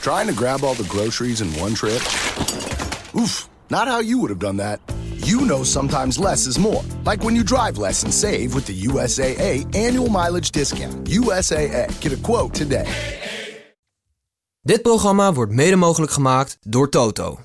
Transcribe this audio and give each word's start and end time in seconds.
Trying 0.00 0.26
to 0.26 0.34
grab 0.34 0.64
all 0.64 0.74
the 0.74 0.88
groceries 0.88 1.40
in 1.40 1.48
one 1.60 1.74
trip? 1.74 2.02
Oof, 3.14 3.48
not 3.70 3.88
how 3.88 4.00
you 4.00 4.18
would 4.18 4.30
have 4.30 4.38
done 4.38 4.56
that. 4.56 4.80
You 5.24 5.40
know 5.46 5.62
sometimes 5.62 6.18
less 6.18 6.46
is 6.46 6.58
more. 6.58 6.82
Like 7.04 7.24
when 7.24 7.36
you 7.36 7.44
drive 7.44 7.78
less 7.78 8.02
and 8.02 8.12
save 8.12 8.54
with 8.54 8.66
the 8.66 8.82
USAA 8.88 9.66
annual 9.74 10.08
mileage 10.08 10.50
discount. 10.50 11.08
USAA, 11.08 11.86
get 12.00 12.12
a 12.12 12.16
quote 12.16 12.52
today. 12.54 12.86
Dit 14.64 14.82
programma 14.82 15.32
wordt 15.32 15.52
mede 15.52 15.76
mogelijk 15.76 16.12
gemaakt 16.12 16.56
door 16.60 16.88
Toto. 16.88 17.38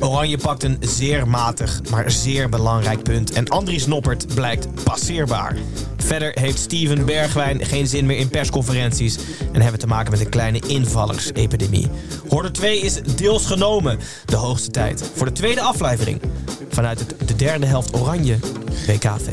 Oranje 0.00 0.38
pakt 0.38 0.62
een 0.62 0.76
zeer 0.80 1.28
matig, 1.28 1.80
maar 1.90 2.10
zeer 2.10 2.48
belangrijk 2.48 3.02
punt. 3.02 3.32
En 3.32 3.48
Andries 3.48 3.86
Noppert 3.86 4.34
blijkt 4.34 4.84
passeerbaar. 4.84 5.56
Verder 5.96 6.30
heeft 6.40 6.58
Steven 6.58 7.04
Bergwijn 7.04 7.64
geen 7.64 7.86
zin 7.86 8.06
meer 8.06 8.16
in 8.16 8.28
persconferenties. 8.28 9.18
En 9.52 9.60
hebben 9.60 9.80
te 9.80 9.86
maken 9.86 10.10
met 10.10 10.20
een 10.20 10.28
kleine 10.28 10.60
invallersepidemie. 10.66 11.90
Hoorder 12.28 12.52
2 12.52 12.80
is 12.80 13.02
deels 13.02 13.46
genomen. 13.46 13.98
De 14.24 14.36
hoogste 14.36 14.70
tijd 14.70 15.10
voor 15.14 15.26
de 15.26 15.32
tweede 15.32 15.60
aflevering. 15.60 16.20
Vanuit 16.68 16.98
het, 16.98 17.28
de 17.28 17.36
derde 17.36 17.66
helft 17.66 17.96
Oranje 17.96 18.38
WKV. 18.86 19.28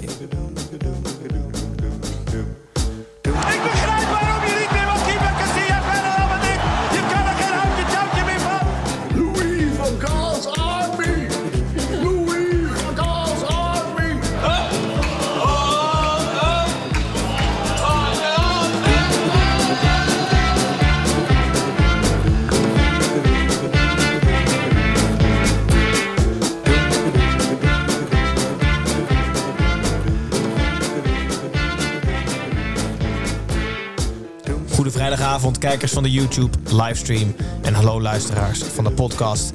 Goede 35.32 35.50
vrijdagavond, 35.50 35.58
kijkers 35.58 35.92
van 35.92 36.04
de 36.04 36.12
YouTube 36.12 36.58
livestream. 36.84 37.36
En 37.62 37.74
hallo 37.74 38.02
luisteraars 38.02 38.60
van 38.60 38.84
de 38.84 38.92
podcast. 38.92 39.52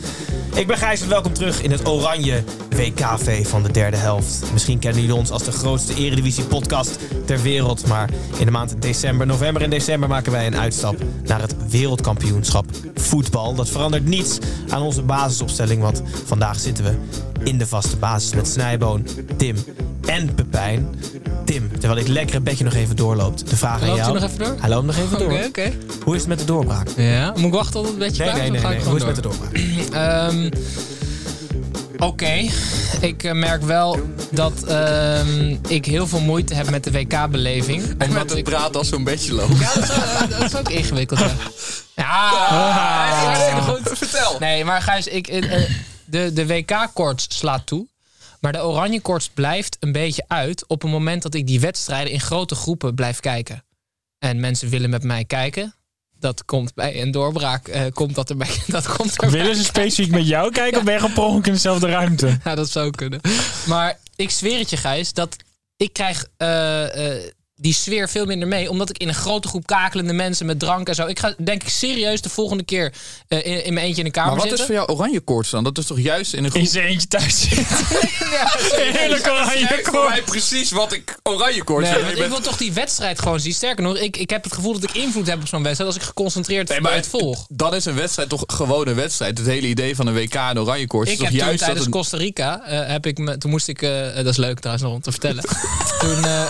Ik 0.55 0.67
ben 0.67 0.77
Gijs 0.77 1.01
en 1.01 1.09
welkom 1.09 1.33
terug 1.33 1.63
in 1.63 1.71
het 1.71 1.89
Oranje 1.89 2.45
WKV 2.71 3.47
van 3.47 3.63
de 3.63 3.73
derde 3.73 3.97
helft. 3.97 4.53
Misschien 4.53 4.79
kennen 4.79 5.01
jullie 5.01 5.17
ons 5.17 5.31
als 5.31 5.45
de 5.45 5.53
grootste 5.53 5.95
Eredivisie-podcast 5.95 6.99
ter 7.25 7.43
wereld. 7.43 7.87
Maar 7.87 8.11
in 8.39 8.45
de 8.45 8.51
maand 8.51 8.83
december, 8.83 9.27
november 9.27 9.63
en 9.63 9.71
december 9.71 10.09
maken 10.09 10.33
wij 10.33 10.47
een 10.47 10.57
uitstap 10.57 10.97
naar 11.25 11.41
het 11.41 11.71
wereldkampioenschap 11.71 12.67
voetbal. 12.95 13.55
Dat 13.55 13.69
verandert 13.69 14.05
niets 14.05 14.39
aan 14.69 14.83
onze 14.83 15.03
basisopstelling, 15.03 15.83
want 15.83 16.03
vandaag 16.25 16.59
zitten 16.59 16.85
we 16.85 16.95
in 17.45 17.59
de 17.59 17.67
vaste 17.67 17.97
basis 17.97 18.35
met 18.35 18.49
Snijboon, 18.49 19.07
Tim 19.37 19.57
en 20.07 20.35
Pepijn. 20.35 20.89
Tim, 21.47 21.71
terwijl 21.71 21.95
dit 21.95 22.09
lekkere 22.09 22.41
bedje 22.41 22.65
nog 22.65 22.75
even 22.75 22.97
doorloopt. 22.97 23.51
De 23.51 23.57
vraag 23.57 23.81
aan 23.81 23.87
Loopt 23.87 23.99
jou. 24.01 24.11
hij 24.13 24.21
nog 24.21 24.31
even 24.31 24.45
door? 24.45 24.57
Hij 24.61 24.69
loopt 24.69 24.87
nog 24.87 24.97
even 24.97 25.19
door. 25.19 25.33
Oké, 25.33 25.45
oké. 25.47 25.73
Hoe 26.05 26.15
is 26.15 26.21
het 26.21 26.29
met 26.29 26.39
de 26.39 26.45
doorbraak? 26.45 26.89
Ja, 26.97 27.31
moet 27.37 27.45
ik 27.47 27.53
wachten 27.53 27.73
tot 27.73 27.87
het 27.87 27.99
bedje 27.99 28.25
Nee, 28.25 28.33
klaar 28.33 28.51
nee, 28.51 28.57
is? 28.57 28.63
nee. 28.63 28.77
ik 28.77 28.83
Hoe 28.83 28.97
is 28.97 29.03
het 29.03 29.03
gewoon 29.03 29.07
met 29.07 29.17
de 29.17 29.23
doorbraak? 29.23 29.55
door? 29.55 29.97
Ehm, 30.03 30.51
Oké, 31.99 32.45
ik 33.01 33.23
eh, 33.25 33.33
merk 33.33 33.63
wel 33.63 33.99
dat 34.31 34.63
ehm, 34.65 35.57
ik 35.69 35.85
heel 35.85 36.07
veel 36.07 36.21
moeite 36.21 36.55
heb 36.55 36.71
met 36.71 36.85
de 36.85 36.91
WK-beleving. 36.91 37.83
En 37.99 38.13
met 38.13 38.31
ik... 38.31 38.37
het 38.37 38.45
praten 38.45 38.75
als 38.75 38.89
zo'n 38.89 39.05
beetje 39.05 39.35
loopt. 39.35 39.59
Ja, 39.59 39.75
dat 39.75 39.83
is, 39.83 39.89
wel- 39.97 40.29
dat 40.39 40.43
is 40.53 40.57
ook 40.57 40.69
ingewikkeld. 40.69 41.21
Ja, 41.97 42.31
ja, 42.31 43.25
hartstikke 43.25 43.61
goed. 43.61 43.99
Vertel. 43.99 44.37
Nee, 44.39 44.65
maar 44.65 44.83
Gijs, 44.83 45.07
ik, 45.07 45.27
eh, 45.29 45.55
eh, 45.63 45.71
de, 46.05 46.33
de 46.33 46.47
WK-koorts 46.47 47.27
slaat 47.29 47.67
toe. 47.67 47.87
Maar 48.41 48.53
de 48.53 48.65
oranje 48.65 49.01
koorts 49.01 49.29
blijft 49.29 49.77
een 49.81 49.93
beetje 49.93 50.25
uit 50.29 50.67
op 50.67 50.83
het 50.83 50.91
moment 50.91 51.23
dat 51.23 51.35
ik 51.35 51.47
die 51.47 51.61
wedstrijden 51.61 52.13
in 52.13 52.21
grote 52.21 52.55
groepen 52.55 52.95
blijf 52.95 53.21
kijken. 53.21 53.65
En 54.19 54.41
mensen 54.41 54.69
willen 54.69 54.91
met 54.91 55.03
mij 55.03 55.25
kijken. 55.25 55.75
Dat 56.19 56.45
komt 56.45 56.75
bij 56.75 57.03
een 57.03 57.11
doorbraak. 57.11 57.69
eh, 57.69 57.83
komt 57.93 58.15
dat 58.15 58.31
erbij. 58.31 58.49
Dat 58.67 58.97
komt 58.97 59.11
erbij. 59.23 59.41
Willen 59.41 59.57
ze 59.57 59.65
specifiek 59.65 60.11
met 60.11 60.27
jou 60.27 60.53
kijken 60.53 60.79
of 60.79 60.85
ben 60.85 60.95
je 60.95 61.01
gewoon 61.01 61.45
in 61.45 61.53
dezelfde 61.53 61.87
ruimte? 61.87 62.39
Ja, 62.45 62.55
dat 62.55 62.71
zou 62.71 62.91
kunnen. 62.91 63.21
Maar 63.67 63.99
ik 64.17 64.31
zweer 64.31 64.59
het 64.59 64.71
je, 64.71 64.77
Gijs, 64.77 65.13
dat 65.13 65.37
ik 65.77 65.93
krijg 65.93 66.27
eh, 66.37 67.17
eh, 67.17 67.23
die 67.59 67.75
sfeer 67.75 68.09
veel 68.09 68.25
minder 68.25 68.49
mee. 68.49 68.71
Omdat 68.71 68.91
ik 68.91 68.99
in 68.99 69.09
een 69.09 69.15
grote 69.15 69.49
groep 69.49 69.67
kakelende 69.67 70.13
mensen 70.13 70.47
met 70.47 70.59
drank 70.59 70.89
en 70.89 70.95
zo. 70.95 71.07
Ik 71.07 71.19
ga 71.19 71.35
denk 71.39 71.63
ik 71.63 71.69
serieus 71.69 72.21
de 72.21 72.29
volgende 72.29 72.63
keer 72.65 72.93
eh, 73.29 73.47
in, 73.47 73.65
in 73.65 73.75
mijn 73.75 73.87
eentje 73.87 74.01
in 74.01 74.07
de 74.07 74.13
kamer 74.15 74.31
Maar 74.31 74.41
wat 74.41 74.53
is 74.53 74.59
zitten. 74.59 74.77
voor 74.77 74.85
jou 74.85 74.99
oranje 74.99 75.21
koorts 75.21 75.51
dan? 75.51 75.65
Dat 75.65 75.79
is 75.79 75.87
toch 75.87 76.01
juist 76.01 76.35
in 76.35 76.45
een 76.45 76.51
groep... 76.51 76.63
In 76.63 76.69
zijn 76.69 76.87
eentje 76.87 77.09
thuis 77.09 77.41
zitten. 77.49 77.67
Heerlijk 78.99 79.27
oranje 79.27 79.67
Kijk, 79.67 79.85
voor 79.87 80.05
mij 80.05 80.13
koord. 80.13 80.25
precies 80.25 80.71
wat 80.71 80.93
ik 80.93 81.19
oranje 81.23 81.65
koorts 81.65 81.91
Nee, 81.91 82.15
ik 82.15 82.29
wil 82.29 82.41
toch 82.41 82.57
die 82.57 82.73
wedstrijd 82.73 83.21
gewoon 83.21 83.41
zien. 83.41 83.53
Sterker 83.53 83.83
nog, 83.83 83.97
ik, 83.97 84.17
ik 84.17 84.31
heb 84.31 84.45
het 84.45 84.53
gevoel 84.53 84.73
dat 84.73 84.83
ik 84.83 84.95
invloed 84.95 85.27
heb 85.27 85.41
op 85.41 85.49
zo'n 85.49 85.63
wedstrijd 85.63 85.91
als 85.91 86.01
ik 86.01 86.07
geconcentreerd 86.07 86.69
Nee, 86.69 86.81
maar 86.81 86.95
het 86.95 87.07
volg. 87.07 87.47
Dan 87.49 87.75
is 87.75 87.85
een 87.85 87.95
wedstrijd 87.95 88.29
toch 88.29 88.45
gewoon 88.47 88.89
een 88.89 88.95
wedstrijd. 88.95 89.39
Het 89.39 89.47
hele 89.47 89.67
idee 89.67 89.97
van 89.97 90.07
een 90.07 90.15
WK 90.15 90.35
en 90.35 90.61
oranje 90.61 90.87
koorts 90.87 91.11
Ik 91.11 91.17
is 91.17 91.23
toch 91.23 91.29
heb 91.29 91.39
toen 91.39 91.47
juist 91.47 91.59
dat 91.59 91.67
tijdens 91.69 91.87
een... 91.87 91.93
Costa 91.93 92.17
Rica, 92.17 92.65
eh, 92.65 92.93
heb 92.93 93.07
ik 93.07 93.19
me, 93.19 93.39
toen 93.39 93.51
moest 93.51 93.69
ik, 93.69 93.83
eh, 93.83 94.15
dat 94.15 94.27
is 94.27 94.37
leuk 94.37 94.59
trouwens 94.59 94.87
nog 94.87 94.95
om 94.95 95.01
te 95.01 95.11
vertellen. 95.11 95.45
toen, 96.01 96.25
eh, 96.25 96.49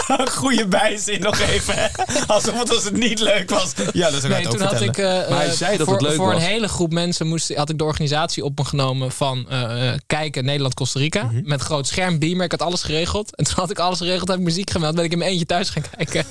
Nog 1.18 1.38
even. 1.40 1.74
hè? 1.76 1.86
Alsof 2.26 2.58
het 2.58 2.70
als 2.70 2.84
het 2.84 2.96
niet 2.96 3.18
leuk 3.20 3.50
was. 3.50 3.72
Ja, 3.92 4.10
dat 4.10 4.18
is 4.18 4.24
ook 4.24 4.30
Nee, 4.30 4.48
toen 4.48 4.60
had 4.60 4.80
ik. 4.80 4.98
eh, 4.98 5.04
Maar 5.06 5.28
hij 5.38 5.46
eh, 5.46 5.52
zei 5.52 5.76
dat 5.76 5.86
voor, 5.86 5.94
het 5.96 6.02
leuk 6.06 6.14
voor 6.16 6.26
was. 6.32 6.34
een 6.42 6.48
hele 6.48 6.68
groep 6.68 6.92
mensen 6.92 7.26
moest, 7.26 7.54
had 7.54 7.70
ik 7.70 7.78
de 7.78 7.84
organisatie 7.84 8.44
op 8.44 8.58
me 8.58 8.64
genomen 8.64 9.12
van 9.12 9.46
eh, 9.50 9.88
eh, 9.88 9.98
kijken 10.06 10.44
Nederland-Costa 10.44 10.98
Rica. 11.00 11.22
Mhm. 11.22 11.40
Met 11.44 11.60
groot 11.60 11.86
scherm, 11.86 12.18
beamer. 12.18 12.44
Ik 12.44 12.50
had 12.50 12.62
alles 12.62 12.82
geregeld. 12.82 13.36
En 13.36 13.44
toen 13.44 13.54
had 13.56 13.70
ik 13.70 13.78
alles 13.78 13.98
geregeld, 13.98 14.28
heb 14.28 14.38
ik 14.38 14.44
muziek 14.44 14.70
gemeld. 14.70 14.94
Ben 14.94 15.04
ik 15.04 15.12
in 15.12 15.18
mijn 15.18 15.30
eentje 15.30 15.46
thuis 15.46 15.70
gaan 15.70 15.84
kijken. 15.96 16.24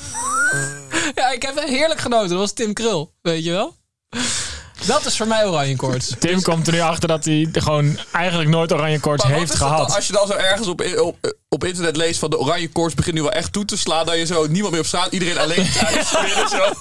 ja, 1.16 1.32
ik 1.32 1.42
heb 1.42 1.60
heerlijk 1.66 2.00
genoten. 2.00 2.30
Dat 2.30 2.38
was 2.40 2.54
Tim 2.54 2.74
Krul, 2.74 3.14
weet 3.22 3.44
je 3.44 3.52
wel? 3.52 3.76
Dat 4.86 5.06
is 5.06 5.18
voor 5.18 5.28
mij 5.28 5.46
oranje 5.46 5.76
koorts. 5.76 6.14
Tim 6.20 6.42
komt 6.42 6.68
er 6.68 6.74
nu 6.74 6.80
achter 6.80 7.08
dat 7.08 7.26
hij 7.26 7.48
gewoon 7.52 8.00
eigenlijk 8.12 8.50
nooit 8.50 8.74
oranje 8.74 9.00
koorts 9.00 9.24
Maar 9.24 9.32
wat 9.32 9.40
heeft 9.42 9.54
is 9.54 9.60
dat 9.60 9.68
dan 9.70 9.78
gehad. 9.78 9.96
als 9.96 10.08
je 10.08 10.14
dan 10.14 10.28
zo 10.28 10.34
ergens 10.34 10.68
op, 10.68 10.86
op, 11.02 11.36
op 11.50 11.64
internet 11.64 11.96
leest 11.98 12.20
van 12.20 12.30
de 12.30 12.38
oranje 12.40 12.70
koorts 12.70 12.94
begint 12.96 13.16
nu 13.16 13.22
wel 13.22 13.32
echt 13.32 13.54
toe 13.54 13.66
te 13.66 13.78
slaan. 13.78 14.06
Dat 14.06 14.16
je 14.18 14.26
zo 14.26 14.48
niemand 14.48 14.72
meer 14.72 14.82
op 14.82 14.88
straat, 14.88 15.12
iedereen 15.12 15.38
alleen 15.38 15.68
thuis. 15.80 16.10
zo. 16.56 16.74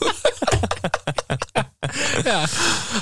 Ja, 2.24 2.44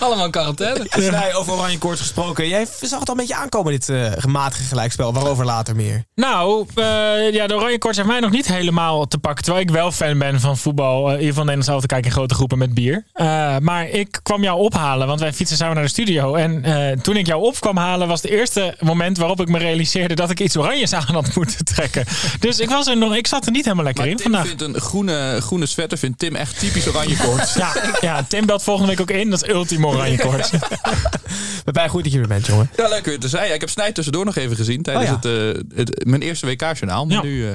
allemaal 0.01 0.25
in 0.25 0.31
quarantaine. 0.31 0.87
Snij, 0.91 1.35
over 1.35 1.53
oranje 1.53 1.79
koorts 1.79 2.01
gesproken. 2.01 2.49
Jij 2.49 2.67
zag 2.81 2.99
het 2.99 3.09
al 3.09 3.15
een 3.15 3.21
beetje 3.21 3.37
aankomen, 3.37 3.73
dit 3.73 3.89
eh 3.89 4.13
gematige 4.17 4.63
gelijkspel. 4.63 5.13
Waarover 5.13 5.45
later 5.45 5.77
meer. 5.77 6.05
Nou, 6.15 6.67
eh, 6.75 7.33
ja, 7.33 7.47
de 7.47 7.55
oranje 7.55 7.79
koorts 7.79 7.97
heeft 7.97 8.09
mij 8.09 8.21
nog 8.21 8.31
niet 8.31 8.47
helemaal 8.47 9.07
te 9.07 9.19
pakken. 9.19 9.45
Terwijl 9.45 9.65
ik 9.65 9.71
wel 9.71 9.93
fan 9.93 10.19
ben 10.19 10.41
van 10.41 10.57
voetbal. 10.59 11.13
Uh, 11.13 11.19
hier 11.19 11.35
van 11.35 11.47
Nederlands 11.47 11.67
zelf 11.67 11.81
te 11.81 11.87
kijken 11.87 12.07
in 12.07 12.17
grote 12.17 12.35
groepen 12.35 12.59
met 12.59 12.75
bier. 12.75 13.05
Eh, 13.13 13.57
maar 13.59 13.89
ik 13.89 14.21
kwam 14.23 14.43
jou 14.43 14.59
ophalen, 14.59 15.07
want 15.07 15.21
wij 15.21 15.33
fietsen 15.33 15.57
samen 15.57 15.75
naar 15.75 15.85
de 15.85 15.91
studio. 15.91 16.35
En 16.35 16.65
eh, 16.65 16.99
toen 17.01 17.17
ik 17.17 17.27
jou 17.27 17.43
op 17.43 17.61
kwam 17.61 17.77
halen, 17.77 18.09
was 18.09 18.23
het 18.23 18.31
eerste 18.31 18.77
moment 18.81 19.19
waarop 19.19 19.41
ik 19.41 19.49
me 19.49 19.59
realiseerde 19.59 20.15
dat 20.15 20.31
ik 20.31 20.41
iets 20.41 20.57
oranjes 20.57 20.93
aan 20.93 21.15
had 21.15 21.35
moeten 21.35 21.65
trekken. 21.65 22.05
Dus 22.41 22.59
ik, 22.59 22.69
was 22.69 22.87
er 22.87 22.97
nog, 22.97 23.15
ik 23.15 23.27
zat 23.27 23.47
er 23.47 23.53
niet 23.53 23.65
helemaal 23.65 23.85
lekker 23.85 24.03
Maar 24.03 24.13
in 24.13 24.19
Tim 24.19 24.33
vandaag. 24.33 24.47
vindt 24.47 24.63
een 24.63 24.81
groene, 24.81 25.39
groene 25.41 25.67
sweater, 25.67 25.99
vindt 25.99 26.19
Tim 26.19 26.35
echt 26.35 26.59
typisch 26.59 26.89
oranje 26.89 27.17
koorts. 27.17 27.55
Ja, 27.55 27.73
ja, 28.01 28.25
Tim 28.29 28.47
belt 28.47 28.63
volgende 28.77 28.97
week 28.97 29.01
ook 29.11 29.17
in. 29.17 29.31
Dat 29.31 29.43
is 29.43 29.49
ultimo 29.49 29.89
oranje 29.93 30.19
koorts. 30.29 30.51
Bij 31.73 31.89
goed 31.89 32.03
dat 32.05 32.13
je 32.13 32.21
er 32.21 32.27
bent, 32.29 32.47
jongen. 32.47 32.71
Ja, 32.77 32.89
leuk 32.89 33.05
weer 33.05 33.19
te 33.21 33.29
zijn. 33.29 33.49
Ja, 33.49 33.55
ik 33.55 33.61
heb 33.61 33.69
Snij 33.71 33.93
tussendoor 33.93 34.25
nog 34.25 34.37
even 34.37 34.57
gezien 34.57 34.83
tijdens 34.83 35.11
Oh 35.11 35.19
ja. 35.23 35.29
het, 35.29 35.57
eh, 35.57 35.77
het, 35.79 36.05
mijn 36.07 36.23
eerste 36.23 36.47
WK-journaal. 36.47 37.07
Maar 37.07 37.17
Ja. 37.17 37.23
nu... 37.23 37.49
eh, 37.49 37.55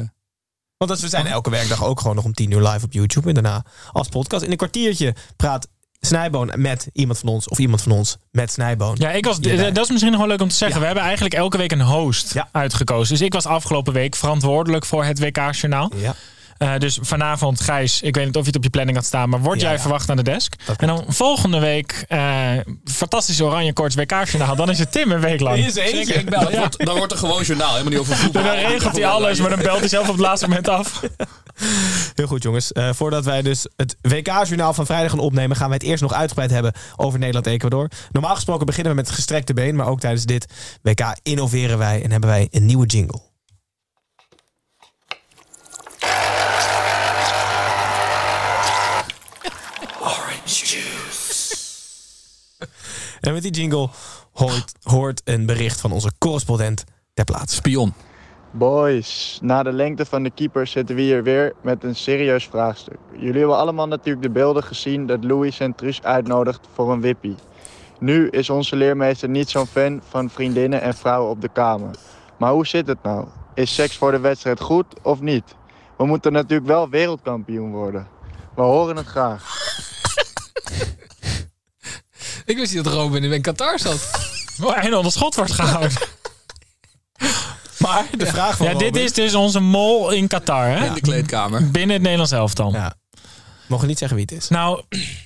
Want 0.77 0.91
dat- 0.91 0.99
we 0.99 1.07
zijn 1.07 1.27
elke 1.27 1.49
werkdag 1.49 1.83
ook 1.83 1.99
gewoon 1.99 2.15
nog 2.15 2.25
om 2.25 2.33
10 2.33 2.51
uur 2.51 2.67
live 2.67 2.85
op 2.85 2.93
YouTube. 2.93 3.27
En 3.27 3.33
daarna 3.33 3.65
als 3.91 4.07
podcast. 4.07 4.43
In 4.43 4.51
een 4.51 4.57
kwartiertje 4.57 5.15
praat 5.35 5.67
Snijboon 5.99 6.51
met 6.55 6.87
iemand 6.93 7.19
van 7.19 7.29
ons. 7.29 7.47
Of 7.49 7.57
iemand 7.59 7.81
van 7.81 7.91
ons 7.91 8.17
met 8.31 8.51
Snijboon. 8.51 8.95
Ja, 8.99 9.11
ik 9.11 9.25
was, 9.25 9.39
dat 9.39 9.77
is 9.77 9.89
misschien 9.89 10.11
nog 10.11 10.19
wel 10.19 10.29
leuk 10.29 10.41
om 10.41 10.49
te 10.49 10.55
zeggen. 10.55 10.75
Ja. 10.75 10.79
We 10.79 10.85
hebben 10.85 11.03
eigenlijk 11.03 11.33
elke 11.35 11.57
week 11.57 11.71
een 11.71 11.81
host 11.81 12.33
Ja. 12.33 12.49
uitgekozen. 12.51 13.13
Dus 13.17 13.25
ik 13.25 13.33
was 13.33 13.45
afgelopen 13.45 13.93
week 13.93 14.15
verantwoordelijk 14.15 14.85
voor 14.85 15.03
het 15.05 15.19
WK-journaal. 15.19 15.91
Ja. 15.95 16.15
Eh, 16.57 16.77
dus 16.77 16.99
vanavond, 17.01 17.61
Gijs, 17.61 18.01
ik 18.01 18.15
weet 18.15 18.25
niet 18.25 18.35
of 18.35 18.41
je 18.41 18.47
het 18.47 18.55
op 18.57 18.63
je 18.63 18.69
planning 18.69 18.97
had 18.97 19.05
staan, 19.05 19.29
maar 19.29 19.39
word 19.39 19.59
Ja, 19.59 19.65
jij 19.65 19.75
ja. 19.75 19.79
verwacht 19.81 20.09
aan 20.09 20.17
de 20.17 20.23
desk? 20.23 20.53
En 20.77 20.87
dan 20.87 21.05
volgende 21.07 21.59
week, 21.59 22.05
eh 22.07 22.51
fantastische 22.85 23.43
Oranje 23.43 23.73
Koorts 23.73 23.95
WK-journaal. 23.95 24.55
Dan 24.55 24.69
is 24.69 24.79
het 24.79 24.91
Tim 24.91 25.11
een 25.11 25.19
week 25.19 25.39
lang. 25.39 25.57
eentje. 25.57 26.13
Ik 26.13 26.29
bel 26.29 26.39
Dan, 26.41 26.51
je. 26.51 26.57
wordt, 26.57 26.85
dan 26.85 26.97
wordt 26.97 27.11
er 27.11 27.17
gewoon 27.17 27.43
journaal, 27.43 27.69
helemaal 27.71 27.91
niet 27.91 27.99
over 27.99 28.15
voetbal. 28.15 28.43
Dan 28.43 28.51
regelt 28.55 28.95
hij 28.95 29.07
alles, 29.07 29.39
maar 29.39 29.49
dan 29.49 29.59
belt 29.61 29.79
hij 29.79 29.87
zelf 29.87 30.05
op 30.07 30.13
het 30.13 30.21
laatste 30.21 30.47
moment 30.47 30.67
af. 30.67 31.01
Heel 32.15 32.27
goed, 32.27 32.43
jongens. 32.43 32.71
Eh, 32.71 32.89
voordat 32.93 33.25
wij 33.25 33.41
dus 33.41 33.67
het 33.75 33.97
WK-journaal 34.01 34.73
van 34.73 34.85
vrijdag 34.85 35.11
gaan 35.11 35.19
opnemen, 35.19 35.57
gaan 35.57 35.69
wij 35.69 35.77
het 35.77 35.87
eerst 35.87 36.01
nog 36.01 36.13
uitgebreid 36.13 36.51
hebben 36.51 36.73
over 36.95 37.19
Nederland-Ecuador. 37.19 37.89
Normaal 38.11 38.35
gesproken 38.35 38.65
beginnen 38.65 38.91
we 38.95 38.99
met 39.01 39.09
gestrekte 39.11 39.53
been, 39.53 39.75
maar 39.75 39.87
ook 39.87 39.99
tijdens 39.99 40.25
dit 40.25 40.45
WK 40.81 41.15
innoveren 41.23 41.77
wij 41.77 42.03
en 42.03 42.11
hebben 42.11 42.29
wij 42.29 42.47
een 42.51 42.65
nieuwe 42.65 42.85
jingle. 42.85 43.19
En 53.27 53.33
met 53.33 53.41
die 53.41 53.51
jingle 53.51 53.89
hoort, 54.33 54.73
hoort 54.83 55.21
een 55.23 55.45
bericht 55.45 55.81
van 55.81 55.91
onze 55.91 56.11
correspondent 56.17 56.83
ter 57.13 57.25
plaatse. 57.25 57.55
Spion. 57.55 57.93
Boys, 58.51 59.39
na 59.41 59.63
de 59.63 59.71
lengte 59.71 60.05
van 60.05 60.23
de 60.23 60.29
keeper 60.29 60.67
zitten 60.67 60.95
we 60.95 61.01
hier 61.01 61.23
weer 61.23 61.53
met 61.61 61.83
een 61.83 61.95
serieus 61.95 62.45
vraagstuk. 62.45 62.97
Jullie 63.11 63.37
hebben 63.37 63.57
allemaal 63.57 63.87
natuurlijk 63.87 64.25
de 64.25 64.29
beelden 64.29 64.63
gezien 64.63 65.05
dat 65.05 65.23
Louis 65.23 65.55
Centrus 65.55 66.03
uitnodigt 66.03 66.67
voor 66.73 66.91
een 66.91 67.01
wippie. 67.01 67.35
Nu 67.99 68.29
is 68.29 68.49
onze 68.49 68.75
leermeester 68.75 69.29
niet 69.29 69.49
zo'n 69.49 69.67
fan 69.67 70.01
van 70.09 70.29
vriendinnen 70.29 70.81
en 70.81 70.93
vrouwen 70.93 71.31
op 71.31 71.41
de 71.41 71.49
kamer. 71.49 71.95
Maar 72.37 72.51
hoe 72.51 72.67
zit 72.67 72.87
het 72.87 73.03
nou? 73.03 73.27
Is 73.53 73.73
seks 73.73 73.97
voor 73.97 74.11
de 74.11 74.19
wedstrijd 74.19 74.59
goed 74.59 74.85
of 75.01 75.21
niet? 75.21 75.55
We 75.97 76.05
moeten 76.05 76.31
natuurlijk 76.31 76.67
wel 76.67 76.89
wereldkampioen 76.89 77.71
worden. 77.71 78.07
We 78.55 78.61
horen 78.61 78.95
het 78.95 79.05
graag. 79.05 79.86
Ik 82.47 82.57
wist 82.57 82.73
niet 82.73 82.83
dat 82.83 82.93
Robin 82.93 83.23
in 83.23 83.41
Qatar 83.41 83.79
zat. 83.79 84.09
En 84.81 84.95
onder 84.95 85.11
schot 85.11 85.35
wordt 85.35 85.51
gehouden. 85.51 85.97
Maar 87.77 88.05
de 88.17 88.25
vraag 88.25 88.57
van 88.57 88.65
Ja, 88.67 88.73
dit 88.73 88.95
is 88.95 89.13
dus 89.13 89.35
onze 89.35 89.59
mol 89.59 90.11
in 90.11 90.27
Qatar, 90.27 90.67
hè? 90.67 90.85
In 90.85 90.93
de 90.93 91.01
kleedkamer. 91.01 91.71
Binnen 91.71 91.91
het 91.93 92.01
Nederlands 92.01 92.31
elftal. 92.31 92.71
Ja. 92.73 92.95
Mogen 93.67 93.87
niet 93.87 93.97
zeggen 93.97 94.17
wie 94.17 94.25
het 94.29 94.37
is. 94.43 94.49
Nou, 94.49 94.83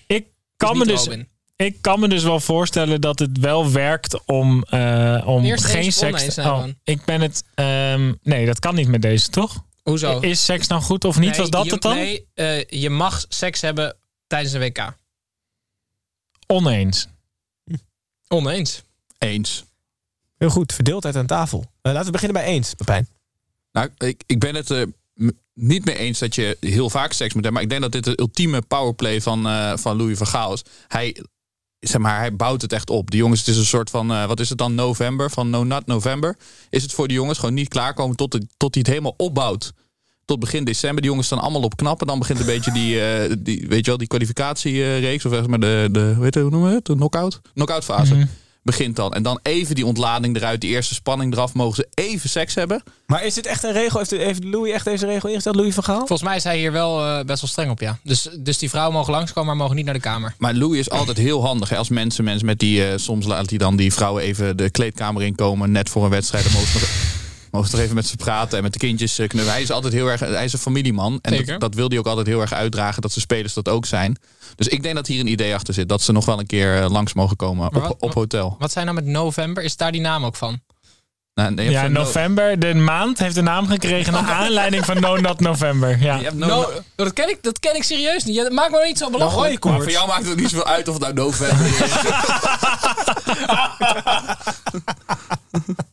ik 0.07 0.25
kan, 0.57 0.77
me 0.77 0.85
niet 0.85 0.95
dus, 0.95 1.03
Robin. 1.03 1.27
ik 1.55 1.81
kan 1.81 1.99
me 1.99 2.07
dus 2.07 2.23
wel 2.23 2.39
voorstellen 2.39 3.01
dat 3.01 3.19
het 3.19 3.37
wel 3.39 3.71
werkt 3.71 4.25
om, 4.25 4.63
eh, 4.63 5.23
om 5.25 5.43
Eerst 5.45 5.65
geen 5.65 5.91
seks... 5.91 6.33
te- 6.33 6.41
oh, 6.41 6.63
ik 6.83 7.05
ben 7.05 7.21
het... 7.21 7.43
ehm, 7.55 8.13
nee, 8.23 8.45
dat 8.45 8.59
kan 8.59 8.75
niet 8.75 8.87
met 8.87 9.01
deze, 9.01 9.29
toch? 9.29 9.63
Hoezo? 9.83 10.19
Is 10.19 10.45
seks 10.45 10.67
nou 10.67 10.81
goed 10.81 11.05
of 11.05 11.19
niet? 11.19 11.29
Nee, 11.29 11.39
Was 11.39 11.49
dat 11.49 11.65
je, 11.65 11.71
het 11.71 11.81
dan? 11.81 11.95
Nee, 11.95 12.27
eh, 12.33 12.63
je 12.69 12.89
mag 12.89 13.25
seks 13.29 13.61
hebben 13.61 13.95
tijdens 14.27 14.53
een 14.53 14.59
WK. 14.59 14.93
Oneens. 16.47 17.07
Oneens. 18.33 18.83
Eens. 19.17 19.63
Heel 20.37 20.49
goed, 20.49 20.73
verdeeldheid 20.73 21.15
aan 21.15 21.25
tafel. 21.25 21.59
Eh, 21.81 21.91
laten 21.91 22.05
we 22.05 22.11
beginnen 22.11 22.41
bij 22.43 22.51
eens, 22.51 22.73
Pepijn. 22.73 23.07
Nou, 23.71 23.89
ik, 23.97 24.23
ik 24.25 24.39
ben 24.39 24.55
het 24.55 24.71
eh, 24.71 24.83
m- 25.13 25.29
niet 25.53 25.85
mee 25.85 25.95
eens 25.97 26.19
dat 26.19 26.35
je 26.35 26.57
heel 26.59 26.89
vaak 26.89 27.13
seks 27.13 27.33
moet 27.33 27.43
hebben. 27.43 27.53
Maar 27.53 27.61
ik 27.61 27.69
denk 27.69 27.81
dat 27.81 27.91
dit 27.91 28.03
de 28.03 28.19
ultieme 28.19 28.61
powerplay 28.61 29.21
van, 29.21 29.47
eh, 29.47 29.77
van 29.77 29.97
Louis 29.97 30.17
van 30.17 30.27
Gaal 30.27 30.53
is. 30.53 30.63
Hij, 30.87 31.23
zeg 31.79 32.01
maar, 32.01 32.17
hij 32.19 32.35
bouwt 32.35 32.61
het 32.61 32.73
echt 32.73 32.89
op. 32.89 33.11
Die 33.11 33.19
jongens, 33.19 33.39
het 33.39 33.49
is 33.49 33.57
een 33.57 33.65
soort 33.65 33.89
van, 33.89 34.11
eh, 34.11 34.25
wat 34.25 34.39
is 34.39 34.49
het 34.49 34.57
dan, 34.57 34.75
november? 34.75 35.31
Van 35.31 35.49
No 35.49 35.63
Not 35.63 35.85
November. 35.85 36.37
Is 36.69 36.81
het 36.83 36.91
voor 36.93 37.07
die 37.07 37.17
jongens 37.17 37.39
gewoon 37.39 37.53
niet 37.55 37.67
klaarkomen 37.69 38.15
tot, 38.15 38.33
het- 38.33 38.45
tot 38.57 38.73
hij 38.73 38.83
het 38.83 38.91
helemaal 38.91 39.13
opbouwt. 39.17 39.71
Tot 40.31 40.39
begin 40.39 40.63
december. 40.63 41.01
Die 41.01 41.09
jongens 41.09 41.27
staan 41.27 41.39
allemaal 41.39 41.61
op 41.61 41.75
knappen. 41.75 42.07
Dan 42.07 42.19
begint 42.19 42.39
een 42.39 42.45
beetje 42.45 42.71
die, 42.71 43.01
eh, 43.01 43.35
die, 43.39 43.65
weet 43.67 43.79
je 43.79 43.85
wel, 43.85 43.97
die 43.97 44.07
kwalificatiereeks. 44.07 45.25
Of 45.25 45.33
zeg 45.33 45.47
maar 45.47 45.59
de, 45.59 45.89
de 45.91 46.13
hoe, 46.15 46.23
heet 46.23 46.33
het, 46.33 46.43
hoe 46.43 46.51
noemen 46.51 46.69
we 46.69 46.75
het? 46.75 46.85
De 46.85 46.95
knock-out? 46.95 47.41
Knock-out 47.53 47.83
fase. 47.83 48.27
Begint 48.63 48.95
dan. 48.95 49.13
En 49.13 49.23
dan 49.23 49.39
even 49.43 49.75
die 49.75 49.85
ontlading 49.85 50.35
eruit. 50.35 50.61
Die 50.61 50.69
eerste 50.69 50.93
spanning 50.93 51.33
eraf. 51.33 51.53
Mogen 51.53 51.75
ze 51.75 51.87
even 52.03 52.29
seks 52.29 52.55
hebben. 52.55 52.83
Maar 53.05 53.25
is 53.25 53.33
dit 53.33 53.45
echt 53.45 53.63
een 53.63 53.71
regel? 53.71 53.97
Heeft, 53.99 54.11
heeft 54.11 54.43
Louis 54.43 54.71
echt 54.73 54.85
deze 54.85 55.05
regel 55.05 55.29
ingesteld, 55.29 55.55
Louis 55.55 55.73
van 55.73 55.83
Gaal? 55.83 55.97
Volgens 55.97 56.23
mij 56.23 56.35
is 56.35 56.43
hij 56.43 56.57
hier 56.57 56.71
wel 56.71 56.99
eh, 57.05 57.25
best 57.25 57.41
wel 57.41 57.49
streng 57.49 57.71
op, 57.71 57.79
ja. 57.79 57.99
Dus, 58.03 58.29
dus 58.39 58.57
die 58.57 58.69
vrouwen 58.69 58.95
mogen 58.95 59.13
langskomen, 59.13 59.49
maar 59.49 59.57
mogen 59.57 59.75
niet 59.75 59.85
naar 59.85 59.93
de 59.93 59.99
kamer. 59.99 60.35
Maar 60.37 60.53
Louis 60.53 60.79
is 60.79 60.89
altijd 60.89 61.17
heel 61.17 61.45
handig. 61.45 61.69
Hè? 61.69 61.77
Als 61.77 61.89
mensen, 61.89 62.23
mensen 62.23 62.45
met 62.45 62.59
die. 62.59 62.87
eh, 62.87 62.97
soms 62.97 63.25
laat 63.25 63.49
hij 63.49 63.57
dan 63.57 63.75
die 63.75 63.93
vrouwen 63.93 64.23
even 64.23 64.57
de 64.57 64.69
kleedkamer 64.69 65.23
inkomen. 65.23 65.71
Net 65.71 65.89
voor 65.89 66.03
een 66.03 66.09
wedstrijd. 66.09 66.43
Dan 66.43 66.53
mogen 66.53 66.79
mogen 67.51 67.69
ze 67.69 67.75
nog 67.75 67.83
even 67.83 67.95
met 67.95 68.07
ze 68.07 68.15
praten 68.15 68.57
en 68.57 68.63
met 68.63 68.73
de 68.73 68.79
kindjes 68.79 69.11
eh, 69.19 69.27
knuffelen. 69.27 69.53
Hij 69.53 69.61
is 69.63 69.71
altijd 69.71 69.93
heel 69.93 70.07
erg. 70.07 70.19
Hij 70.19 70.43
is 70.43 70.53
een 70.53 70.59
familieman. 70.59 71.19
En 71.21 71.31
Zeker. 71.35 71.51
dat, 71.51 71.59
dat 71.61 71.75
wil 71.75 71.87
hij 71.87 71.97
ook 71.97 72.07
altijd 72.07 72.27
heel 72.27 72.41
erg 72.41 72.53
uitdragen. 72.53 73.01
Dat 73.01 73.11
zijn 73.11 73.23
spelers 73.23 73.53
dat 73.53 73.69
ook 73.69 73.85
zijn. 73.85 74.17
Dus 74.55 74.67
ik 74.67 74.83
denk 74.83 74.95
dat 74.95 75.07
hier 75.07 75.19
een 75.19 75.27
idee 75.27 75.53
achter 75.53 75.73
zit. 75.73 75.89
Dat 75.89 76.01
ze 76.01 76.11
nog 76.11 76.25
wel 76.25 76.39
een 76.39 76.47
keer 76.47 76.81
eh, 76.81 76.89
langs 76.89 77.13
mogen 77.13 77.35
komen 77.35 77.65
op, 77.65 77.71
Maar 77.73 77.81
wat- 77.81 77.95
op 77.99 78.13
hotel. 78.13 78.55
Wat 78.59 78.71
zijn 78.71 78.85
nou 78.85 78.97
met 78.97 79.05
november? 79.05 79.63
Is 79.63 79.77
daar 79.77 79.91
die 79.91 80.01
naam 80.01 80.25
ook 80.25 80.35
van? 80.35 80.59
Nou, 81.33 81.53
nee, 81.53 81.69
Ja, 81.69 81.87
november. 81.87 82.59
De 82.59 82.73
maand 82.73 83.19
heeft 83.19 83.35
de 83.35 83.41
naam 83.41 83.67
gekregen 83.67 84.13
naar 84.13 84.31
aanleiding 84.43 84.85
van 84.85 84.99
No 84.99 85.15
Not 85.17 85.39
November. 85.39 86.01
Ja. 86.01 86.19
no- 86.33 86.47
No, 86.47 86.69
dat, 86.95 87.13
ken 87.13 87.29
ik, 87.29 87.37
dat 87.43 87.59
ken 87.59 87.75
ik 87.75 87.83
serieus 87.83 88.23
niet. 88.23 88.35
Ja, 88.35 88.43
dat 88.43 88.51
maakt 88.51 88.71
me 88.71 88.83
niet 88.85 88.97
zo 88.97 89.09
belachelijk. 89.09 89.63
maar 89.63 89.81
voor 89.81 89.91
jou 89.91 90.07
maakt 90.07 90.27
het 90.27 90.37
niet 90.39 90.49
zoveel 90.49 90.65
uit 90.67 90.87
of 90.87 90.93
het 90.93 91.03
nou 91.03 91.13
november 91.13 91.65
is. 91.65 91.81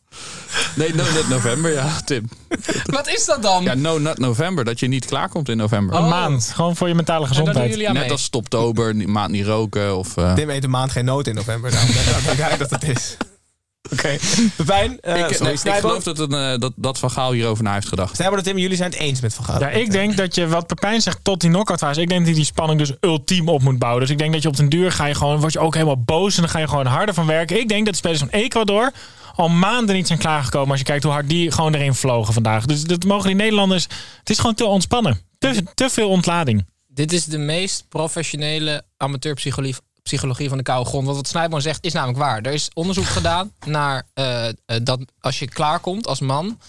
nee, 0.79 0.95
no, 0.95 1.03
net 1.13 1.29
november, 1.29 1.73
ja, 1.73 2.01
Tim. 2.05 2.29
Wat 2.97 3.07
is 3.07 3.25
dat 3.25 3.41
dan? 3.41 3.63
Ja, 3.63 3.73
no, 3.73 3.99
not 3.99 4.17
november. 4.17 4.65
Dat 4.65 4.79
je 4.79 4.87
niet 4.87 5.05
klaarkomt 5.05 5.49
in 5.49 5.57
november. 5.57 5.95
Een 5.95 6.07
maand. 6.07 6.51
Gewoon 6.55 6.75
voor 6.75 6.87
je 6.87 6.95
mentale 6.95 7.27
gezondheid. 7.27 7.77
Net 7.77 7.93
mee. 7.93 8.11
als 8.11 8.23
stoptober, 8.23 8.97
die 8.97 9.07
maand 9.07 9.31
niet 9.31 9.45
roken. 9.45 9.97
Of, 9.97 10.17
eh, 10.17 10.33
Tim 10.33 10.49
eet 10.49 10.63
een 10.63 10.69
maand 10.69 10.91
geen 10.91 11.05
noot 11.05 11.27
in 11.27 11.35
november. 11.35 11.71
Nou, 11.71 11.85
dat 11.87 12.23
weet 12.23 12.37
hij 12.37 12.57
dat 12.57 12.69
het 12.69 12.83
is. 12.83 13.17
Oké. 13.93 14.17
Pepijn, 14.55 14.99
eh 14.99 15.17
ik, 15.17 15.35
sorry, 15.35 15.57
nee, 15.63 15.73
ik 15.73 15.79
geloof 15.79 16.03
dat, 16.03 16.17
het, 16.17 16.33
eh, 16.33 16.57
dat, 16.57 16.73
dat 16.75 16.99
Van 16.99 17.11
Gaal 17.11 17.31
hierover 17.31 17.63
na 17.63 17.73
heeft 17.73 17.87
gedacht. 17.87 18.15
Snijboom 18.15 18.37
en 18.37 18.43
Tim, 18.43 18.57
jullie 18.57 18.77
zijn 18.77 18.91
het 18.91 18.99
eens 18.99 19.21
met 19.21 19.33
Van 19.33 19.45
Gaal. 19.45 19.59
Ja, 19.59 19.69
ik 19.69 19.91
denk 19.91 20.17
dat 20.17 20.35
je, 20.35 20.47
wat 20.47 20.67
Pepijn 20.67 21.01
zegt, 21.01 21.19
tot 21.23 21.41
die 21.41 21.49
knock-out 21.49 21.79
fase. 21.79 22.01
Ik 22.01 22.07
denk 22.07 22.19
dat 22.19 22.29
je 22.29 22.35
die 22.35 22.45
spanning 22.45 22.79
dus 22.79 22.93
ultiem 23.01 23.47
op 23.47 23.61
moet 23.61 23.79
bouwen. 23.79 24.01
Dus 24.01 24.09
ik 24.09 24.17
denk 24.17 24.33
dat 24.33 24.41
je 24.41 24.47
op 24.47 24.55
den 24.55 24.69
duur 24.69 24.91
ga 24.91 25.05
je 25.05 25.15
gewoon, 25.15 25.39
word 25.39 25.53
je 25.53 25.59
ook 25.59 25.73
helemaal 25.73 26.03
boos. 26.03 26.35
En 26.35 26.41
dan 26.41 26.51
ga 26.51 26.59
je 26.59 26.67
gewoon 26.67 26.85
harder 26.85 27.13
van 27.13 27.25
werken. 27.25 27.59
Ik 27.59 27.67
denk 27.67 27.85
dat 27.85 27.93
de 27.93 27.99
spelers 27.99 28.19
van 28.19 28.29
Ecuador 28.29 28.91
al 29.35 29.49
maanden 29.49 29.95
niet 29.95 30.07
zijn 30.07 30.19
klaargekomen. 30.19 30.69
Als 30.69 30.79
je 30.79 30.85
kijkt 30.85 31.03
hoe 31.03 31.11
hard 31.11 31.29
die 31.29 31.51
gewoon 31.51 31.73
erin 31.73 31.93
vlogen 31.93 32.33
vandaag. 32.33 32.65
Dus 32.65 32.83
dat 32.83 33.03
mogen 33.03 33.27
die 33.27 33.35
Nederlanders. 33.35 33.83
Het 34.19 34.29
is 34.29 34.39
gewoon 34.39 34.55
te 34.55 34.65
ontspannen. 34.65 35.21
Te, 35.37 35.63
te 35.73 35.89
veel 35.89 36.09
ontlading. 36.09 36.67
Dit 36.87 37.13
is 37.13 37.25
de 37.25 37.37
meest 37.37 37.85
professionele 37.89 38.83
amateurpsychologie 38.97 39.87
psychologie 40.03 40.49
van 40.49 40.57
de 40.57 40.63
koude 40.63 40.89
grond. 40.89 41.05
Want 41.05 41.17
wat 41.17 41.27
Snijboom 41.27 41.59
zegt 41.59 41.85
is 41.85 41.93
namelijk 41.93 42.19
waar. 42.19 42.41
Er 42.41 42.53
is 42.53 42.69
onderzoek 42.73 43.05
gedaan 43.19 43.53
naar 43.65 44.07
eh, 44.13 44.47
eh, 44.47 44.53
dat 44.83 44.99
als 45.19 45.39
je 45.39 45.49
klaarkomt 45.49 46.07
als 46.07 46.19
man... 46.19 46.59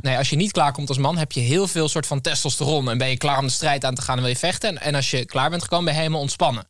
Nee, 0.00 0.16
als 0.16 0.30
je 0.30 0.36
niet 0.36 0.52
klaarkomt 0.52 0.88
als 0.88 0.98
man, 0.98 1.18
heb 1.18 1.32
je 1.32 1.40
heel 1.40 1.66
veel 1.66 1.88
soort 1.88 2.06
van 2.06 2.20
testosteron. 2.20 2.90
En 2.90 2.98
ben 2.98 3.08
je 3.08 3.16
klaar 3.16 3.38
om 3.38 3.46
de 3.46 3.52
strijd 3.52 3.84
aan 3.84 3.94
te 3.94 4.02
gaan 4.02 4.16
en 4.16 4.22
wil 4.22 4.30
je 4.30 4.38
vechten. 4.38 4.68
En, 4.68 4.78
en 4.78 4.94
als 4.94 5.10
je 5.10 5.24
klaar 5.24 5.50
bent 5.50 5.62
gekomen, 5.62 5.84
ben 5.84 5.94
je 5.94 6.00
helemaal 6.00 6.20
ontspannen. 6.20 6.68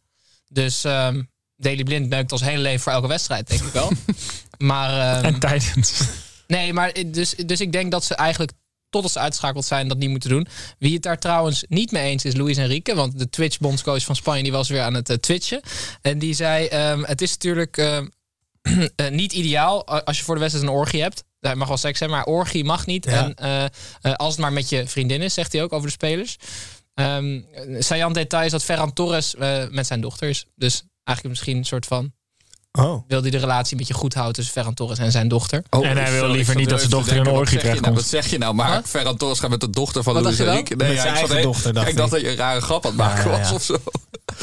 Dus 0.48 0.84
ehm 0.84 1.22
Daily 1.60 1.82
Blind 1.82 2.08
neukt 2.08 2.32
als 2.32 2.40
hele 2.40 2.62
leven 2.62 2.80
voor 2.80 2.92
elke 2.92 3.06
wedstrijd, 3.06 3.48
denk 3.48 3.62
ik 3.62 3.72
wel. 3.72 3.90
maar, 4.70 5.16
ehm, 5.16 5.24
En 5.24 5.40
tijdens. 5.40 6.00
Nee, 6.46 6.72
maar 6.72 6.92
dus, 7.06 7.34
dus 7.34 7.60
ik 7.60 7.72
denk 7.72 7.90
dat 7.90 8.04
ze 8.04 8.14
eigenlijk 8.14 8.52
totdat 8.90 9.12
ze 9.12 9.18
uitschakeld 9.18 9.64
zijn 9.64 9.88
dat 9.88 9.98
niet 9.98 10.10
moeten 10.10 10.30
doen. 10.30 10.46
Wie 10.78 10.94
het 10.94 11.02
daar 11.02 11.18
trouwens 11.18 11.64
niet 11.68 11.90
mee 11.90 12.10
eens 12.10 12.24
is, 12.24 12.36
Luis 12.36 12.56
Enrique. 12.56 12.94
Want 12.94 13.18
de 13.18 13.30
Twitch-bondscoach 13.30 14.04
van 14.04 14.16
Spanje 14.16 14.42
die 14.42 14.52
was 14.52 14.68
weer 14.68 14.82
aan 14.82 14.94
het 14.94 15.10
eh, 15.10 15.16
twitchen. 15.16 15.60
En 16.02 16.18
die 16.18 16.34
zei, 16.34 16.66
ehm, 16.66 17.02
het 17.02 17.22
is 17.22 17.30
natuurlijk 17.30 17.76
ehm, 17.76 18.06
eh, 18.96 19.10
niet 19.10 19.32
ideaal 19.32 19.86
als 19.86 20.18
je 20.18 20.24
voor 20.24 20.34
de 20.34 20.40
wedstrijd 20.40 20.68
een 20.68 20.74
orgie 20.76 21.02
hebt. 21.02 21.24
Hij 21.40 21.54
mag 21.54 21.68
wel 21.68 21.76
seks 21.76 21.98
hebben, 22.00 22.18
maar 22.18 22.26
orgie 22.26 22.64
mag 22.64 22.86
niet. 22.86 23.04
Ja. 23.04 23.24
En 23.24 23.34
eh, 23.34 23.64
eh, 23.64 24.14
als 24.14 24.32
het 24.32 24.40
maar 24.40 24.52
met 24.52 24.68
je 24.68 24.86
vriendin 24.86 25.22
is, 25.22 25.34
zegt 25.34 25.52
hij 25.52 25.62
ook 25.62 25.72
over 25.72 25.86
de 25.86 25.92
spelers. 25.92 26.36
Ehm 26.94 27.40
saillant 27.78 28.14
detail 28.14 28.44
is 28.44 28.50
dat 28.50 28.64
Ferran 28.64 28.92
Torres 28.92 29.34
eh, 29.34 29.68
met 29.68 29.86
zijn 29.86 30.00
dochter 30.00 30.28
is. 30.28 30.46
Dus 30.54 30.82
eigenlijk 31.14 31.28
misschien 31.28 31.56
een 31.56 31.64
soort 31.64 31.86
van... 31.86 32.12
Oh. 32.72 33.02
Wil 33.08 33.20
hij 33.22 33.30
de 33.30 33.38
relatie 33.38 33.72
een 33.72 33.78
beetje 33.78 33.94
goed 33.94 34.14
houden 34.14 34.34
tussen 34.34 34.52
Ferran 34.52 34.74
Torres 34.74 34.98
en 34.98 35.10
zijn 35.12 35.28
dochter. 35.28 35.64
Oh, 35.70 35.86
En 35.86 35.96
hij 35.96 36.12
wil 36.12 36.28
liever 36.30 36.54
niet 36.56 36.68
dat 36.68 36.78
zijn 36.78 36.90
dochter 36.90 37.16
in 37.16 37.20
een 37.20 37.28
orgie 37.32 37.60
zeg 37.60 37.74
je 37.74 37.80
nou? 37.80 37.94
Wat 37.94 38.04
zeg 38.04 38.26
je 38.30 38.38
nou? 38.38 38.54
Maar 38.54 38.70
Wat? 38.70 38.88
Ferran 38.88 39.16
Torres 39.16 39.38
gaat 39.38 39.50
met 39.50 39.60
de 39.60 39.70
dochter 39.70 40.02
van 40.02 40.12
Luis 40.22 40.36
dacht 40.36 40.48
Enrique. 40.50 40.76
Nee, 40.76 40.88
Met 40.88 40.96
ja, 40.96 41.02
zijn 41.02 41.16
ik 41.16 41.22
even- 41.30 41.42
dochter, 41.42 41.72
dacht 41.74 41.88
Ik 41.88 41.96
dacht 41.96 42.10
dat 42.10 42.20
je 42.20 42.30
een 42.30 42.36
rare 42.36 42.60
grap 42.60 42.84
aan 42.84 42.90
het 42.90 43.00
maken 43.00 43.30
Ja, 43.30 43.38
was 43.38 43.48
ja. 43.48 43.54
of 43.54 43.62
zo. 43.62 43.76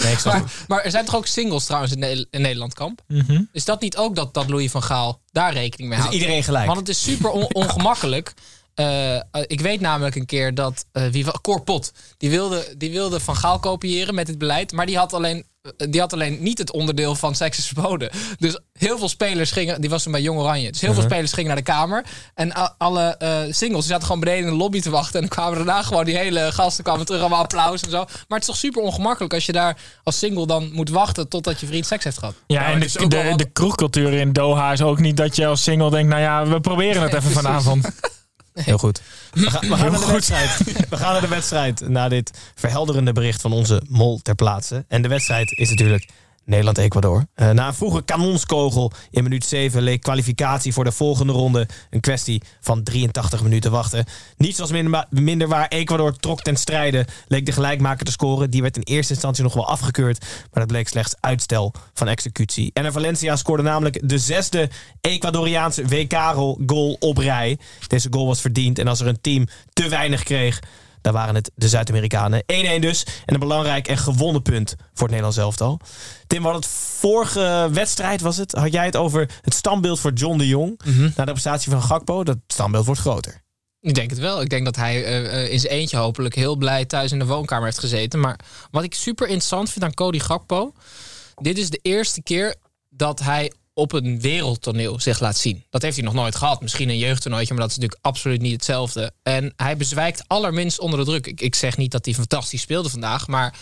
Nee, 0.03 0.11
ik. 0.13 0.23
Maar, 0.23 0.43
maar 0.67 0.81
er 0.83 0.91
zijn 0.91 1.05
toch 1.05 1.15
ook 1.15 1.25
singles 1.27 1.65
trouwens 1.65 1.93
in, 1.93 1.99
Ne- 1.99 2.27
in 2.29 2.41
Nederland 2.41 2.73
kamp? 2.73 3.01
Mhm. 3.07 3.41
Is 3.51 3.65
dat 3.65 3.81
niet 3.81 3.97
ook 3.97 4.15
dat, 4.15 4.33
dat 4.33 4.49
Louis 4.49 4.71
van 4.71 4.83
Gaal 4.83 5.21
daar 5.31 5.53
rekening 5.53 5.89
mee 5.89 5.99
houdt? 5.99 6.13
iedereen 6.13 6.43
gelijk. 6.43 6.65
Want 6.65 6.77
het 6.79 6.89
is 6.89 7.01
super 7.03 7.29
on- 7.29 7.53
ongemakkelijk. 7.63 8.33
Eh, 8.77 9.15
eh, 9.15 9.21
ik 9.47 9.61
weet 9.61 9.79
namelijk 9.79 10.15
een 10.15 10.25
keer 10.25 10.53
dat 10.55 10.85
eh 10.91 11.03
wie 11.07 11.25
wa- 11.25 11.35
Cor 11.41 11.61
Pot, 11.61 11.91
die 12.17 12.29
wilde, 12.29 12.73
die 12.77 12.91
wilde 12.91 13.19
Van 13.19 13.35
Gaal 13.35 13.59
kopiëren 13.59 14.15
met 14.15 14.25
dit 14.25 14.37
beleid, 14.37 14.71
maar 14.71 14.85
die 14.85 14.97
had 14.97 15.13
alleen, 15.13 15.45
die 15.89 15.99
had 15.99 16.13
alleen 16.13 16.37
niet 16.43 16.57
het 16.57 16.71
onderdeel 16.71 17.15
van 17.15 17.35
seks 17.35 17.57
is 17.57 17.65
verboden. 17.67 18.09
Dus 18.39 18.59
heel 18.73 18.97
veel 18.97 19.09
spelers 19.09 19.51
gingen, 19.51 19.81
die 19.81 19.89
was 19.89 20.03
toen 20.03 20.11
bij 20.11 20.21
Jong 20.21 20.39
Oranje, 20.39 20.71
dus 20.71 20.81
heel 20.81 20.93
veel 20.93 21.03
spelers 21.03 21.31
gingen 21.33 21.47
naar 21.47 21.57
de 21.57 21.63
kamer 21.71 22.05
en 22.33 22.57
a- 22.57 22.75
alle 22.77 23.01
eh, 23.17 23.37
singles 23.49 23.79
die 23.81 23.91
zaten 23.91 24.05
gewoon 24.05 24.19
beneden 24.21 24.43
in 24.43 24.49
de 24.51 24.57
lobby 24.57 24.81
te 24.81 24.89
wachten 24.89 25.13
en 25.13 25.19
dan 25.19 25.29
kwamen 25.29 25.57
daarna 25.65 25.83
gewoon 25.83 26.05
die 26.05 26.17
hele 26.17 26.51
gasten 26.51 26.83
kwamen 26.83 27.05
terug, 27.05 27.21
allemaal 27.21 27.41
applaus 27.41 27.81
en 27.81 27.89
zo. 27.89 27.97
Maar 27.97 28.07
het 28.27 28.39
is 28.41 28.45
toch 28.45 28.57
super 28.57 28.81
ongemakkelijk 28.81 29.33
als 29.33 29.45
je 29.45 29.51
daar 29.51 29.77
als 30.03 30.17
single 30.19 30.47
dan 30.47 30.71
moet 30.71 30.89
wachten 30.89 31.27
totdat 31.29 31.59
je 31.59 31.65
vriend 31.67 31.85
seks 31.85 32.03
heeft 32.03 32.17
gehad. 32.17 32.33
Ja, 32.47 32.61
maar 32.61 32.71
en 32.73 32.81
het 32.81 32.91
de, 32.93 33.07
de, 33.07 33.15
wel 33.17 33.29
wat- 33.29 33.37
de 33.39 33.49
kroegcultuur 33.51 34.13
in 34.13 34.33
Doha 34.33 34.71
is 34.71 34.81
ook 34.81 34.99
niet 34.99 35.17
dat 35.17 35.35
je 35.35 35.45
als 35.47 35.63
single 35.63 35.89
denkt... 35.89 36.09
nou 36.09 36.21
ja, 36.21 36.47
we 36.47 36.59
proberen 36.59 37.01
het 37.01 37.11
Nee, 37.17 37.19
even 37.21 37.31
precies. 37.31 37.47
vanavond. 37.49 37.85
Heel 38.65 38.77
goed. 38.77 39.01
We 39.31 39.49
gaan, 39.51 39.69
we 39.69 39.75
gaan 39.75 39.91
naar 39.91 39.99
de 39.99 40.11
wedstrijd. 40.11 40.57
We 40.89 40.97
gaan 40.97 41.11
naar 41.11 41.21
de 41.21 41.27
wedstrijd 41.27 41.89
na 41.89 42.09
dit 42.09 42.31
verhelderende 42.55 43.13
bericht 43.13 43.41
van 43.41 43.51
onze 43.51 43.81
mol 43.87 44.19
ter 44.21 44.35
plaatse. 44.35 44.85
En 44.87 45.01
de 45.01 45.07
wedstrijd 45.07 45.51
is 45.51 45.69
natuurlijk 45.69 46.09
Nederland-Ecuador. 46.47 47.25
Eh, 47.33 47.49
na 47.49 47.67
een 47.67 47.73
vroege 47.73 48.03
kanonskogel 48.03 48.91
in 49.11 49.23
minuut 49.23 49.45
7 49.45 49.81
leek 49.81 50.01
kwalificatie 50.01 50.73
voor 50.73 50.83
de 50.83 50.91
volgende 50.91 51.33
ronde 51.33 51.67
een 51.89 51.99
kwestie 51.99 52.41
van 52.61 52.83
83 52.83 53.43
minuten 53.43 53.71
wachten. 53.71 54.05
Niets 54.37 54.59
was 54.59 54.71
minder, 55.09 55.47
waar. 55.47 55.67
Ecuador 55.67 56.15
trok 56.15 56.41
ten 56.41 56.55
strijde, 56.55 57.05
leek 57.27 57.45
de 57.45 57.51
gelijkmaker 57.51 58.05
te 58.05 58.11
scoren. 58.11 58.49
Die 58.49 58.61
werd 58.61 58.75
in 58.75 58.81
eerste 58.81 59.13
instantie 59.13 59.43
nog 59.43 59.53
wel 59.53 59.67
afgekeurd, 59.67 60.19
maar 60.21 60.63
dat 60.63 60.67
bleek 60.67 60.87
slechts 60.87 61.15
uitstel 61.19 61.73
van 61.93 62.07
executie. 62.07 62.71
En 62.73 62.91
Valencia 62.91 63.35
scoorde 63.35 63.63
namelijk 63.63 64.09
de 64.09 64.17
zesde 64.17 64.69
Ecuadoriaanse 65.01 65.85
WK-goal 65.85 66.97
op 66.99 67.17
rij. 67.17 67.57
Deze 67.87 68.07
goal 68.11 68.27
was 68.27 68.41
verdiend 68.41 68.79
en 68.79 68.87
als 68.87 68.99
er 68.99 69.07
een 69.07 69.21
team 69.21 69.47
te 69.73 69.89
weinig 69.89 70.23
kreeg, 70.23 70.59
dan 71.01 71.13
waren 71.13 71.35
het 71.35 71.51
de 71.55 71.69
Zuid-Amerikanen. 71.69 72.43
1-1 72.53 72.79
dus. 72.79 73.05
En 73.25 73.33
een 73.33 73.39
belangrijk 73.39 73.87
en 73.87 73.97
gewonnen 73.97 74.41
punt 74.41 74.75
voor 74.77 75.07
het 75.07 75.09
Nederlands 75.09 75.37
elftal. 75.37 75.79
Tim, 76.27 76.37
we 76.37 76.43
hadden 76.43 76.61
het 76.61 76.71
vorige 76.97 77.69
wedstrijd, 77.71 78.21
was 78.21 78.37
het? 78.37 78.51
Had 78.51 78.71
jij 78.71 78.85
het 78.85 78.95
over 78.95 79.29
het 79.41 79.53
standbeeld 79.53 79.99
voor 79.99 80.13
John 80.13 80.37
de 80.37 80.47
Jong. 80.47 80.79
Na 81.15 81.25
de 81.25 81.31
prestatie 81.31 81.71
van 81.71 81.81
Gakpo, 81.81 82.23
dat 82.23 82.37
standbeeld 82.47 82.85
wordt 82.85 83.01
groter. 83.01 83.45
Ik 83.81 83.95
denk 83.95 84.09
het 84.09 84.19
wel. 84.19 84.41
Ik 84.41 84.49
denk 84.49 84.65
dat 84.65 84.75
hij 84.75 85.05
eh, 85.05 85.43
eh, 85.43 85.51
in 85.51 85.59
zijn 85.59 85.73
eentje 85.73 85.97
hopelijk 85.97 86.35
heel 86.35 86.55
blij 86.55 86.85
thuis 86.85 87.11
in 87.11 87.19
de 87.19 87.25
woonkamer 87.25 87.65
heeft 87.65 87.79
gezeten. 87.79 88.19
Maar 88.19 88.39
wat 88.71 88.83
ik 88.83 88.93
super 88.93 89.27
interessant 89.27 89.71
vind 89.71 89.85
aan 89.85 89.93
Cody 89.93 90.19
Gakpo... 90.19 90.73
dit 91.35 91.57
is 91.57 91.69
de 91.69 91.79
eerste 91.81 92.23
keer 92.23 92.55
dat 92.89 93.19
hij 93.19 93.51
op 93.77 93.91
een 93.91 94.21
wereldtoneel 94.21 94.99
zich 94.99 95.19
laat 95.19 95.37
zien. 95.37 95.63
Dat 95.69 95.81
heeft 95.81 95.95
hij 95.95 96.05
nog 96.05 96.13
nooit 96.13 96.35
gehad. 96.35 96.61
Misschien 96.61 96.89
een 96.89 96.97
jeugdtoernooitje, 96.97 97.53
maar 97.53 97.61
dat 97.61 97.71
is 97.71 97.77
natuurlijk 97.77 98.05
absoluut 98.05 98.41
niet 98.41 98.53
hetzelfde. 98.53 99.11
En 99.23 99.53
hij 99.55 99.77
bezwijkt 99.77 100.23
allerminst 100.27 100.79
onder 100.79 100.99
de 100.99 101.05
druk. 101.05 101.27
Ik, 101.27 101.41
ik 101.41 101.55
zeg 101.55 101.77
niet 101.77 101.91
dat 101.91 102.05
hij 102.05 102.13
fantastisch 102.13 102.61
speelde 102.61 102.89
vandaag, 102.89 103.27
maar 103.27 103.55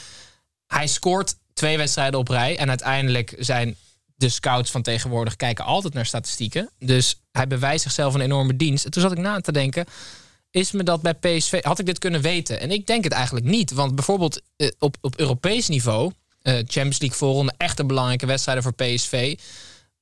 hij 0.68 0.88
scoort 0.88 1.36
twee 1.54 1.78
wedstrijden 1.78 2.20
op 2.20 2.28
rij. 2.28 2.58
En 2.58 2.70
uiteindelijk 2.70 3.36
zijn 3.40 3.76
de 4.16 4.30
scouts 4.30 4.72
van 4.72 4.82
tegenwoordig 4.82 5.36
kijken 5.36 5.66
altijd 5.66 5.94
naar 5.94 6.06
statistieken. 6.06 6.70
Dus 6.80 7.22
hij 7.32 7.48
bewijst 7.48 7.84
zichzelf 7.84 8.14
een 8.14 8.22
enorme 8.22 8.56
dienst. 8.56 8.86
En 8.86 8.92
toen 8.92 9.02
zat 9.02 9.12
ik 9.12 9.18
na 9.18 9.40
te 9.40 9.52
denken, 9.52 9.86
is 10.52 10.72
me 10.72 10.84
dat 10.84 11.02
bij 11.02 11.14
PSV... 11.14 11.64
Had 11.64 11.80
ik 11.80 11.86
dit 11.86 12.00
kunnen 12.00 12.22
weten? 12.22 12.60
En 12.60 12.72
ik 12.72 12.88
denk 12.88 13.04
het 13.04 13.14
eigenlijk 13.14 13.46
niet. 13.46 13.72
Want 13.72 13.96
bijvoorbeeld 13.96 14.42
eh, 14.56 14.70
op, 14.80 14.98
op 15.02 15.20
Europees 15.20 15.68
niveau... 15.68 16.12
eh, 16.42 16.54
Champions 16.54 17.00
League 17.00 17.18
voorronde, 17.18 17.54
echte 17.58 17.86
belangrijke 17.86 18.26
wedstrijden 18.26 18.64
voor 18.64 18.74
PSV... 18.74 19.38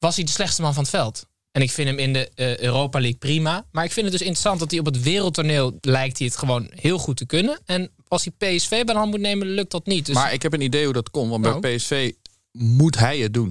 was 0.04 0.16
hij 0.16 0.26
de 0.26 0.32
slechtste 0.32 0.62
man 0.62 0.74
van 0.74 0.84
het 0.84 0.92
veld. 0.92 1.26
En 1.52 1.62
ik 1.62 1.72
vind 1.72 1.88
hem 1.90 1.98
in 1.98 2.14
de 2.14 2.30
eh, 2.36 2.58
Europa 2.58 3.00
League 3.00 3.18
prima. 3.20 3.66
Maar 3.72 3.84
ik 3.84 3.92
vind 3.92 4.06
het 4.06 4.12
dus 4.16 4.22
interessant 4.26 4.60
dat 4.60 4.72
hij 4.72 4.80
op 4.80 4.86
het 4.86 5.02
wereldtoneel... 5.02 5.78
lijkt 5.82 6.18
hij 6.18 6.28
het 6.28 6.38
gewoon 6.38 6.68
heel 6.76 6.98
goed 6.98 7.18
te 7.18 7.26
kunnen. 7.26 7.60
En 7.66 7.92
als 8.08 8.24
hij 8.26 8.56
PSV 8.56 8.70
bij 8.70 8.84
de 8.84 8.94
hand 9.00 9.12
moet 9.12 9.20
nemen, 9.20 9.48
lukt 9.48 9.72
dat 9.72 9.86
niet. 9.86 10.06
Dus 10.06 10.16
Maar 10.16 10.34
ik 10.34 10.42
heb 10.42 10.54
een 10.54 10.62
idee 10.62 10.84
hoe 10.84 10.94
dat 10.94 11.10
komt. 11.10 11.30
Want 11.30 11.44
Nou. 11.44 11.60
bij 11.60 11.76
PSV 11.76 12.12
moet 12.52 13.00
hij 13.00 13.20
het 13.20 13.34
doen. 13.34 13.48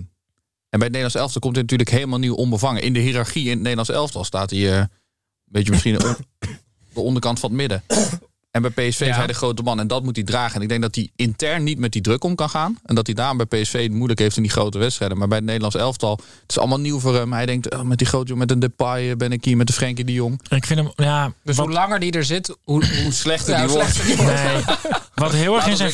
En 0.68 0.78
bij 0.78 0.88
het 0.88 0.96
Nederlands 0.96 1.14
elftal 1.14 1.40
komt 1.40 1.54
hij 1.54 1.62
natuurlijk 1.62 1.90
helemaal 1.90 2.18
nieuw 2.18 2.34
onbevangen. 2.34 2.82
In 2.82 2.92
de 2.92 3.00
hiërarchie 3.00 3.44
in 3.44 3.50
het 3.50 3.58
Nederlands 3.60 3.90
elftal 3.90 4.24
staat 4.24 4.50
hij... 4.50 4.70
eh, 4.72 4.78
een 4.78 4.88
beetje 5.44 5.70
misschien 5.70 5.98
de 6.94 7.00
onderkant 7.00 7.40
van 7.40 7.48
het 7.50 7.58
midden. 7.58 7.82
En 8.52 8.62
bij 8.62 8.70
PSV 8.70 9.00
is 9.00 9.16
hij 9.16 9.26
de 9.26 9.32
grote 9.32 9.62
man. 9.62 9.80
En 9.80 9.86
dat 9.86 10.02
moet 10.02 10.16
hij 10.16 10.24
dragen. 10.24 10.56
En 10.56 10.62
ik 10.62 10.68
denk 10.68 10.82
dat 10.82 10.94
hij 10.94 11.10
intern 11.16 11.62
niet 11.62 11.78
met 11.78 11.92
die 11.92 12.02
druk 12.02 12.24
om 12.24 12.34
kan 12.34 12.50
gaan. 12.50 12.78
En 12.84 12.94
dat 12.94 13.06
hij 13.06 13.14
daarom 13.14 13.36
bij 13.36 13.46
PSV 13.46 13.82
het 13.82 13.92
moeilijk 13.92 14.20
heeft 14.20 14.36
in 14.36 14.42
die 14.42 14.50
grote 14.50 14.78
wedstrijden. 14.78 15.18
Maar 15.18 15.28
bij 15.28 15.36
het 15.36 15.46
Nederlands 15.46 15.76
elftal... 15.76 16.16
Het 16.16 16.50
is 16.50 16.58
allemaal 16.58 16.80
nieuw 16.80 17.00
voor 17.00 17.14
hem. 17.14 17.32
Hij 17.32 17.46
denkt, 17.46 17.74
oh, 17.74 17.80
met 17.80 17.98
die 17.98 18.06
grote 18.06 18.26
jongen, 18.26 18.38
met 18.38 18.50
een 18.50 18.58
Depay 18.58 19.16
ben 19.16 19.32
ik 19.32 19.44
hier. 19.44 19.56
Met 19.56 19.66
de 19.66 19.72
Frenkie 19.72 20.04
de 20.04 20.12
Jong. 20.12 20.40
Ik 20.48 20.66
vind 20.66 20.80
hem, 20.80 20.92
ja... 20.96 21.32
Dus 21.44 21.56
wat, 21.56 21.66
hoe 21.66 21.74
langer 21.74 22.00
die 22.00 22.12
er 22.12 22.24
zit, 22.24 22.56
hoe, 22.64 22.84
Hoe 23.02 23.12
slechter 23.12 23.54
ja, 23.54 23.60
die 23.60 23.68
hoe 23.68 23.76
wordt. 23.76 23.94
slechter 23.94 24.16
die 24.16 24.26
wordt. 24.26 24.42
nee, 24.42 24.76
wat 25.24 25.32
heel 25.32 25.56
erg 25.56 25.66
in 25.66 25.76
zijn 25.76 25.92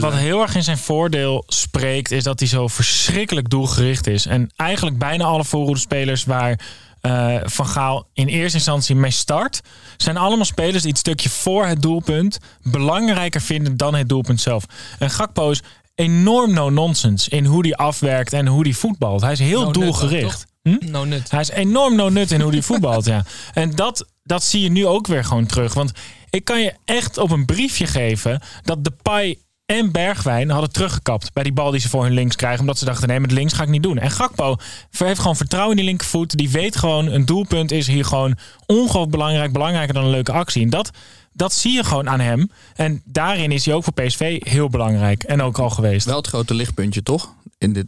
wat 0.00 0.14
heel 0.14 0.42
erg 0.42 0.54
in 0.54 0.64
zijn 0.64 0.78
voordeel 0.78 1.44
spreekt, 1.46 2.10
is 2.10 2.22
dat 2.22 2.38
hij 2.38 2.48
zo 2.48 2.68
verschrikkelijk 2.68 3.50
doelgericht 3.50 4.06
is. 4.06 4.26
En 4.26 4.50
eigenlijk 4.56 4.98
bijna 4.98 5.24
alle 5.24 5.44
voorhoedespelers 5.44 6.24
waar 6.24 6.60
eh, 7.04 7.36
Van 7.44 7.66
Gaal 7.66 8.08
in 8.12 8.26
eerste 8.26 8.56
instantie 8.56 8.94
mee 8.94 9.10
start, 9.10 9.60
zijn 9.96 10.16
allemaal 10.16 10.44
spelers 10.44 10.82
die 10.82 10.90
het 10.90 10.98
stukje 10.98 11.28
voor 11.28 11.66
het 11.66 11.82
doelpunt 11.82 12.38
belangrijker 12.62 13.40
vinden 13.40 13.76
dan 13.76 13.94
het 13.94 14.08
doelpunt 14.08 14.40
zelf. 14.40 14.64
En 14.98 15.10
Gakpo 15.10 15.50
is 15.50 15.62
enorm 15.94 16.52
no-nonsense 16.52 17.30
in 17.30 17.44
hoe 17.44 17.66
hij 17.66 17.74
afwerkt 17.74 18.32
en 18.32 18.46
hoe 18.46 18.62
hij 18.62 18.72
voetbalt. 18.72 19.20
Hij 19.20 19.32
is 19.32 19.38
heel 19.38 19.64
No 19.64 19.70
doelgericht. 19.70 20.46
Hm? 20.62 20.76
No 20.80 21.04
nut. 21.04 21.30
Hij 21.30 21.40
is 21.40 21.50
enorm 21.50 21.96
no 21.96 22.08
nut 22.08 22.30
in 22.30 22.40
hoe 22.40 22.52
hij 22.52 22.62
voetbalt, 22.62 23.04
ja. 23.04 23.24
En 23.52 23.74
dat, 23.74 24.06
dat 24.22 24.44
zie 24.44 24.60
je 24.60 24.70
nu 24.70 24.86
ook 24.86 25.06
weer 25.06 25.24
gewoon 25.24 25.46
terug. 25.46 25.74
Want 25.74 25.92
ik 26.30 26.44
kan 26.44 26.60
je 26.60 26.74
echt 26.84 27.18
op 27.18 27.30
een 27.30 27.44
briefje 27.44 27.86
geven 27.86 28.40
dat 28.62 28.84
Depay 28.84 29.38
en 29.66 29.92
Bergwijn 29.92 30.50
hadden 30.50 30.72
teruggekapt 30.72 31.32
bij 31.32 31.42
die 31.42 31.52
bal 31.52 31.70
die 31.70 31.80
ze 31.80 31.88
voor 31.88 32.02
hun 32.04 32.12
links 32.12 32.36
krijgen. 32.36 32.60
Omdat 32.60 32.78
ze 32.78 32.84
dachten, 32.84 33.08
nee, 33.08 33.20
met 33.20 33.30
links 33.32 33.52
ga 33.52 33.62
ik 33.62 33.68
niet 33.68 33.82
doen. 33.82 33.98
En 33.98 34.10
Gakpo 34.10 34.56
heeft 34.90 35.18
gewoon 35.20 35.36
vertrouwen 35.36 35.70
in 35.70 35.76
die 35.76 35.84
linkervoet. 35.86 36.36
Die 36.36 36.50
weet 36.50 36.76
gewoon, 36.76 37.06
een 37.06 37.24
doelpunt 37.24 37.70
is 37.70 37.86
hier 37.86 38.04
gewoon 38.04 38.36
ongelooflijk 38.66 39.10
belangrijk. 39.10 39.52
Belangrijker 39.52 39.94
dan 39.94 40.04
een 40.04 40.10
leuke 40.10 40.32
actie. 40.32 40.62
En 40.62 40.70
dat, 40.70 40.90
dat 41.32 41.52
zie 41.52 41.72
je 41.72 41.84
gewoon 41.84 42.08
aan 42.08 42.20
hem. 42.20 42.50
En 42.74 43.02
daarin 43.04 43.52
is 43.52 43.64
hij 43.64 43.74
ook 43.74 43.84
voor 43.84 43.92
PSV 43.92 44.42
heel 44.48 44.68
belangrijk. 44.68 45.22
En 45.22 45.42
ook 45.42 45.58
al 45.58 45.70
geweest. 45.70 46.06
Wel 46.06 46.16
het 46.16 46.26
grote 46.26 46.54
lichtpuntje, 46.54 47.02
toch? 47.02 47.34
In 47.58 47.72
dit, 47.72 47.86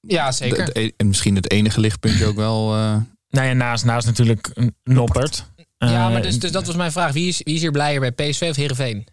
Ja, 0.00 0.32
zeker. 0.32 0.64
de- 0.64 0.72
de- 0.72 0.94
en 0.96 1.06
misschien 1.08 1.34
het 1.36 1.50
enige 1.50 1.80
lichtpuntje 1.80 2.26
ook 2.26 2.36
wel... 2.36 2.74
eh, 2.74 2.96
Nou 3.30 3.46
ja, 3.46 3.52
naast, 3.52 3.84
naast 3.84 4.06
natuurlijk 4.06 4.52
Noppert. 4.84 5.46
ja, 5.56 6.06
Eh, 6.06 6.12
maar 6.12 6.22
dus, 6.22 6.38
dus 6.38 6.52
dat 6.52 6.66
was 6.66 6.76
mijn 6.76 6.92
vraag. 6.92 7.12
Wie 7.12 7.28
is, 7.28 7.40
wie 7.44 7.54
is 7.54 7.60
hier 7.60 7.70
blijer 7.70 8.00
bij 8.00 8.12
PSV 8.12 8.46
of 8.50 8.56
Heerenveen? 8.56 9.06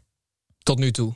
Tot 0.64 0.80
nu 0.80 0.92
toe. 0.92 1.14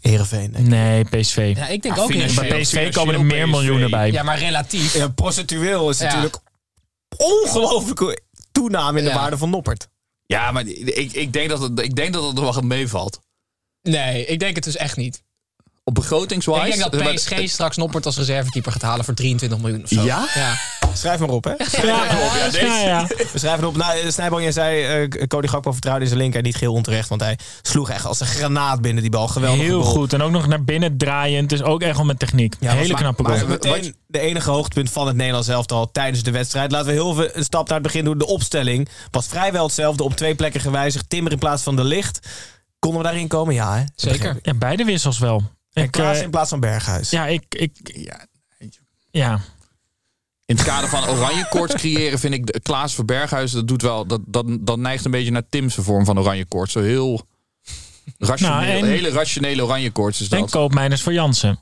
Heerenveen. 0.00 0.52
denk 0.52 0.64
ik. 0.64 0.70
Nee, 0.70 1.04
PSV. 1.04 1.52
Ja, 1.56 1.66
ik 1.68 1.82
denk 1.82 1.96
Ja, 1.96 2.02
ook 2.02 2.12
Heerenveen. 2.12 2.48
Bij 2.48 2.60
PSV 2.60 2.92
komen 2.92 3.14
er 3.14 3.24
meer 3.24 3.44
PSV. 3.44 3.50
miljoenen 3.50 3.90
bij. 3.90 4.10
Ja, 4.10 4.22
maar 4.22 4.38
relatief. 4.38 4.94
Ja, 4.94 5.08
procentueel 5.08 5.90
is 5.90 5.98
Ja. 5.98 6.04
natuurlijk 6.04 6.36
ongelooflijke 7.16 8.20
toename 8.52 8.98
in 8.98 9.04
de 9.04 9.10
Ja. 9.10 9.16
waarde 9.16 9.38
van 9.38 9.50
Noppert. 9.50 9.88
Ja, 10.26 10.50
maar 10.52 10.66
ik, 10.66 11.12
ik, 11.12 11.32
denk 11.32 11.48
dat 11.48 11.60
het, 11.60 11.80
ik 11.80 11.96
denk 11.96 12.12
dat 12.12 12.22
het 12.24 12.34
nog 12.34 12.44
wel 12.44 12.52
wat 12.54 12.64
meevalt. 12.64 13.20
Nee, 13.82 14.26
ik 14.26 14.38
denk 14.38 14.54
het 14.54 14.64
dus 14.64 14.76
echt 14.76 14.96
niet. 14.96 15.22
Op 15.88 15.94
begrotingswise... 15.94 16.66
Ik 16.66 16.76
denk 16.78 16.92
dat 16.92 17.14
PSG 17.14 17.48
straks 17.48 17.76
Noppert 17.76 18.06
als 18.06 18.16
reservekeeper 18.16 18.72
gaat 18.72 18.82
halen 18.82 19.04
voor 19.04 19.14
23 19.14 19.58
miljoen 19.58 19.82
of 19.82 19.88
zo. 19.88 20.02
Ja? 20.02 20.28
Ja. 20.34 20.54
Schrijf 20.94 21.20
maar 21.20 21.28
op, 21.28 21.44
hè? 21.44 21.50
Ja, 21.82 22.04
ja, 22.52 22.78
ja. 22.78 23.06
We 23.32 23.38
schrijven 23.38 23.66
op. 23.66 23.76
Nou, 23.76 24.10
Snijboom, 24.10 24.40
jij 24.40 24.52
zei, 24.52 24.84
eh 24.84 25.26
Cody 25.26 25.46
Gakpo 25.46 25.72
vertrouwde 25.72 26.02
in 26.02 26.08
zijn 26.08 26.20
linker. 26.20 26.42
Niet 26.42 26.56
geheel 26.56 26.72
onterecht, 26.72 27.08
want 27.08 27.20
hij 27.20 27.38
sloeg 27.62 27.90
echt 27.90 28.04
als 28.04 28.20
een 28.20 28.26
granaat 28.26 28.80
binnen 28.80 29.02
die 29.02 29.10
bal. 29.10 29.28
Geweldig. 29.28 29.60
Heel 29.60 29.82
goed. 29.82 30.12
En 30.12 30.22
ook 30.22 30.30
nog 30.30 30.46
naar 30.46 30.64
binnen 30.64 30.96
draaiend. 30.96 31.48
Dus 31.48 31.62
ook 31.62 31.82
echt 31.82 31.96
wel 31.96 32.04
met 32.06 32.18
techniek. 32.18 32.54
Hele 32.60 32.94
knappe 32.94 33.22
maar, 33.22 33.38
goal. 33.38 33.48
maar 33.48 33.58
meteen 33.62 33.94
de 34.06 34.20
enige 34.20 34.50
hoogtepunt 34.50 34.90
van 34.90 35.06
het 35.06 35.16
Nederlands 35.16 35.48
elftal 35.48 35.90
tijdens 35.90 36.22
de 36.22 36.30
wedstrijd. 36.30 36.72
Laten 36.72 36.86
we 36.86 36.92
heel 36.92 37.14
veel 37.14 37.28
een 37.32 37.44
stap 37.44 37.66
naar 37.66 37.78
het 37.78 37.86
begin 37.86 38.04
doen. 38.04 38.18
De 38.18 38.26
opstelling 38.26 38.88
was 39.10 39.26
vrijwel 39.26 39.64
hetzelfde. 39.64 40.02
Op 40.02 40.16
twee 40.16 40.34
plekken 40.34 40.60
gewijzigd. 40.60 41.10
Timmer 41.10 41.32
in 41.32 41.38
plaats 41.38 41.62
van 41.62 41.76
de 41.76 41.84
licht. 41.84 42.28
Konden 42.78 43.00
we 43.00 43.06
daarin 43.06 43.28
komen? 43.28 43.54
Ja, 43.54 43.76
hè? 43.76 43.84
Zeker. 43.94 44.38
Ja, 44.42 44.54
beide 44.54 44.84
wissels 44.84 45.18
wel. 45.18 45.42
En 45.78 45.84
Ik, 45.84 45.90
Klaas 45.90 46.16
eh, 46.16 46.22
in 46.22 46.30
plaats 46.30 46.50
van 46.50 46.60
Berghuis. 46.60 47.10
ja, 47.10 47.26
ik, 47.26 47.42
ik, 47.48 47.70
Ja, 47.94 48.26
ja. 49.10 49.40
in 50.44 50.56
het 50.56 50.64
kader 50.64 50.88
van 50.88 51.08
oranje 51.08 51.46
koorts 51.50 51.74
creëren 51.74 52.18
vind 52.18 52.34
ik 52.34 52.46
de 52.46 52.60
Klaas 52.60 52.94
Verberghuis 52.94 53.52
dat 53.52 53.68
doet 53.68 53.82
wel 53.82 54.06
dat, 54.06 54.20
dat 54.26 54.46
dat 54.60 54.78
neigt 54.78 55.04
een 55.04 55.10
beetje 55.10 55.30
naar 55.30 55.48
Tim's 55.48 55.74
vorm 55.74 56.04
van 56.04 56.18
oranje 56.18 56.44
koorts. 56.44 56.72
Zo 56.72 56.80
heel 56.80 57.26
rationeel, 58.18 58.54
Nou, 58.56 58.66
en- 58.68 58.84
hele 58.84 59.10
rationele 59.10 59.62
oranje 59.64 59.90
koorts 59.90 60.20
is 60.20 60.28
En 60.28 60.40
dat. 60.40 60.50
koopmijners 60.50 61.02
voor 61.02 61.12
Jansen. 61.12 61.60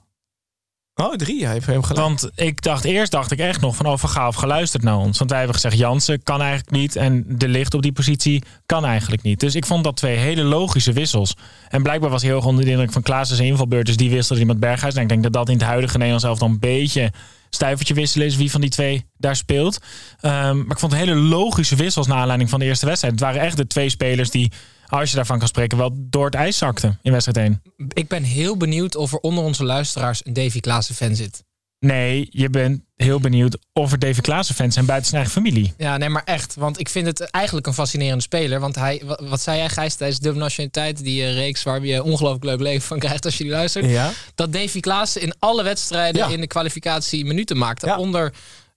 Oh, 1.03 1.15
drie. 1.15 1.45
Hij 1.45 1.53
heeft 1.53 1.67
hem 1.67 1.83
gelijk. 1.83 2.07
Want 2.07 2.31
ik 2.35 2.63
dacht 2.63 2.85
eerst 2.85 3.13
dacht 3.13 3.31
ik 3.31 3.39
echt 3.39 3.61
nog 3.61 3.77
van 3.77 3.87
oh, 3.87 3.97
Van 3.97 4.35
geluisterd 4.35 4.83
naar 4.83 4.97
ons. 4.97 5.19
Want 5.19 5.31
wij 5.31 5.39
hebben 5.39 5.57
gezegd 5.57 5.79
Jansen 5.79 6.23
kan 6.23 6.41
eigenlijk 6.41 6.71
niet. 6.71 6.97
En 6.97 7.25
de 7.29 7.49
licht 7.49 7.75
op 7.75 7.83
die 7.83 7.93
positie 7.93 8.43
kan 8.67 8.85
eigenlijk 8.85 9.23
niet. 9.23 9.41
Dus 9.41 9.55
ik 9.55 9.67
vond 9.67 9.85
dat 9.85 9.97
twee 9.97 10.17
hele 10.17 10.43
logische 10.43 10.93
wissels. 10.93 11.37
En 11.69 11.83
blijkbaar 11.83 12.11
was 12.11 12.21
hij 12.21 12.31
heel 12.31 12.39
erg 12.39 12.49
onder 12.49 12.65
de 12.65 12.71
indruk 12.71 12.93
van 12.93 13.03
Klaas' 13.03 13.39
invalbeurt. 13.39 13.87
Dus 13.87 13.97
die 13.97 14.11
wisselde 14.11 14.45
met 14.45 14.61
Berghuis. 14.61 14.95
En 14.95 15.03
ik 15.03 15.09
denk 15.09 15.23
dat 15.23 15.33
dat 15.33 15.49
in 15.49 15.55
het 15.55 15.67
huidige 15.67 15.97
Nederlands 15.97 16.25
elftal 16.25 16.49
een 16.49 16.59
beetje 16.59 17.13
stuivertje 17.51 17.95
wisselen 17.95 18.27
is 18.27 18.37
wie 18.37 18.51
van 18.51 18.61
die 18.61 18.71
twee 18.71 19.05
daar 19.19 19.37
speelt. 19.37 19.79
Ehm, 20.21 20.57
maar 20.57 20.71
ik 20.71 20.79
vond 20.79 20.95
hele 20.95 21.15
logische 21.15 21.77
wissels 21.77 22.07
naar 22.07 22.19
aanleiding 22.19 22.51
van 22.51 22.59
de 22.59 22.65
eerste 22.65 22.87
wedstrijd. 22.87 23.15
Het 23.15 23.23
waren 23.23 23.41
echt 23.41 23.57
de 23.57 23.67
twee 23.67 23.89
spelers 23.89 24.31
die, 24.31 24.53
als 24.87 25.11
je 25.11 25.17
daarvan 25.17 25.39
kan 25.39 25.49
spreken, 25.49 25.79
wel 25.79 25.91
door 25.97 26.25
het 26.25 26.35
ijs 26.35 26.59
zakten 26.59 26.99
in 27.03 27.13
wedstrijd 27.13 27.37
1. 27.37 27.63
Ik 27.93 28.09
ben 28.09 28.23
heel 28.23 28.57
benieuwd 28.57 28.97
of 28.97 29.13
er 29.13 29.19
onder 29.19 29.45
onze 29.45 29.65
luisteraars 29.65 30.21
een 30.27 30.33
Davy 30.33 30.61
Klaassen 30.61 30.95
fan 30.95 31.15
zit. 31.15 31.45
Nee, 31.79 32.27
je 32.31 32.51
bent 32.51 32.83
heel 32.95 33.21
benieuwd 33.21 33.59
of 33.73 33.93
er 33.93 33.99
David 33.99 34.21
Klaassen 34.21 34.55
fans 34.55 34.75
zijn 34.75 34.87
buiten 34.87 35.09
zijn 35.11 35.23
eigen 35.23 35.43
familie. 35.43 35.75
Ja, 35.77 35.97
nee, 35.97 36.09
maar 36.09 36.25
echt. 36.25 36.55
Want 36.55 36.81
ik 36.81 36.89
vind 36.89 37.07
het 37.07 37.21
eigenlijk 37.21 37.67
een 37.67 37.75
fascinerende 37.75 38.23
speler. 38.23 38.61
Want 38.61 38.75
hij, 38.75 39.03
wa- 39.05 39.21
wat 39.29 39.41
zei 39.41 39.59
jij, 39.59 39.69
Gijs, 39.69 39.95
tijdens 39.95 40.21
dubbele 40.21 40.43
nationaliteit, 40.45 41.05
die 41.05 41.23
eh, 41.23 41.33
reeks 41.35 41.63
waar 41.63 41.85
je 41.85 41.95
een 41.95 42.03
ongelooflijk 42.03 42.45
leuk 42.45 42.61
leven 42.61 42.87
van 42.87 42.99
krijgt 43.05 43.25
als 43.25 43.37
je 43.37 43.43
die 43.45 43.53
luistert. 43.53 43.85
Ja. 43.91 44.11
Dat 44.35 44.53
Davy 44.53 44.81
Klaassen 44.81 45.21
in 45.23 45.35
alle 45.39 45.63
wedstrijden 45.63 46.29
Ja. 46.29 46.35
in 46.35 46.41
de 46.41 46.47
kwalificatie 46.47 47.25
minuten 47.25 47.57
maakte. 47.59 47.87
Ja. 47.87 47.99
Onder 47.99 48.33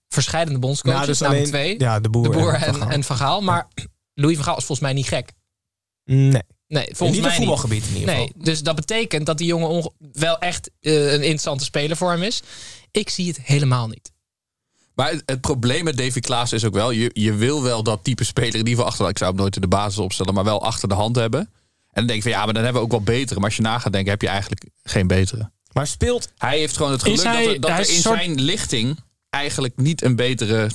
verschillende 0.08 0.58
bondscoaches, 0.58 0.96
Nou, 0.98 1.10
dus 1.10 1.18
namelijk 1.20 1.52
alleen- 1.54 1.76
twee. 1.76 1.88
ja, 1.88 2.00
de 2.00 2.08
Boer 2.10 2.22
de 2.22 2.30
Boer 2.30 2.54
en 2.54 2.60
Van 2.60 2.68
en, 2.74 2.80
Gaal. 2.80 2.90
en 2.90 3.04
Van 3.04 3.16
Gaal. 3.16 3.40
Maar 3.40 3.68
Louis 4.14 4.36
van 4.36 4.44
Gaal 4.44 4.56
is 4.56 4.64
volgens 4.64 4.86
mij 4.86 4.96
niet 4.96 5.08
gek. 5.08 5.32
Nee. 6.14 6.42
Nee, 6.66 6.86
In 6.86 6.96
volgens 6.96 7.18
niet 7.18 7.26
mij 7.28 7.36
op 7.36 7.42
voetbalgebied 7.42 7.82
in 7.86 7.94
ieder 7.94 8.08
geval. 8.08 8.30
Nee, 8.34 8.44
dus 8.44 8.62
dat 8.62 8.74
betekent 8.76 9.26
dat 9.26 9.38
die 9.38 9.46
jongen 9.46 9.68
onge- 9.68 9.92
wel 10.12 10.38
echt 10.38 10.70
eh, 10.80 10.92
een 11.12 11.20
interessante 11.20 11.64
speler 11.64 11.96
voor 11.96 12.10
hem 12.10 12.22
is. 12.22 12.42
Ik 12.90 13.10
zie 13.10 13.26
het 13.28 13.40
helemaal 13.42 13.88
niet. 13.88 14.12
Maar 14.94 15.10
het, 15.10 15.22
het 15.26 15.40
probleem 15.40 15.84
met 15.84 15.96
Davy 15.96 16.20
Klaas 16.20 16.52
is 16.52 16.64
ook 16.64 16.74
wel... 16.74 16.90
Je, 16.90 17.10
je 17.12 17.34
wil 17.34 17.62
wel 17.62 17.82
dat 17.82 18.04
type 18.04 18.24
speler 18.24 18.52
in 18.52 18.58
ieder 18.58 18.72
geval 18.74 18.86
achter... 18.86 19.08
Ik 19.08 19.18
zou 19.18 19.30
hem 19.30 19.40
nooit 19.40 19.54
in 19.54 19.60
de 19.60 19.68
basis 19.68 19.98
opstellen, 19.98 20.34
maar 20.34 20.44
wel 20.44 20.62
achter 20.62 20.88
de 20.88 20.94
hand 20.94 21.16
hebben. 21.16 21.40
En 21.40 21.48
dan 21.92 22.06
denk 22.06 22.18
ik 22.18 22.22
van 22.22 22.30
ja, 22.32 22.44
maar 22.44 22.54
dan 22.54 22.62
hebben 22.64 22.82
we 22.82 22.86
ook 22.86 22.94
wel 22.94 23.16
betere. 23.16 23.34
Maar 23.40 23.48
als 23.48 23.56
je 23.56 23.62
na 23.62 23.78
gaat 23.78 23.92
denken, 23.92 24.10
heb 24.10 24.22
je 24.22 24.28
eigenlijk 24.28 24.64
geen 24.82 25.06
betere. 25.06 25.50
Maar 25.72 25.86
speelt... 25.86 26.32
Hij 26.36 26.58
heeft 26.58 26.76
gewoon 26.76 26.92
het 26.92 27.02
geluk 27.02 27.22
hij- 27.22 27.44
dat 27.44 27.54
er, 27.54 27.60
dat 27.60 27.70
er 27.70 27.78
in 27.78 27.84
soort- 28.00 28.18
zijn 28.18 28.40
lichting... 28.40 28.96
eigenlijk 29.30 29.76
niet 29.76 30.02
een 30.02 30.16
betere 30.16 30.70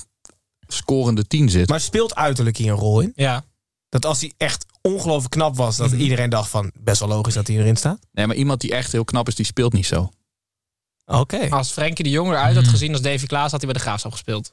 scorende 0.67 1.27
tien 1.27 1.49
zit. 1.49 1.69
Maar 1.69 1.79
speelt 1.81 2.15
uiterlijk 2.15 2.57
hier 2.57 2.71
een 2.71 2.77
rol 2.77 2.99
in? 2.99 3.11
Ja. 3.15 3.43
Dat 3.89 4.05
als 4.05 4.19
hij 4.19 4.31
echt 4.37 4.65
ongelooflijk 4.85 5.31
knap 5.33 5.55
was, 5.55 5.77
Mhm. 5.77 5.89
dat 5.89 5.99
iedereen 5.99 6.29
dacht 6.29 6.49
van 6.49 6.71
best 6.79 6.99
wel 6.99 7.09
logisch 7.09 7.33
dat 7.33 7.47
hij 7.47 7.55
erin 7.55 7.75
staat. 7.75 7.99
Nee, 8.11 8.27
maar 8.27 8.35
iemand 8.35 8.61
die 8.61 8.71
echt 8.71 8.91
heel 8.91 9.03
knap 9.05 9.27
is, 9.27 9.35
die 9.35 9.45
speelt 9.45 9.73
niet 9.73 9.85
zo. 9.85 10.09
Oké. 11.05 11.47
Als 11.49 11.71
Frenkie 11.71 12.03
de 12.03 12.09
Jong 12.09 12.29
eruit 12.29 12.55
had 12.55 12.67
gezien 12.67 12.91
als 12.91 13.01
Davy 13.01 13.25
Klaas, 13.25 13.51
had 13.51 13.61
hij 13.61 13.71
bij 13.71 13.73
de 13.73 13.79
Graafschap 13.87 14.11
gespeeld. 14.11 14.51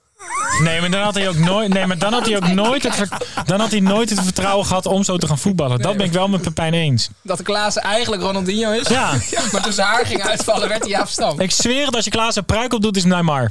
Nee, 0.62 0.80
maar 0.80 0.90
dan 0.90 1.02
had 1.02 1.14
hij 1.14 1.28
ook 1.28 1.36
nooit, 1.36 1.68
nee, 1.72 1.86
maar 1.86 1.98
dan 1.98 2.12
had 2.12 2.26
hij 2.26 2.36
ook 2.36 2.46
nooit, 2.46 2.82
het, 2.96 3.08
dan 3.46 3.60
had 3.60 3.70
hij 3.70 3.80
nooit 3.80 4.10
het 4.10 4.20
vertrouwen 4.22 4.66
gehad 4.66 4.86
om 4.86 5.04
zo 5.04 5.16
te 5.16 5.26
gaan 5.26 5.38
voetballen. 5.38 5.78
Dat 5.78 5.96
ben 5.96 6.06
ik 6.06 6.12
wel 6.12 6.28
met 6.28 6.42
Pepijn 6.42 6.74
eens. 6.74 7.08
Dat 7.22 7.42
Klaas 7.42 7.76
eigenlijk 7.76 8.22
Ronaldinho 8.22 8.70
is. 8.70 8.88
Ja. 8.88 9.12
Maar 9.52 9.62
toen 9.62 9.72
zijn 9.72 9.86
haar 9.86 10.06
ging 10.06 10.22
uitvallen, 10.22 10.68
werd 10.68 10.84
hij 10.84 11.00
afstand. 11.00 11.40
Ik 11.40 11.50
zweer 11.50 11.86
het, 11.86 11.94
als 11.96 12.04
je 12.04 12.10
Klaas 12.10 12.36
een 12.36 12.44
pruik 12.44 12.72
op 12.72 12.82
doet, 12.82 12.96
is 12.96 13.04
Neymar. 13.04 13.50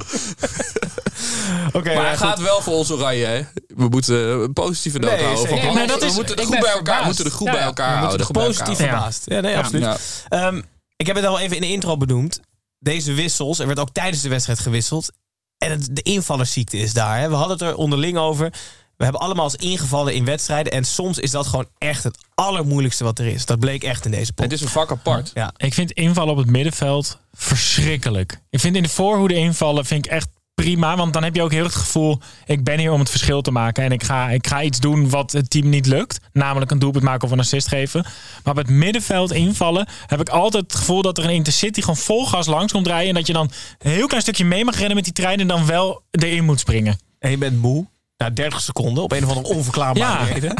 Oké, 1.72 1.94
maar 1.94 1.94
ja, 1.94 2.00
hij 2.08 2.16
goed. 2.16 2.26
gaat 2.26 2.40
wel 2.40 2.60
voor 2.62 2.72
ons 2.74 2.90
oranje, 2.90 3.24
hè? 3.24 3.42
We 3.82 3.88
moeten 3.88 4.42
een 4.42 4.52
positieve 4.52 4.98
noot 4.98 5.10
Nee, 5.10 5.24
houden. 5.24 5.74
Nee, 5.74 5.86
dat 5.86 6.04
we 6.04 6.12
moeten 6.14 6.36
de 6.36 6.42
ik 6.42 6.48
groep 6.48 6.60
ben 6.60 6.60
bij 6.60 6.72
elkaar, 6.72 7.00
we 7.00 7.06
moeten 7.06 7.24
de 7.24 7.30
groep 7.30 7.46
Ja, 7.46 7.52
bij 7.52 7.62
elkaar 7.62 8.00
we 8.00 8.06
moeten 8.06 8.24
houden. 8.24 8.42
Positief 8.46 8.78
elkaar 8.78 8.94
verbaasd. 8.94 9.22
Ja, 9.26 9.40
nee, 9.40 9.56
absoluut. 9.56 9.82
Ja. 9.82 9.96
Ehm, 10.28 10.62
ik 10.96 11.06
heb 11.06 11.16
het 11.16 11.24
al 11.24 11.38
even 11.38 11.56
in 11.56 11.62
de 11.62 11.70
intro 11.70 11.96
benoemd. 11.96 12.40
Deze 12.78 13.12
wissels, 13.12 13.58
er 13.58 13.66
werd 13.66 13.78
ook 13.78 13.92
tijdens 13.92 14.22
de 14.22 14.28
wedstrijd 14.28 14.58
gewisseld. 14.58 15.12
En 15.58 15.70
het, 15.70 15.88
de 15.96 16.02
invallersziekte 16.02 16.76
is 16.76 16.92
daar. 16.92 17.18
Hè. 17.18 17.28
We 17.28 17.34
hadden 17.34 17.58
het 17.58 17.66
er 17.66 17.76
onderling 17.76 18.18
over. 18.18 18.52
We 18.96 19.04
hebben 19.08 19.20
allemaal 19.20 19.44
eens 19.44 19.56
ingevallen 19.56 20.14
in 20.14 20.24
wedstrijden. 20.24 20.72
En 20.72 20.84
soms 20.84 21.18
is 21.18 21.30
dat 21.30 21.46
gewoon 21.46 21.68
echt 21.78 22.04
het 22.04 22.18
allermoeilijkste 22.34 23.04
wat 23.04 23.18
er 23.18 23.26
is. 23.26 23.46
Dat 23.46 23.58
bleek 23.58 23.84
echt 23.84 24.04
in 24.04 24.10
deze 24.10 24.32
pot. 24.32 24.44
Het 24.44 24.54
is 24.54 24.60
een 24.60 24.68
vak 24.68 24.90
apart. 24.90 25.30
Ja. 25.34 25.52
Ik 25.56 25.74
vind 25.74 25.92
invallen 25.92 26.32
op 26.32 26.38
het 26.38 26.50
middenveld 26.50 27.18
verschrikkelijk. 27.32 28.40
Ik 28.50 28.60
vind 28.60 28.76
in 28.76 28.82
de 28.82 28.88
voorhoede 28.88 29.34
invallen 29.34 29.84
vind 29.84 30.06
ik 30.06 30.12
echt 30.12 30.28
prima. 30.62 30.96
Want 30.96 31.12
dan 31.12 31.22
heb 31.24 31.34
je 31.34 31.42
ook 31.42 31.50
heel 31.52 31.64
het 31.64 31.74
gevoel, 31.74 32.18
ik 32.46 32.64
ben 32.64 32.78
hier 32.78 32.92
om 32.92 32.98
het 33.00 33.10
verschil 33.10 33.42
te 33.42 33.50
maken. 33.50 33.84
En 33.84 33.92
ik 33.92 34.02
ga, 34.02 34.28
ik 34.30 34.46
ga 34.46 34.62
iets 34.62 34.80
doen 34.80 35.10
wat 35.10 35.32
het 35.32 35.50
team 35.50 35.68
niet 35.68 35.86
lukt. 35.86 36.20
Namelijk 36.32 36.70
een 36.70 36.78
doelpunt 36.78 37.04
maken 37.04 37.24
of 37.26 37.30
een 37.32 37.38
assist 37.40 37.68
geven. 37.68 38.02
Maar 38.44 38.52
op 38.52 38.56
het 38.56 38.68
middenveld 38.70 39.32
invallen 39.32 39.88
heb 40.06 40.20
ik 40.20 40.28
altijd 40.28 40.62
het 40.62 40.74
gevoel 40.74 41.02
dat 41.02 41.18
er 41.18 41.24
een 41.24 41.30
Intercity 41.30 41.80
gewoon 41.80 41.96
vol 41.96 42.26
gas 42.26 42.46
langs 42.46 42.72
komt 42.72 42.86
rijden. 42.86 43.08
En 43.08 43.14
dat 43.14 43.26
je 43.26 43.32
dan 43.32 43.50
een 43.78 43.90
heel 43.90 44.06
klein 44.06 44.22
stukje 44.22 44.44
mee 44.44 44.64
mag 44.64 44.76
rennen 44.78 44.94
met 44.94 45.04
die 45.04 45.12
trein. 45.12 45.40
En 45.40 45.46
dan 45.46 45.66
wel 45.66 46.02
erin 46.10 46.44
moet 46.44 46.60
springen. 46.60 46.98
En 47.18 47.30
je 47.30 47.38
bent 47.38 47.60
moe. 47.60 47.86
Na 48.16 48.30
30 48.30 48.60
seconden 48.60 49.02
op 49.02 49.12
een 49.12 49.24
of 49.24 49.28
andere 49.36 49.54
onverklaarbare 49.54 50.26
Ja. 50.26 50.32
reden. 50.32 50.54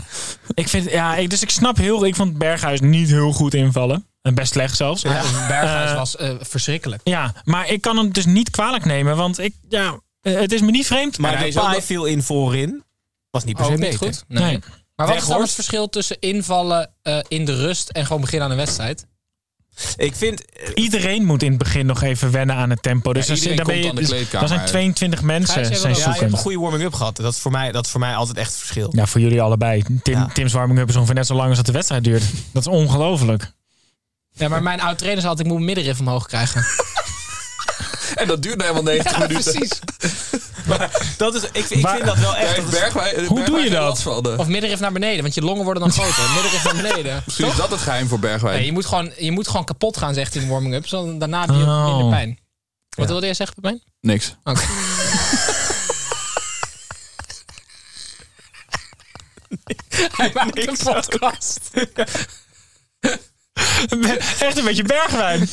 Ik 0.55 0.69
vind, 0.69 0.91
ja, 0.91 1.17
ik, 1.17 1.31
dus 1.31 1.43
ik 1.43 1.51
snap 1.51 1.77
heel, 1.77 2.05
ik 2.07 2.15
vond 2.17 2.39
Berghuis 2.39 2.81
niet 2.81 3.09
heel 3.09 3.33
goed 3.33 3.55
invallen. 3.55 4.07
En 4.23 4.35
best 4.35 4.53
slecht 4.53 4.77
zelfs. 4.77 5.03
Ja, 5.03 5.23
Berghuis 5.49 5.91
Eh, 5.91 5.97
was 5.97 6.17
eh, 6.17 6.31
verschrikkelijk. 6.41 7.01
Ja, 7.05 7.35
maar 7.45 7.69
ik 7.69 7.81
kan 7.81 7.97
hem 7.97 8.13
dus 8.13 8.27
niet 8.27 8.51
kwalijk 8.51 8.85
nemen, 8.85 9.17
want 9.17 9.39
ik, 9.39 9.55
ja, 9.69 10.01
eh, 10.21 10.35
het 10.35 10.53
is 10.53 10.61
me 10.61 10.71
niet 10.71 10.87
vreemd. 10.87 11.19
Maar 11.19 11.33
hij 11.33 11.41
de 11.43 11.49
is 11.49 11.57
ook 11.57 11.63
paai 11.63 11.75
nog- 11.77 11.85
viel 11.85 12.05
in 12.05 12.23
voorin. 12.23 12.83
Was 13.31 13.45
niet 13.45 13.57
per 13.57 13.65
se 13.65 13.75
beter. 13.75 13.99
goed. 13.99 14.25
Nee. 14.29 14.43
Nee. 14.45 14.59
Maar 14.97 15.07
wat 15.07 15.17
is 15.17 15.27
dan 15.27 15.41
het 15.41 15.53
verschil 15.53 15.89
tussen 15.89 16.17
invallen 16.21 16.91
eh, 17.03 17.19
in 17.29 17.45
de 17.45 17.55
rust 17.57 17.89
en 17.89 18.07
gewoon 18.07 18.21
beginnen 18.21 18.47
aan 18.47 18.53
een 18.53 18.61
wedstrijd? 18.61 19.07
Ik 19.97 20.15
vind... 20.15 20.43
Iedereen 20.75 21.25
moet 21.25 21.43
in 21.43 21.49
het 21.49 21.59
begin 21.59 21.87
nog 21.87 22.03
even 22.03 22.31
wennen 22.31 22.57
aan 22.57 22.71
het 22.71 22.83
tempo. 22.83 23.13
Dus 23.13 23.27
Ja, 23.27 23.35
dan, 23.35 23.37
iedereen 23.43 23.57
dan 23.57 23.67
ben 23.67 23.77
je, 23.77 23.83
komt 23.83 23.99
aan 23.99 24.05
de 24.05 24.17
dus- 24.19 24.31
dan 24.31 24.49
zijn 24.49 24.65
22 24.67 25.19
Gijs, 25.21 25.31
mensen 25.31 25.55
zijn 25.55 25.67
ook- 25.69 25.81
Ja, 25.83 25.89
je 25.89 25.95
hebt 25.95 26.07
een 26.07 26.13
zoekend. 26.21 26.41
goede 26.41 26.59
warming-up 26.59 26.93
gehad. 26.95 27.17
Dat 27.17 27.33
is, 27.33 27.39
voor 27.41 27.51
mij, 27.51 27.73
dat 27.73 27.85
is 27.85 27.91
voor 27.91 28.01
mij 28.01 28.15
altijd 28.15 28.37
echt 28.37 28.49
het 28.51 28.59
verschil. 28.59 28.89
Ja, 28.93 29.07
voor 29.07 29.21
jullie 29.21 29.43
allebei. 29.43 29.83
Tim, 30.03 30.15
Ja. 30.15 30.27
Tim's 30.33 30.53
warming-up 30.53 30.89
is 30.89 30.97
ongeveer 30.97 31.15
net 31.15 31.27
zo 31.27 31.35
lang 31.35 31.49
als 31.49 31.57
dat 31.57 31.67
de 31.67 31.73
wedstrijd 31.73 32.05
duurt. 32.05 32.23
Dat 32.53 32.63
is 32.67 32.73
ongelooflijk. 32.73 33.53
Ja, 34.33 34.49
maar 34.49 34.63
mijn 34.63 34.81
oud-trainer 34.81 35.21
zei 35.21 35.31
altijd, 35.31 35.47
ik 35.49 35.53
moet 35.53 35.63
mijn 35.63 35.75
middenrif 35.77 36.01
omhoog 36.01 36.27
krijgen. 36.27 36.65
En 38.15 38.29
dat 38.29 38.43
duurt 38.43 38.57
nou 38.59 38.71
helemaal 38.71 38.93
90 38.95 39.13
Ja, 39.13 39.27
minuten. 39.27 39.53
precies. 39.53 39.79
Dat 41.17 41.35
is, 41.35 41.43
ik, 41.43 41.51
vind- 41.53 41.71
ik 41.71 41.81
Maar- 41.83 41.95
vind 41.95 42.05
dat 42.07 42.19
wel 42.19 42.37
echt... 42.37 42.71
Bergwijn- 42.71 43.15
Hoe 43.27 43.35
Bergwijn 43.35 43.45
doe 43.45 43.61
je 43.61 43.71
dat? 43.71 43.99
eh. 44.27 44.39
Of 44.39 44.47
middenrif 44.47 44.81
naar 44.81 44.93
beneden, 44.93 45.23
want 45.23 45.35
je 45.35 45.43
longen 45.43 45.65
worden 45.65 45.83
dan 45.83 45.93
groter. 45.93 46.31
middenrif 46.35 46.65
naar 46.65 46.77
beneden. 46.77 47.23
Misschien 47.27 47.47
is 47.47 47.57
dat 47.57 47.71
het 47.71 47.81
geheim 47.81 48.09
voor 48.09 48.19
Bergwijn. 48.19 48.57
Nee, 48.57 48.67
je 48.67 48.73
moet, 48.73 48.87
gewoon, 48.87 49.13
je 49.19 49.33
moet 49.33 49.47
gewoon 49.49 49.65
kapot 49.65 49.97
gaan, 49.97 50.15
zegt 50.15 50.33
hij 50.33 50.43
in 50.43 50.49
de 50.49 50.55
warming-up. 50.55 50.87
zo 50.89 51.19
Daarna 51.19 51.41
heb 51.41 51.51
je 51.51 51.55
Oh. 51.63 51.87
minder 51.87 52.09
pijn. 52.19 52.39
Wat 52.97 53.09
wilde 53.09 53.27
jij 53.27 53.35
zeggen, 53.35 53.55
Pepijn? 53.55 53.83
Niks. 54.01 54.37
Oké. 54.45 54.61
Hij 60.17 60.31
maakt 60.35 60.67
een 60.69 60.77
podcast. 60.85 61.61
Echt 64.41 64.59
een 64.59 64.65
beetje 64.65 64.83
bergwijn. 64.83 65.39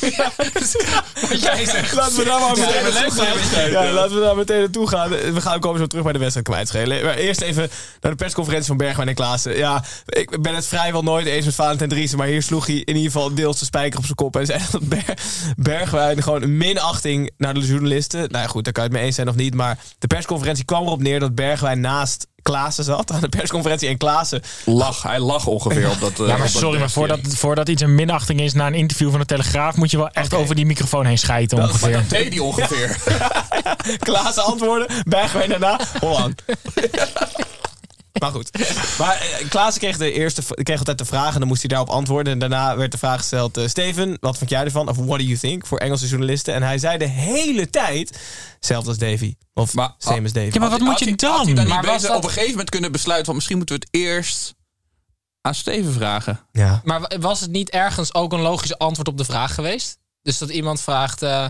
Jij 1.40 1.64
zegt. 1.66 1.94
Laten 1.94 2.16
we 2.16 2.24
daar 2.24 2.40
maar 2.40 2.56
Ja, 2.56 2.64
meteen 2.64 2.92
naartoe 2.94 3.12
gaan. 3.54 3.70
Ja, 3.70 3.92
laten 3.92 4.14
we 4.14 4.20
daar 4.20 4.36
meteen 4.36 4.58
naartoe 4.58 4.88
gaan. 4.88 5.08
We 5.08 5.40
gaan 5.40 5.60
komen 5.60 5.78
zo 5.80 5.86
terug 5.86 6.04
bij 6.04 6.12
de 6.12 6.18
wedstrijd 6.18 6.46
kwijtschelen. 6.48 7.04
Maar 7.04 7.14
eerst 7.14 7.40
even 7.40 7.70
naar 8.00 8.10
de 8.12 8.16
persconferentie 8.18 8.68
van 8.68 8.76
Bergwijn 8.76 9.08
en 9.08 9.14
Klaassen. 9.14 9.56
Ja, 9.56 9.84
ik 10.06 10.42
ben 10.42 10.54
het 10.54 10.66
vrijwel 10.66 11.02
nooit 11.02 11.26
eens 11.26 11.44
met 11.44 11.54
Valentijn 11.54 11.88
Driessen. 11.90 12.18
Maar 12.18 12.26
hier 12.26 12.42
sloeg 12.42 12.66
hij 12.66 12.76
in 12.76 12.96
ieder 12.96 13.12
geval 13.12 13.34
deels 13.34 13.58
de 13.58 13.64
spijker 13.64 13.98
op 13.98 14.04
zijn 14.04 14.16
kop. 14.16 14.36
En 14.36 14.46
zei 14.46 14.60
dat 14.70 14.88
Ber- 14.88 15.14
Bergwijn 15.56 16.22
gewoon 16.22 16.42
een 16.42 16.56
minachting 16.56 17.30
naar 17.36 17.54
de 17.54 17.60
journalisten. 17.60 18.20
Nou 18.20 18.42
ja, 18.44 18.46
goed, 18.46 18.64
daar 18.64 18.72
kan 18.72 18.82
je 18.82 18.88
het 18.88 18.98
mee 18.98 19.06
eens 19.06 19.16
zijn 19.16 19.28
of 19.28 19.34
niet. 19.34 19.54
Maar 19.54 19.78
de 19.98 20.06
persconferentie 20.06 20.64
kwam 20.64 20.82
erop 20.86 21.00
neer 21.02 21.20
dat 21.20 21.34
Bergwijn 21.34 21.80
naast 21.80 22.26
Klaassen 22.50 22.84
zat. 22.84 23.12
Aan 23.12 23.20
de 23.20 23.28
persconferentie 23.28 23.88
en 23.88 23.96
Klaassen 23.96 24.42
Lach. 24.64 25.02
Hij 25.02 25.20
lag 25.20 25.46
ongeveer 25.46 25.90
op 25.90 26.00
dat... 26.00 26.20
eh, 26.20 26.26
Ja, 26.26 26.36
maar 26.36 26.48
sorry, 26.48 26.78
maar 26.78 26.90
voordat, 26.90 27.20
voordat 27.22 27.68
iets 27.68 27.82
een 27.82 27.94
minachting 27.94 28.40
is 28.40 28.52
na 28.52 28.66
een 28.66 28.74
interview 28.74 29.10
van 29.10 29.18
de 29.18 29.26
Telegraaf... 29.26 29.76
moet 29.76 29.90
je 29.90 29.96
wel 29.96 30.08
echt 30.08 30.34
over 30.34 30.54
die 30.54 30.66
microfoon 30.66 31.06
heen 31.06 31.18
schijten 31.18 31.58
ongeveer. 31.58 31.92
dat 31.92 32.10
deed 32.10 32.28
hij 32.28 32.38
ongeveer. 32.38 32.96
Klaassen 33.98 34.44
antwoorden. 34.44 34.86
Bergwijn 35.04 35.48
daarna. 35.48 35.80
Holland. 36.00 36.42
Maar 38.20 38.30
goed. 38.30 38.50
Maar 38.98 39.20
eh, 39.20 39.48
Klaassen 39.48 39.80
kreeg, 39.82 39.96
de 39.96 40.12
eerste, 40.12 40.42
kreeg 40.62 40.78
altijd 40.78 40.98
de 40.98 41.04
vraag 41.04 41.32
en 41.34 41.38
dan 41.38 41.48
moest 41.48 41.60
hij 41.60 41.68
daarop 41.68 41.88
antwoorden. 41.88 42.32
En 42.32 42.38
daarna 42.38 42.76
werd 42.76 42.92
de 42.92 42.98
vraag 42.98 43.18
gesteld: 43.18 43.56
eh, 43.56 43.68
Steven, 43.68 44.16
wat 44.20 44.38
vond 44.38 44.50
jij 44.50 44.64
ervan? 44.64 44.88
Of 44.88 44.96
what 44.96 45.18
do 45.18 45.24
you 45.24 45.38
think? 45.38 45.66
Voor 45.66 45.78
Engelse 45.78 46.06
journalisten. 46.06 46.54
En 46.54 46.62
hij 46.62 46.78
zei 46.78 46.98
de 46.98 47.06
hele 47.08 47.70
tijd: 47.70 48.18
hetzelfde 48.54 48.88
als 48.88 48.98
Davy. 48.98 49.34
Of 49.54 49.74
Maar- 49.74 49.94
same 49.98 50.24
as 50.26 50.32
Davy. 50.32 50.50
Ja, 50.52 50.60
maar 50.60 50.70
wat 50.70 50.80
moet 50.80 50.98
je 50.98 51.04
hij- 51.04 51.14
dan? 51.14 51.30
Had 51.36 51.44
hij 51.46 51.54
dan 51.54 51.68
Maar 51.68 51.84
was 51.86 52.02
dat- 52.02 52.16
op 52.16 52.22
een 52.24 52.28
gegeven 52.28 52.50
moment 52.50 52.70
kunnen 52.70 52.92
besluiten... 52.92 53.26
van 53.26 53.34
misschien 53.34 53.56
moeten 53.56 53.74
we 53.78 53.82
het 53.90 53.94
eerst 54.02 54.54
aan 55.40 55.54
Steven 55.54 55.92
vragen. 55.92 56.40
Ja. 56.52 56.80
Maar 56.84 57.00
wa- 57.00 57.18
was 57.18 57.40
het 57.40 57.50
niet 57.50 57.70
ergens 57.70 58.14
ook 58.14 58.32
een 58.32 58.40
logische 58.40 58.78
antwoord 58.78 59.08
op 59.08 59.16
de 59.18 59.24
vraag 59.24 59.54
geweest? 59.54 59.98
Dus 60.22 60.38
dat 60.38 60.48
iemand 60.50 60.80
vraagt, 60.80 61.22
eh, 61.22 61.46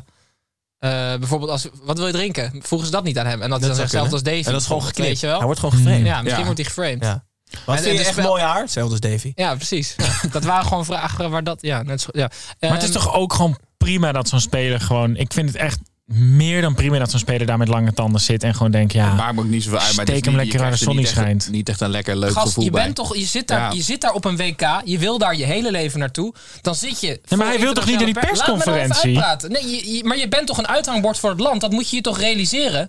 eh, 0.81 0.91
bijvoorbeeld, 1.19 1.51
als, 1.51 1.69
wat 1.83 1.97
wil 1.99 2.07
je 2.07 2.13
drinken? 2.13 2.53
Vroegen 2.63 2.87
ze 2.89 2.93
dat 2.95 3.05
niet 3.05 3.19
aan 3.19 3.27
hem? 3.27 3.43
En 3.43 3.51
dat, 3.51 3.61
hij 3.61 3.69
dan 3.69 3.89
zelfs 3.89 4.13
als. 4.13 4.23
Davy. 4.23 4.43
En 4.47 4.53
dat 4.53 4.61
is 4.61 4.67
gewoon 4.67 4.83
geknipt. 4.83 5.09
Weet 5.09 5.21
je 5.21 5.27
wel? 5.27 5.37
Hij 5.37 5.45
wordt 5.45 5.61
gewoon 5.61 5.75
geframed. 5.75 6.07
Ja, 6.07 6.15
misschien 6.23 6.39
Ja. 6.39 6.45
wordt 6.45 6.59
hij 6.61 6.67
geframed. 6.67 7.03
Ja. 7.05 7.25
Wat 7.67 7.77
En- 7.77 7.83
vind 7.83 7.85
je 7.85 7.91
en 7.91 7.97
de 7.97 8.03
echt 8.03 8.13
spel- 8.13 8.29
mooi 8.29 8.43
haar? 8.43 8.61
Hetzelfde 8.61 8.91
als 8.93 9.01
Davy. 9.01 9.33
precies. 9.57 9.95
Ja, 10.23 10.29
dat 10.31 10.45
waren 10.45 10.67
gewoon 10.67 10.85
vragen 10.85 11.31
waar 11.31 11.45
dat... 11.45 11.59
Ja, 11.63 11.83
net 11.83 12.01
zo, 12.01 12.09
ja. 12.13 12.31
Maar 12.61 12.71
het 12.73 12.83
is 12.83 12.91
toch 12.91 13.15
ook 13.15 13.33
gewoon 13.33 13.59
prima 13.77 14.13
dat 14.13 14.29
zo'n 14.29 14.41
speler 14.41 14.81
gewoon... 14.81 15.17
Ik 15.17 15.33
vind 15.33 15.49
het 15.49 15.57
echt 15.59 15.79
meer 16.15 16.61
dan 16.61 16.75
prima 16.75 16.99
dat 16.99 17.11
zo'n 17.11 17.21
speler 17.21 17.47
daar 17.47 17.59
met 17.59 17.69
lange 17.69 17.93
tanden 17.93 18.21
zit 18.21 18.43
en 18.43 18.55
gewoon 18.55 18.71
denkt, 18.71 18.93
ja, 18.93 19.33
me 19.33 19.41
ook 19.41 19.47
niet 19.49 19.63
zoveel 19.63 19.79
uit. 19.79 19.97
Maar 19.97 20.07
steek 20.07 20.25
hem 20.25 20.37
lekker 20.37 20.61
waar 20.61 20.71
de 20.71 20.77
zon 20.77 20.89
niet 20.89 20.97
niet 20.97 21.07
echt- 21.07 21.17
schijnt. 21.17 21.49
Niet 21.51 21.69
echt 21.69 21.81
een 21.81 21.91
lekker 21.91 22.17
leuk 22.17 22.31
Gast, 22.33 22.47
gevoel 22.47 22.65
je, 22.65 22.71
bij. 22.71 22.83
bent 22.85 22.95
toch, 22.95 23.17
je, 23.17 23.25
zit 23.25 23.49
daar, 23.49 23.59
Ja. 23.61 23.71
je 23.71 23.83
zit 23.83 24.01
daar 24.01 24.13
op 24.13 24.25
een 24.25 24.37
WK. 24.37 24.81
Je 24.85 24.99
wil 24.99 25.19
daar 25.19 25.37
je 25.37 25.45
hele 25.45 25.71
leven 25.71 25.99
naartoe. 25.99 26.35
Dan 26.61 26.75
zit 26.75 27.01
je. 27.01 27.21
maar 27.37 27.47
hij 27.47 27.59
wil 27.61 27.73
toch 27.73 27.85
niet 27.87 28.01
in 28.01 28.07
die 28.07 28.15
internationale 28.15 28.59
per- 28.63 28.73
Laat 28.73 28.77
me 28.77 28.83
nou 28.83 28.85
even 28.85 28.89
persconferentie? 28.89 29.23
uitpraten. 29.25 29.51
Nee, 29.53 29.87
je- 29.87 29.97
je- 29.97 30.05
maar 30.05 30.19
je 30.19 30.29
bent 30.29 30.47
toch 30.47 30.59
een 30.59 30.69
uithangbord 30.69 31.19
voor 31.19 31.31
het 31.31 31.41
land. 31.41 31.61
Dat 31.61 31.71
moet 31.71 31.91
je 31.91 31.97
je 31.97 32.03
toch 32.03 32.19
realiseren? 32.19 32.89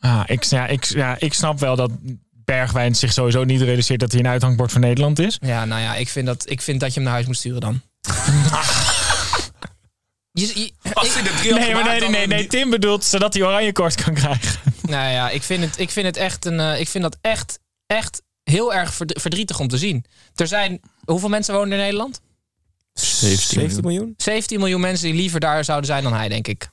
Ah, 0.00 0.20
ik, 0.26 0.44
ja, 0.44 0.66
ik, 0.66 0.84
ja, 0.84 1.16
ik 1.18 1.34
snap 1.34 1.58
wel 1.60 1.76
dat 1.76 1.90
Bergwijn 2.44 2.94
zich 2.94 3.12
sowieso 3.12 3.44
niet 3.44 3.60
realiseert 3.60 4.00
dat 4.00 4.10
hij 4.12 4.20
een 4.20 4.26
uithangbord 4.28 4.70
voor 4.72 4.80
Nederland 4.80 5.18
is. 5.18 5.38
Ja, 5.40 5.64
nou 5.64 5.80
ja, 5.80 5.94
ik 5.94 6.08
vind 6.08 6.26
dat, 6.26 6.50
ik 6.50 6.60
vind 6.62 6.80
dat 6.80 6.88
je 6.88 6.94
hem 6.94 7.02
naar 7.04 7.12
huis 7.12 7.26
moet 7.26 7.36
sturen 7.36 7.60
dan. 7.60 7.80
Je, 10.40 10.60
je- 10.60 10.72
Als 10.94 11.14
hij 11.14 11.22
de 11.22 11.34
drie 11.38 11.50
had 11.52 11.60
Nee, 11.60 11.74
maar 11.74 11.84
nee, 11.84 12.08
nee, 12.08 12.26
nee, 12.26 12.42
een- 12.42 12.48
Tim 12.48 12.70
bedoelt 12.70 13.04
zodat 13.04 13.34
hij 13.34 13.42
oranje 13.42 13.72
kort 13.72 14.02
kan 14.02 14.14
krijgen. 14.14 14.60
nou 14.82 15.12
ja, 15.12 15.30
ik 15.30 15.42
vind 15.42 15.64
het, 15.64 15.78
ik 15.78 15.90
vind 15.90 16.06
het 16.06 16.16
echt 16.16 16.44
een, 16.44 16.60
eh, 16.60 16.80
ik 16.80 16.88
vind 16.88 17.04
dat 17.04 17.16
echt, 17.20 17.58
echt 17.86 18.22
heel 18.44 18.74
erg 18.74 18.94
verd- 18.94 19.20
verdrietig 19.20 19.60
om 19.60 19.68
te 19.68 19.78
zien. 19.78 20.04
Er 20.34 20.46
zijn, 20.46 20.80
hoeveel 21.04 21.28
mensen 21.28 21.54
wonen 21.54 21.70
er 21.72 21.78
in 21.78 21.82
Nederland? 21.84 22.20
17 22.92 23.80
miljoen? 23.82 24.14
17 24.16 24.58
miljoen 24.58 24.80
mensen 24.80 25.06
die 25.06 25.14
liever 25.20 25.40
daar 25.40 25.64
zouden 25.64 25.86
zijn 25.86 26.02
dan 26.02 26.12
hij, 26.14 26.28
denk 26.28 26.48
ik. 26.48 26.68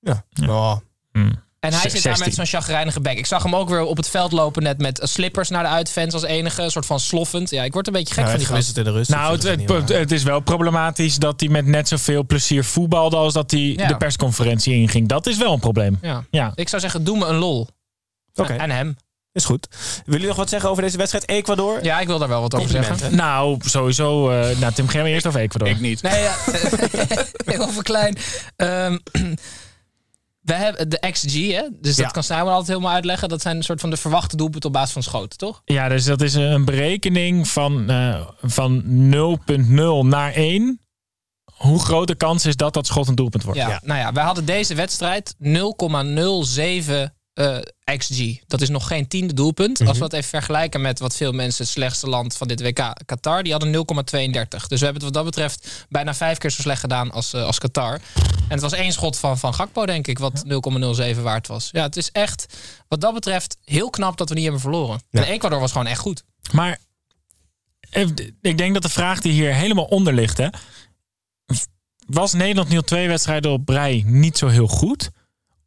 Ja. 0.00 0.24
Oh, 0.48 0.76
En 1.62 1.72
hij 1.72 1.90
zit 1.90 2.02
daar 2.02 2.12
met 2.12 2.18
16. 2.24 2.46
zo'n 2.46 2.60
chagrijnige 2.60 3.00
bek. 3.00 3.18
Ik 3.18 3.26
zag 3.26 3.42
hem 3.42 3.56
ook 3.56 3.68
weer 3.68 3.80
op 3.82 3.96
het 3.96 4.08
veld 4.08 4.32
lopen 4.32 4.62
net 4.62 4.78
met 4.78 5.00
slippers 5.02 5.48
naar 5.48 5.62
de 5.62 5.68
uitfans 5.68 6.14
als 6.14 6.22
enige. 6.22 6.62
Een 6.62 6.70
soort 6.70 6.86
van 6.86 7.00
sloffend. 7.00 7.50
Ja, 7.50 7.62
ik 7.64 7.72
word 7.72 7.86
een 7.86 7.92
beetje 7.92 8.14
gek 8.14 8.24
ja, 8.24 8.30
van 8.30 8.38
die 8.38 8.48
gast. 8.48 8.76
in 8.76 8.84
de 8.84 8.90
rust. 8.90 9.10
Nou, 9.10 9.32
het, 9.32 9.42
het, 9.68 9.88
het 9.88 10.12
is 10.12 10.22
wel 10.22 10.40
problematisch 10.40 11.16
dat 11.16 11.40
hij 11.40 11.48
met 11.48 11.66
net 11.66 11.88
zoveel 11.88 12.24
plezier 12.26 12.64
voetbalde 12.64 13.16
als 13.16 13.32
dat 13.32 13.50
hij 13.50 13.60
Ja. 13.60 13.86
de 13.88 13.96
persconferentie 13.96 14.74
inging. 14.74 15.08
Dat 15.08 15.26
is 15.26 15.36
wel 15.36 15.52
een 15.52 15.60
probleem. 15.60 15.98
Ja. 16.02 16.24
Ja. 16.30 16.52
Ik 16.54 16.68
zou 16.68 16.82
zeggen, 16.82 17.04
doe 17.04 17.18
me 17.18 17.26
een 17.26 17.36
lol. 17.36 17.68
Oké, 18.34 18.52
En 18.52 18.70
hem. 18.70 18.96
is 19.32 19.44
goed. 19.44 19.66
Willen 19.70 20.02
jullie 20.06 20.26
nog 20.26 20.36
wat 20.36 20.48
zeggen 20.48 20.70
over 20.70 20.82
deze 20.82 20.96
wedstrijd 20.96 21.28
Ecuador? 21.28 21.84
Ja, 21.84 22.00
ik 22.00 22.06
wil 22.06 22.18
daar 22.18 22.28
wel 22.28 22.40
wat 22.40 22.54
over 22.54 22.70
zeggen. 22.70 23.16
Nou, 23.16 23.56
sowieso. 23.64 24.30
eh 24.30 24.58
nou, 24.58 24.72
Tim, 24.72 24.90
je 24.90 25.04
eerst 25.04 25.26
over 25.26 25.40
Ecuador. 25.40 25.68
Ik 25.68 25.80
niet. 25.80 26.02
Nee, 26.02 26.22
ja. 26.22 26.34
heel 27.44 27.68
veel 27.68 27.82
klein. 27.82 28.16
We 30.42 30.54
hebben 30.54 30.88
de 30.88 31.10
XG, 31.10 31.32
hè? 31.50 31.62
dus 31.80 31.96
dat 31.96 32.04
Ja. 32.06 32.10
kan 32.10 32.22
Simon 32.22 32.48
altijd 32.48 32.68
helemaal 32.68 32.92
uitleggen. 32.92 33.28
Dat 33.28 33.42
zijn 33.42 33.56
een 33.56 33.62
soort 33.62 33.80
van 33.80 33.90
de 33.90 33.96
verwachte 33.96 34.36
doelpunten 34.36 34.68
op 34.68 34.74
basis 34.74 34.92
van 34.92 35.02
schoten, 35.02 35.38
toch? 35.38 35.62
Ja, 35.64 35.88
dus 35.88 36.04
dat 36.04 36.20
is 36.22 36.34
een 36.34 36.64
berekening 36.64 37.48
van, 37.48 37.90
eh, 37.90 38.26
van 38.42 38.82
0,0 38.84 40.06
naar 40.06 40.32
1. 40.34 40.80
Hoe 41.52 41.78
groot 41.78 42.06
de 42.06 42.14
kans 42.14 42.46
is 42.46 42.56
dat 42.56 42.74
dat 42.74 42.86
schot 42.86 43.08
een 43.08 43.14
doelpunt 43.14 43.42
wordt? 43.44 43.58
Ja. 43.58 43.80
Nou 43.84 43.98
ja, 44.00 44.12
wij 44.12 44.24
hadden 44.24 44.44
deze 44.44 44.74
wedstrijd 44.74 45.34
0,07 45.38 47.14
eh, 47.32 47.58
XG. 47.96 48.38
Dat 48.46 48.60
is 48.60 48.68
nog 48.68 48.86
geen 48.86 49.08
tiende 49.08 49.34
doelpunt. 49.34 49.80
Als 49.80 49.98
we 49.98 50.02
dat 50.02 50.12
even 50.12 50.28
vergelijken 50.28 50.80
met 50.80 50.98
wat 50.98 51.16
veel 51.16 51.32
mensen 51.32 51.64
het 51.64 51.72
slechtste 51.72 52.08
land 52.08 52.36
van 52.36 52.48
dit 52.48 52.60
WK, 52.60 52.92
Qatar, 53.06 53.42
die 53.42 53.52
hadden 53.52 53.72
0,32. 53.72 54.66
Dus 54.66 54.78
we 54.80 54.84
hebben 54.84 54.94
het 54.94 55.02
wat 55.02 55.12
dat 55.12 55.24
betreft 55.24 55.86
bijna 55.88 56.14
vijf 56.14 56.38
keer 56.38 56.50
zo 56.50 56.62
slecht 56.62 56.80
gedaan 56.80 57.10
als, 57.10 57.32
eh, 57.32 57.44
als 57.44 57.58
Qatar. 57.58 57.92
En 58.24 58.48
het 58.48 58.60
was 58.60 58.72
één 58.72 58.92
schot 58.92 59.18
van, 59.18 59.38
van 59.38 59.54
Gakpo, 59.54 59.86
denk 59.86 60.06
ik, 60.06 60.18
wat 60.18 60.42
0,07 60.44 61.22
waard 61.22 61.46
was. 61.46 61.68
Ja, 61.72 61.82
het 61.82 61.96
is 61.96 62.10
echt, 62.10 62.46
wat 62.88 63.00
dat 63.00 63.14
betreft, 63.14 63.56
heel 63.64 63.90
knap 63.90 64.16
dat 64.16 64.28
we 64.28 64.34
niet 64.34 64.44
hebben 64.44 64.62
verloren. 64.62 65.00
En 65.10 65.24
Ecuador 65.24 65.60
was 65.60 65.72
gewoon 65.72 65.86
echt 65.86 66.00
goed. 66.00 66.24
Maar 66.52 66.78
eh, 67.90 68.08
ik 68.40 68.58
denk 68.58 68.74
dat 68.74 68.82
de 68.82 68.88
vraag 68.88 69.20
die 69.20 69.32
hier 69.32 69.54
helemaal 69.54 69.84
onder 69.84 70.12
ligt, 70.12 70.38
hè, 70.38 70.48
was 72.06 72.32
Nederland 72.32 72.68
nu 72.68 72.76
al 72.76 72.82
twee 72.82 73.08
wedstrijden 73.08 73.50
op 73.50 73.68
rij 73.68 74.02
niet 74.06 74.38
zo 74.38 74.48
heel 74.48 74.66
goed? 74.66 75.10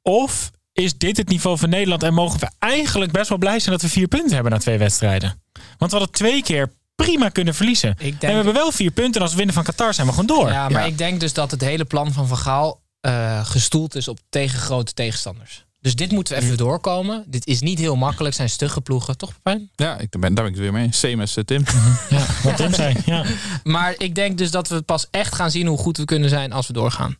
Of 0.01 0.51
is 0.76 0.98
dit 0.98 1.18
het 1.18 1.30
niveau 1.30 1.58
van 1.58 1.70
Nederland 1.70 2.04
en 2.04 2.14
mogen 2.14 2.40
we 2.40 2.50
eigenlijk 2.60 3.12
best 3.12 3.30
wel 3.30 3.38
blij 3.38 3.60
zijn 3.60 3.72
dat 3.72 3.82
we 3.82 3.90
vier 3.90 4.08
punten 4.08 4.34
hebben 4.34 4.52
na 4.52 4.58
twee 4.58 4.78
wedstrijden? 4.78 5.42
Want 5.78 5.92
we 5.92 5.98
hadden 5.98 6.16
twee 6.16 6.44
keer 6.44 6.72
prima 6.96 7.30
kunnen 7.30 7.56
verliezen. 7.56 7.90
Ik 7.90 7.98
denk- 7.98 8.22
En 8.22 8.28
we 8.30 8.36
hebben 8.36 8.54
wel 8.54 8.72
vier 8.72 8.92
punten 8.92 9.16
en 9.16 9.22
als 9.22 9.32
we 9.32 9.38
winnen 9.38 9.56
van 9.56 9.64
Qatar 9.64 9.94
zijn 9.94 10.08
we 10.08 10.14
gewoon 10.14 10.28
door. 10.38 10.50
Ja, 10.52 10.70
maar 10.70 10.88
ik 10.88 10.98
denk 10.98 11.20
dus 11.20 11.34
dat 11.34 11.52
het 11.52 11.62
hele 11.62 11.86
plan 11.86 12.14
van 12.14 12.28
Van 12.28 12.38
Gaal 12.38 12.82
eh, 13.02 13.46
gestoeld 13.46 13.96
is 13.96 14.08
op 14.08 14.20
tegen 14.30 14.60
grote 14.60 14.94
tegenstanders. 14.94 15.64
Dus 15.82 15.96
dit 15.96 16.12
moeten 16.12 16.36
we 16.38 16.42
even 16.44 16.58
doorkomen. 16.58 17.24
Dit 17.28 17.48
is 17.48 17.60
niet 17.62 17.80
heel 17.80 17.96
makkelijk, 17.96 18.36
zijn 18.36 18.50
stugge 18.50 18.82
ploegen, 18.82 19.18
toch 19.18 19.34
Pepijn? 19.34 19.70
Ja, 19.76 19.98
ik 19.98 20.10
ben, 20.10 20.22
daar 20.22 20.32
ben 20.34 20.46
ik 20.46 20.52
het 20.52 20.60
weer 20.60 20.72
mee. 20.74 20.88
Same 20.92 21.22
as 21.22 21.36
eh, 21.38 21.44
Tim. 21.44 21.64
Ja, 22.10 22.26
wat 22.44 22.58
Tim 22.58 22.74
zei. 22.74 22.96
Ja. 23.06 23.24
Maar 23.64 23.94
ik 23.98 24.16
denk 24.16 24.38
dus 24.38 24.52
dat 24.52 24.68
we 24.68 24.82
pas 24.82 25.08
echt 25.12 25.36
gaan 25.36 25.52
zien 25.52 25.68
hoe 25.68 25.78
goed 25.78 25.98
we 25.98 26.06
kunnen 26.06 26.30
zijn 26.30 26.52
als 26.52 26.68
we 26.68 26.74
doorgaan. 26.74 27.18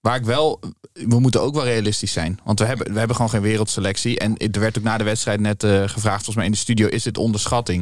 Waar 0.00 0.16
ik 0.16 0.24
wel, 0.24 0.60
we 0.92 1.20
moeten 1.20 1.42
ook 1.42 1.54
wel 1.54 1.64
realistisch 1.64 2.12
zijn. 2.12 2.40
Want 2.44 2.58
we 2.58 2.64
hebben, 2.64 2.92
we 2.92 2.98
hebben 2.98 3.16
gewoon 3.16 3.30
geen 3.30 3.42
wereldselectie. 3.42 4.18
En 4.18 4.36
er 4.36 4.60
werd 4.60 4.78
ook 4.78 4.84
na 4.84 4.98
de 4.98 5.04
wedstrijd 5.04 5.40
net 5.40 5.64
eh, 5.64 5.70
gevraagd, 5.70 6.14
volgens 6.24 6.36
mij 6.36 6.44
in 6.44 6.50
de 6.52 6.56
studio, 6.58 6.86
is 6.86 7.02
dit 7.02 7.18
onderschatting? 7.18 7.80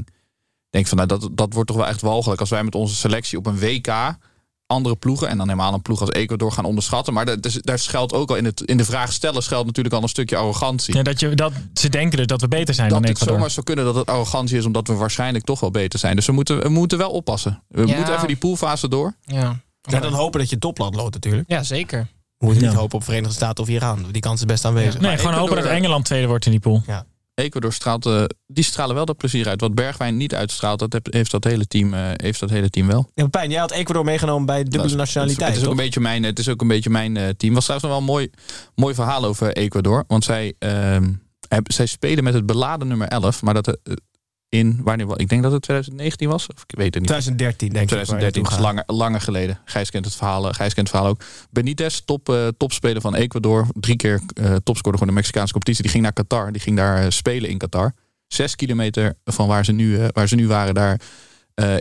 Ik 0.66 0.70
denk 0.70 0.86
van, 0.86 0.96
nou, 0.96 1.08
dat, 1.08 1.28
dat 1.32 1.52
wordt 1.52 1.68
toch 1.68 1.76
wel 1.78 1.86
echt 1.86 2.00
walgelijk 2.00 2.40
als 2.40 2.50
wij 2.50 2.64
met 2.64 2.74
onze 2.74 2.94
selectie 2.94 3.38
op 3.38 3.46
een 3.46 3.58
WK 3.58 4.16
andere 4.66 4.96
ploegen, 4.96 5.28
en 5.28 5.36
dan 5.38 5.48
helemaal 5.48 5.74
een 5.74 5.82
ploeg 5.82 6.00
als 6.00 6.10
Ecuador, 6.10 6.52
gaan 6.52 6.64
onderschatten. 6.64 7.12
Maar 7.14 7.24
dat, 7.24 7.42
dus, 7.42 7.54
daar 7.54 7.78
schuilt 7.78 8.12
ook 8.12 8.30
al 8.30 8.36
in, 8.36 8.44
het, 8.44 8.60
in 8.60 8.76
de 8.76 8.84
vraag 8.84 9.12
stellen, 9.12 9.42
schuilt 9.42 9.66
natuurlijk 9.66 9.94
al 9.94 10.02
een 10.02 10.08
stukje 10.08 10.36
arrogantie. 10.36 10.94
Ja, 10.96 11.02
dat, 11.02 11.20
je, 11.20 11.34
dat 11.34 11.52
ze 11.74 11.88
denken 11.88 12.16
dus 12.18 12.26
dat 12.26 12.40
we 12.40 12.48
beter 12.48 12.74
zijn 12.74 12.88
dat 12.88 12.98
dan 12.98 13.08
het 13.08 13.16
Ecuador. 13.16 13.34
zomaar 13.36 13.50
zou 13.50 13.66
kunnen 13.66 13.84
dat 13.84 13.94
het 13.94 14.06
arrogantie 14.06 14.58
is, 14.58 14.64
omdat 14.64 14.88
we 14.88 14.94
waarschijnlijk 14.94 15.44
toch 15.44 15.60
wel 15.60 15.70
beter 15.70 15.98
zijn. 15.98 16.16
Dus 16.16 16.26
we 16.26 16.32
moeten, 16.32 16.62
we 16.62 16.68
moeten 16.68 16.98
wel 16.98 17.10
oppassen. 17.10 17.62
We 17.68 17.86
Ja. 17.86 17.96
moeten 17.96 18.14
even 18.14 18.26
die 18.26 18.36
poolfase 18.36 18.88
door. 18.88 19.14
Ja, 19.24 19.60
Ja, 19.86 20.00
dan 20.00 20.12
hopen 20.12 20.40
dat 20.40 20.50
je 20.50 20.58
topland 20.58 20.94
loopt 20.94 21.14
natuurlijk. 21.14 21.44
ja 21.50 21.62
zeker. 21.62 22.08
We 22.38 22.44
moeten 22.46 22.62
niet 22.64 22.72
Ja. 22.72 22.78
hopen 22.78 22.98
op 22.98 23.04
Verenigde 23.04 23.34
Staten 23.34 23.64
of 23.64 23.70
Iran. 23.70 24.06
Die 24.10 24.22
kans 24.22 24.40
is 24.40 24.46
best 24.46 24.64
aanwezig. 24.64 25.00
Nee, 25.00 25.16
gewoon 25.18 25.34
hopen 25.34 25.56
dat 25.56 25.64
Engeland 25.64 26.04
tweede 26.04 26.26
wordt 26.26 26.44
in 26.44 26.50
die 26.50 26.60
pool. 26.60 26.82
Ecuador 27.34 27.72
straalt, 27.72 28.06
eh, 28.06 28.24
die 28.46 28.64
stralen 28.64 28.94
wel 28.94 29.04
dat 29.04 29.16
plezier 29.16 29.48
uit. 29.48 29.60
Wat 29.60 29.74
Bergwijn 29.74 30.16
niet 30.16 30.34
uitstraalt, 30.34 30.78
dat 30.78 30.98
heeft 31.10 31.30
dat 31.30 31.44
hele 31.44 31.66
team, 31.66 31.94
eh, 31.94 32.00
heeft 32.14 32.40
dat 32.40 32.50
hele 32.50 32.70
team 32.70 32.86
wel. 32.86 33.10
Ja, 33.14 33.22
Pepijn, 33.24 33.50
jij 33.50 33.60
had 33.60 33.70
Ecuador 33.70 34.04
meegenomen 34.04 34.46
bij 34.46 34.62
dubbele 34.62 34.82
Dat 34.82 34.90
is- 34.90 34.96
nationaliteit, 34.96 35.48
Het 35.50 35.58
is 35.58 35.64
ook 35.64 35.70
een 35.70 35.76
beetje 35.76 36.00
mijn, 36.00 36.22
het 36.22 36.38
is 36.38 36.48
ook 36.48 36.60
een 36.60 36.68
beetje 36.68 36.90
mijn 36.90 37.16
eh, 37.16 37.28
team. 37.28 37.54
Was 37.54 37.64
trouwens 37.64 37.90
nog 37.90 37.90
wel 37.90 37.98
een 37.98 38.04
mooi, 38.14 38.30
mooi 38.74 38.94
verhaal 38.94 39.24
over 39.24 39.52
Ecuador. 39.52 40.04
Want 40.06 40.24
zij, 40.24 40.54
ehm, 40.58 41.12
heb- 41.48 41.72
zij 41.72 41.86
spelen 41.86 42.24
met 42.24 42.34
het 42.34 42.46
beladen 42.46 42.88
nummer 42.88 43.08
11. 43.08 43.42
Maar 43.42 43.54
dat 43.54 43.78
in, 44.48 44.80
wanneer, 44.84 45.06
wa- 45.06 45.16
ik 45.18 45.28
denk 45.28 45.42
dat 45.42 45.52
het 45.52 45.62
2019 45.62 46.28
was. 46.28 46.46
Of 46.54 46.62
ik 46.66 46.76
weet 46.76 46.94
het 46.94 46.98
niet. 46.98 47.06
2013, 47.06 47.68
denk 47.72 47.84
ik. 47.84 47.90
waar 47.90 47.98
je 47.98 48.04
2013 48.04 48.42
naartoe 48.42 48.42
was 48.42 48.86
langer, 48.86 49.08
langer 49.10 49.20
geleden. 49.20 49.58
Gijs 49.64 49.90
kent 49.90 50.04
het 50.04 50.14
verhaal, 50.14 50.48
eh, 50.48 50.54
Gijs 50.54 50.74
kent 50.74 50.88
het 50.88 50.96
verhaal 50.96 51.08
ook. 51.12 51.20
Benitez, 51.50 52.00
top, 52.04 52.28
eh, 52.28 52.46
topspeler 52.56 53.00
van 53.00 53.14
Ecuador. 53.14 53.66
Drie 53.74 53.96
keer 53.96 54.20
eh 54.34 54.54
topscorer 54.64 54.98
van 54.98 55.06
de 55.06 55.12
Mexicaanse 55.12 55.52
competitie. 55.52 55.82
Die 55.82 55.90
ging 55.92 56.02
naar 56.02 56.12
Qatar. 56.12 56.52
Die 56.52 56.60
ging 56.60 56.76
daar 56.76 57.12
spelen 57.12 57.50
in 57.50 57.58
Qatar. 57.58 57.92
Zes 58.26 58.56
kilometer 58.56 59.14
van 59.24 59.46
waar 59.48 59.64
ze 59.64 59.72
nu, 59.72 59.98
waar 60.12 60.28
ze 60.28 60.34
nu 60.34 60.46
waren 60.46 60.74
daar... 60.74 61.00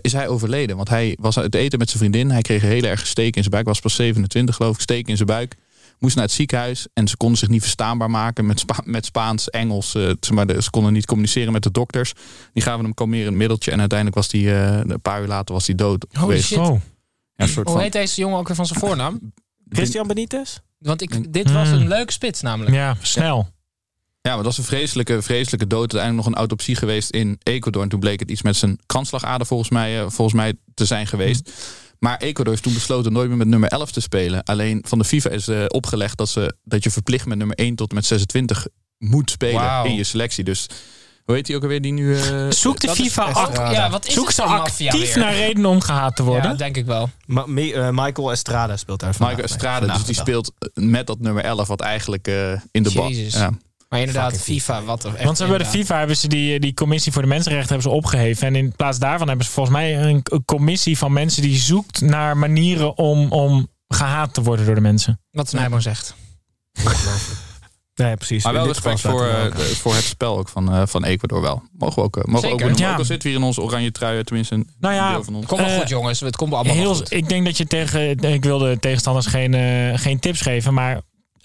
is 0.02 0.12
hij 0.14 0.28
overleden. 0.28 0.76
Want 0.76 0.90
hij 0.90 1.18
was 1.22 1.36
uit 1.38 1.46
het 1.46 1.56
eten 1.56 1.80
met 1.80 1.88
zijn 1.90 2.00
vriendin. 2.00 2.32
Hij 2.32 2.42
kreeg 2.42 2.62
een 2.64 2.70
hele 2.70 2.88
erge 2.88 3.06
steek 3.06 3.36
in 3.36 3.42
zijn 3.42 3.54
buik. 3.54 3.66
Was 3.66 3.80
pas 3.80 3.96
27 3.96 4.56
geloof 4.56 4.76
ik. 4.76 4.82
Steek 4.82 5.08
in 5.08 5.16
zijn 5.16 5.28
buik. 5.28 5.56
Moest 6.00 6.16
naar 6.16 6.24
het 6.26 6.34
ziekenhuis. 6.34 6.88
En 6.94 7.08
ze 7.08 7.18
konden 7.18 7.38
zich 7.38 7.50
niet 7.50 7.62
verstaanbaar 7.62 8.10
maken 8.10 8.46
met, 8.46 8.60
Spa- 8.60 8.82
met 8.84 9.06
Spaans, 9.06 9.50
Engels. 9.50 9.96
eh, 9.96 10.12
maar 10.34 10.48
de, 10.48 10.62
ze 10.62 10.70
konden 10.70 10.94
niet 10.94 11.06
communiceren 11.06 11.54
met 11.54 11.64
de 11.64 11.72
dokters. 11.72 12.14
Die 12.54 12.64
gaven 12.64 12.84
hem 12.84 12.94
kalmerend 12.94 13.36
middeltje. 13.36 13.72
En 13.72 13.80
uiteindelijk 13.80 14.18
was 14.18 14.32
hij, 14.32 14.42
eh, 14.42 14.80
een 14.88 15.02
paar 15.02 15.22
uur 15.22 15.28
later 15.28 15.54
was 15.54 15.66
hij 15.68 15.76
dood 15.76 16.06
Holy 16.12 16.20
geweest. 16.22 16.46
shit. 16.48 16.58
Oh. 16.58 16.66
Ja, 17.36 17.44
een 17.44 17.48
soort 17.50 17.66
Hoe 17.66 17.76
van, 17.76 17.84
heet 17.84 17.94
deze 17.94 18.22
jongen 18.22 18.38
ook 18.38 18.48
weer 18.48 18.56
van 18.56 18.66
zijn 18.66 18.80
voornaam? 18.80 19.20
Christian 19.70 20.08
Benitez? 20.08 20.58
Want 20.80 21.02
ik, 21.02 21.34
dit 21.34 21.52
was 21.52 21.68
Hmm. 21.70 21.78
een 21.82 21.88
leuke 21.88 22.12
spits 22.12 22.42
namelijk. 22.42 22.76
Ja, 22.76 22.98
snel. 23.02 23.48
Ja, 24.22 24.34
maar 24.36 24.44
dat 24.44 24.46
was 24.46 24.58
een 24.58 24.64
vreselijke, 24.64 25.22
vreselijke 25.22 25.68
dood. 25.68 25.80
Uiteindelijk 25.94 26.18
nog 26.24 26.28
een 26.28 26.40
autopsie 26.40 26.76
geweest 26.76 27.10
in 27.10 27.40
Ecuador. 27.44 27.82
En 27.82 27.90
toen 27.90 28.00
bleek 28.00 28.20
het 28.20 28.32
iets 28.32 28.42
met 28.42 28.56
zijn 28.56 28.80
kransslagader 28.86 29.48
volgens 29.48 29.70
mij, 29.70 30.00
eh, 30.00 30.10
volgens 30.10 30.34
mij 30.34 30.54
te 30.74 30.86
zijn 30.86 31.08
geweest. 31.08 31.52
Maar 32.00 32.18
Ecuador 32.18 32.48
heeft 32.54 32.64
toen 32.64 32.74
besloten 32.74 33.12
nooit 33.14 33.28
meer 33.28 33.38
met 33.38 33.48
nummer 33.48 33.70
11 33.70 33.92
te 33.92 34.02
spelen. 34.02 34.44
Alleen 34.44 34.84
van 34.88 34.98
de 34.98 35.06
FIFA 35.06 35.30
is 35.30 35.48
eh, 35.48 35.64
opgelegd 35.68 36.18
dat, 36.18 36.30
ze, 36.30 36.56
dat 36.64 36.84
je 36.84 36.92
verplicht 36.92 37.26
met 37.26 37.38
nummer 37.38 37.56
1 37.56 37.76
tot 37.76 37.90
en 37.90 37.96
met 37.96 38.06
26 38.06 38.68
moet 38.98 39.30
spelen 39.32 39.86
in 39.86 39.96
je 39.96 40.04
selectie. 40.04 40.44
Dus 40.44 40.68
hoe 41.26 41.36
heet 41.36 41.46
die 41.46 41.56
ook 41.56 41.62
alweer 41.62 41.82
die 41.82 41.92
nu... 41.92 42.16
eh, 42.20 42.50
Zoekt 42.50 42.82
de 42.82 42.90
FIFA 42.90 43.28
echt- 43.28 43.38
ac- 43.38 43.72
Ja, 43.72 43.90
wat 43.90 44.06
is 44.08 44.14
Zoek 44.14 44.32
ze 44.32 44.44
actief 44.44 44.92
weer? 44.94 45.18
naar 45.18 45.34
redenen 45.36 45.70
om 45.70 45.82
gehaat 45.82 46.16
te 46.16 46.24
worden? 46.24 46.52
Ja, 46.52 46.58
denk 46.58 46.78
ik 46.78 46.86
wel. 46.86 47.10
Ma- 47.26 47.46
Me- 47.48 47.74
eh, 47.74 47.90
Michael 47.92 48.32
Estrada 48.32 48.78
speelt 48.78 49.00
daar 49.00 49.14
vandaag 49.16 49.36
Michael. 49.36 49.54
Estrada, 49.54 49.94
dus 49.94 50.04
die 50.06 50.16
speelt 50.16 50.52
met 50.74 51.08
dat 51.08 51.20
nummer 51.20 51.44
11, 51.44 51.68
wat 51.68 51.82
eigenlijk 51.82 52.28
eh, 52.28 52.52
in 52.72 52.84
de 52.84 52.92
bal. 52.94 53.10
Jezus. 53.10 53.34
Ja. 53.34 53.52
Maar 53.90 54.00
inderdaad, 54.00 54.38
FIFA, 54.38 54.84
wat 54.84 55.04
er 55.04 55.16
echt 55.16 55.24
Want 55.24 55.38
ze 55.38 55.44
hebben 55.44 55.62
bij 55.62 55.72
de. 55.72 55.78
FIFA 55.78 55.98
hebben 55.98 56.18
ze 56.18 56.28
die, 56.28 56.60
die 56.60 56.74
commissie 56.74 57.12
voor 57.12 57.22
de 57.22 57.28
mensenrechten 57.28 57.74
hebben 57.74 57.92
ze 57.92 57.98
opgeheven. 57.98 58.48
En 58.48 58.56
in 58.56 58.72
plaats 58.76 59.00
daarvan 59.00 59.28
hebben 59.28 59.46
ze 59.46 59.52
volgens 59.52 59.76
mij 59.76 60.02
een, 60.02 60.22
een 60.24 60.46
commissie 60.46 60.98
van 60.98 61.14
mensen 61.14 61.42
die 61.42 61.58
zoekt 61.58 62.02
naar 62.02 62.38
manieren 62.38 62.98
om, 62.98 63.32
om 63.32 63.68
gehaat 63.88 64.34
te 64.34 64.42
worden 64.42 64.66
door 64.66 64.76
de 64.76 64.82
mensen. 64.82 65.22
Wat 65.32 65.50
Snijboom 65.50 65.82
zegt. 65.82 66.16
Nee, 67.96 68.16
precies. 68.16 68.44
Maar 68.44 68.54
wel 68.54 68.68
respect 68.68 69.02
voor, 69.02 69.26
eh, 69.28 69.56
voor 69.56 69.96
het 69.96 70.04
spel 70.04 70.38
ook 70.38 70.50
van, 70.50 70.74
eh, 70.74 70.82
van 70.86 71.04
Ecuador 71.04 71.42
wel. 71.42 71.64
Mogen 71.78 71.96
we 71.96 72.02
ook, 72.02 72.18
eh, 72.18 72.24
mogen 72.24 72.48
we 72.48 72.54
ook. 72.54 72.78
Ja. 72.78 72.92
Ook 72.92 72.98
al 72.98 73.06
zitten 73.06 73.24
we 73.24 73.30
hier 73.30 73.38
in 73.38 73.48
onze 73.48 73.62
oranje 73.62 73.92
trui, 73.92 74.24
tenminste 74.24 74.56
een 74.56 74.70
Nou 74.80 74.94
ja, 74.94 75.12
deel 75.12 75.24
van 75.24 75.36
ons. 75.36 75.46
Kom 75.46 75.58
wel 75.58 75.68
Eh, 75.68 75.78
goed, 75.78 75.90
jongens. 75.90 76.20
Het 76.20 76.36
komt 76.36 76.54
allemaal 76.54 76.76
Heel, 76.76 76.96
goed. 76.96 77.12
ik 77.14 77.30
denk 77.30 77.46
dat 77.46 77.58
je 77.58 77.66
tegen. 77.66 78.20
Ik 78.20 78.44
wil 78.44 78.58
de 78.58 78.78
tegenstanders 78.80 79.26
geen, 79.26 79.54
eh, 79.54 79.98
geen 79.98 80.20
tips 80.20 80.42
geven. 80.42 80.74
Maar 80.74 80.96
eh, 80.96 81.02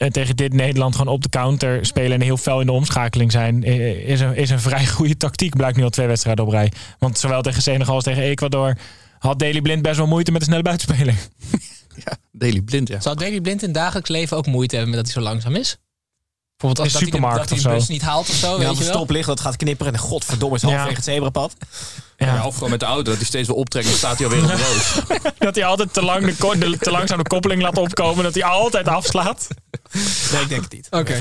tegen 0.08 0.36
dit 0.36 0.52
Nederland 0.52 0.96
gewoon 0.96 1.12
op 1.12 1.22
de 1.22 1.28
counter 1.28 1.86
spelen 1.86 2.12
en 2.12 2.20
heel 2.20 2.36
fel 2.36 2.60
in 2.60 2.66
de 2.66 2.72
omschakeling 2.72 3.32
zijn, 3.32 3.64
eh, 3.64 4.08
is 4.08 4.20
een, 4.20 4.36
is 4.36 4.50
een 4.50 4.60
vrij 4.70 4.86
goede 4.86 5.16
tactiek. 5.16 5.56
Blijkt 5.56 5.76
nu 5.76 5.82
al 5.82 5.90
twee 5.90 6.06
wedstrijden 6.06 6.44
op 6.44 6.50
rij. 6.50 6.72
Want 6.98 7.18
zowel 7.18 7.42
tegen 7.42 7.62
Senegal 7.62 7.94
als 7.94 8.04
tegen 8.04 8.22
Ecuador 8.22 8.76
had 9.18 9.38
Daley 9.38 9.60
Blind 9.60 9.82
best 9.82 9.96
wel 9.96 10.06
moeite 10.06 10.30
met 10.30 10.40
de 10.40 10.46
snelle 10.46 10.62
buitenspeling. 10.62 11.18
Daily 12.32 12.60
Blind, 12.60 12.88
ja. 12.88 13.00
Zou 13.00 13.16
Daley 13.16 13.40
Blind 13.40 13.62
in 13.62 13.72
dagelijks 13.72 14.10
leven 14.10 14.36
ook 14.36 14.46
moeite 14.46 14.76
hebben 14.76 14.94
met 14.94 15.04
dat 15.04 15.14
hij 15.14 15.22
zo 15.22 15.28
langzaam 15.28 15.54
is? 15.54 15.76
Bijvoorbeeld 16.60 16.78
als 16.78 16.92
dat 16.92 17.00
hij, 17.00 17.00
de, 17.00 17.16
supermarkt 17.16 17.38
dat 17.38 17.48
hij 17.48 17.58
of 17.58 17.64
de 17.64 17.70
bus 17.70 17.86
zo. 17.86 17.92
niet 17.92 18.02
haalt 18.02 18.28
of 18.28 18.34
zo, 18.34 18.50
Ja, 18.60 18.68
weet 18.68 18.78
je 18.78 18.84
wel? 18.84 18.92
stoplicht, 18.94 19.26
dat 19.26 19.40
gaat 19.40 19.56
knipperen. 19.56 19.92
En 19.92 19.98
godverdomme 19.98 20.56
is 20.56 20.62
halverwege 20.62 20.94
het 20.94 21.04
zebrapad. 21.04 21.52
Ja. 22.16 22.46
Of 22.46 22.54
gewoon 22.54 22.70
met 22.70 22.80
de 22.80 22.86
auto, 22.86 23.02
dat 23.02 23.16
hij 23.16 23.24
steeds 23.24 23.46
wil 23.46 23.56
optrekken, 23.56 23.90
dan 23.90 23.98
staat 24.00 24.18
hij 24.18 24.26
alweer 24.26 24.42
op 24.42 24.48
de 24.48 24.56
rood. 24.56 25.32
Dat 25.38 25.54
hij 25.54 25.64
altijd 25.64 25.92
te, 25.92 26.02
lang 26.02 26.36
de, 26.36 26.58
de, 26.58 26.78
te 26.78 26.90
langzaam 26.90 27.18
de 27.18 27.28
koppeling 27.28 27.62
laat 27.62 27.78
opkomen. 27.78 28.24
Dat 28.24 28.34
hij 28.34 28.44
altijd 28.44 28.88
afslaat. 28.88 29.48
Nee, 30.32 30.42
ik 30.42 30.48
denk 30.48 30.62
het 30.62 30.72
niet. 30.72 30.86
Oké. 30.90 31.14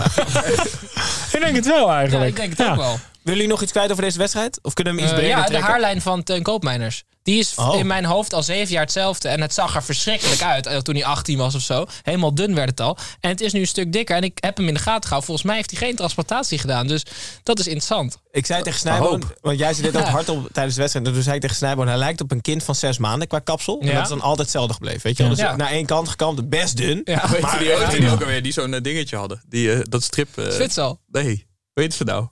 Ik 1.31 1.39
denk 1.41 1.55
het 1.55 1.65
wel 1.65 1.87
Ja, 1.87 1.95
eigenlijk. 1.97 2.29
ik 2.29 2.35
denk 2.35 2.49
het 2.49 2.57
Ja. 2.59 2.69
ook 2.71 2.77
wel. 2.77 2.99
Willen 3.21 3.39
jullie 3.39 3.47
nog 3.47 3.61
iets 3.61 3.71
kwijt 3.71 3.91
over 3.91 4.03
deze 4.03 4.17
wedstrijd? 4.17 4.59
Of 4.61 4.73
kunnen 4.73 4.95
we 4.95 4.99
hem 5.01 5.09
iets 5.09 5.17
Eh, 5.19 5.23
breder 5.23 5.37
ja, 5.39 5.45
de 5.45 5.51
trekken? 5.51 5.71
haarlijn 5.71 6.01
van 6.01 6.23
Teun 6.23 6.43
Koopmeiners. 6.43 7.03
Die 7.29 7.39
is 7.39 7.53
Oh. 7.55 7.75
in 7.79 7.87
mijn 7.87 8.05
hoofd 8.05 8.33
al 8.33 8.43
zeven 8.43 8.71
jaar 8.71 8.81
hetzelfde. 8.83 9.27
En 9.29 9.41
het 9.41 9.53
zag 9.53 9.75
er 9.75 9.83
verschrikkelijk 9.83 10.41
uit 10.41 10.65
eh, 10.65 10.77
toen 10.77 10.95
hij 10.95 11.05
18 11.05 11.37
was 11.37 11.55
of 11.55 11.61
zo. 11.61 11.85
Helemaal 12.03 12.35
dun 12.35 12.55
werd 12.55 12.69
het 12.69 12.79
al. 12.79 12.97
En 13.19 13.29
het 13.29 13.41
is 13.41 13.53
nu 13.53 13.59
een 13.59 13.67
stuk 13.67 13.93
dikker. 13.93 14.15
En 14.15 14.23
ik 14.23 14.37
heb 14.41 14.57
hem 14.57 14.67
in 14.67 14.73
de 14.73 14.79
gaten 14.79 15.01
gehouden. 15.03 15.25
Volgens 15.25 15.47
mij 15.47 15.55
heeft 15.55 15.71
hij 15.71 15.79
geen 15.79 15.95
transplantatie 15.95 16.57
gedaan. 16.57 16.87
Dus 16.87 17.03
dat 17.43 17.59
is 17.59 17.65
interessant. 17.65 18.17
Ik 18.31 18.45
zei 18.45 18.61
tegen 18.63 18.79
Snijboon, 18.79 19.23
want 19.41 19.59
jij 19.59 19.73
zit 19.73 19.83
dit 19.83 19.97
ook 19.97 20.03
Ja. 20.05 20.09
hard 20.09 20.29
op 20.29 20.47
tijdens 20.51 20.75
de 20.75 20.81
wedstrijd. 20.81 21.07
En 21.07 21.13
toen 21.13 21.23
zei 21.23 21.35
ik 21.35 21.41
tegen 21.41 21.55
Snijboon, 21.55 21.87
hij 21.87 21.97
lijkt 21.97 22.21
op 22.21 22.31
een 22.31 22.41
kind 22.41 22.63
van 22.63 22.75
zes 22.75 22.97
maanden 22.97 23.27
qua 23.27 23.39
kapsel. 23.39 23.79
En 23.79 23.87
Ja. 23.87 23.93
dat 23.93 24.03
is 24.03 24.09
dan 24.09 24.21
altijd 24.21 24.39
hetzelfde 24.39 24.73
gebleven. 24.73 25.01
Weet 25.03 25.17
je 25.17 25.23
wel? 25.23 25.31
Dus 25.31 25.41
Ja. 25.41 25.55
naar 25.55 25.69
één 25.71 25.85
kant 25.85 26.09
gekamd, 26.09 26.49
best 26.49 26.77
dun. 26.77 27.01
Ja. 27.03 27.29
Weet 27.29 27.41
Maar- 27.41 27.63
je 27.63 27.69
die 27.69 27.75
ook, 27.85 27.91
die 27.91 28.09
ook 28.11 28.19
alweer, 28.21 28.43
die 28.43 28.51
zo'n 28.51 28.73
eh, 28.73 28.81
dingetje 28.81 29.15
hadden? 29.15 29.41
Die, 29.47 29.73
eh, 29.73 29.79
dat 29.83 30.03
strip... 30.03 30.37
eh, 30.37 30.49
Zwitsal. 30.49 30.99
nee, 31.07 31.47
weet 31.73 31.93
ze 31.93 32.03
nou? 32.03 32.27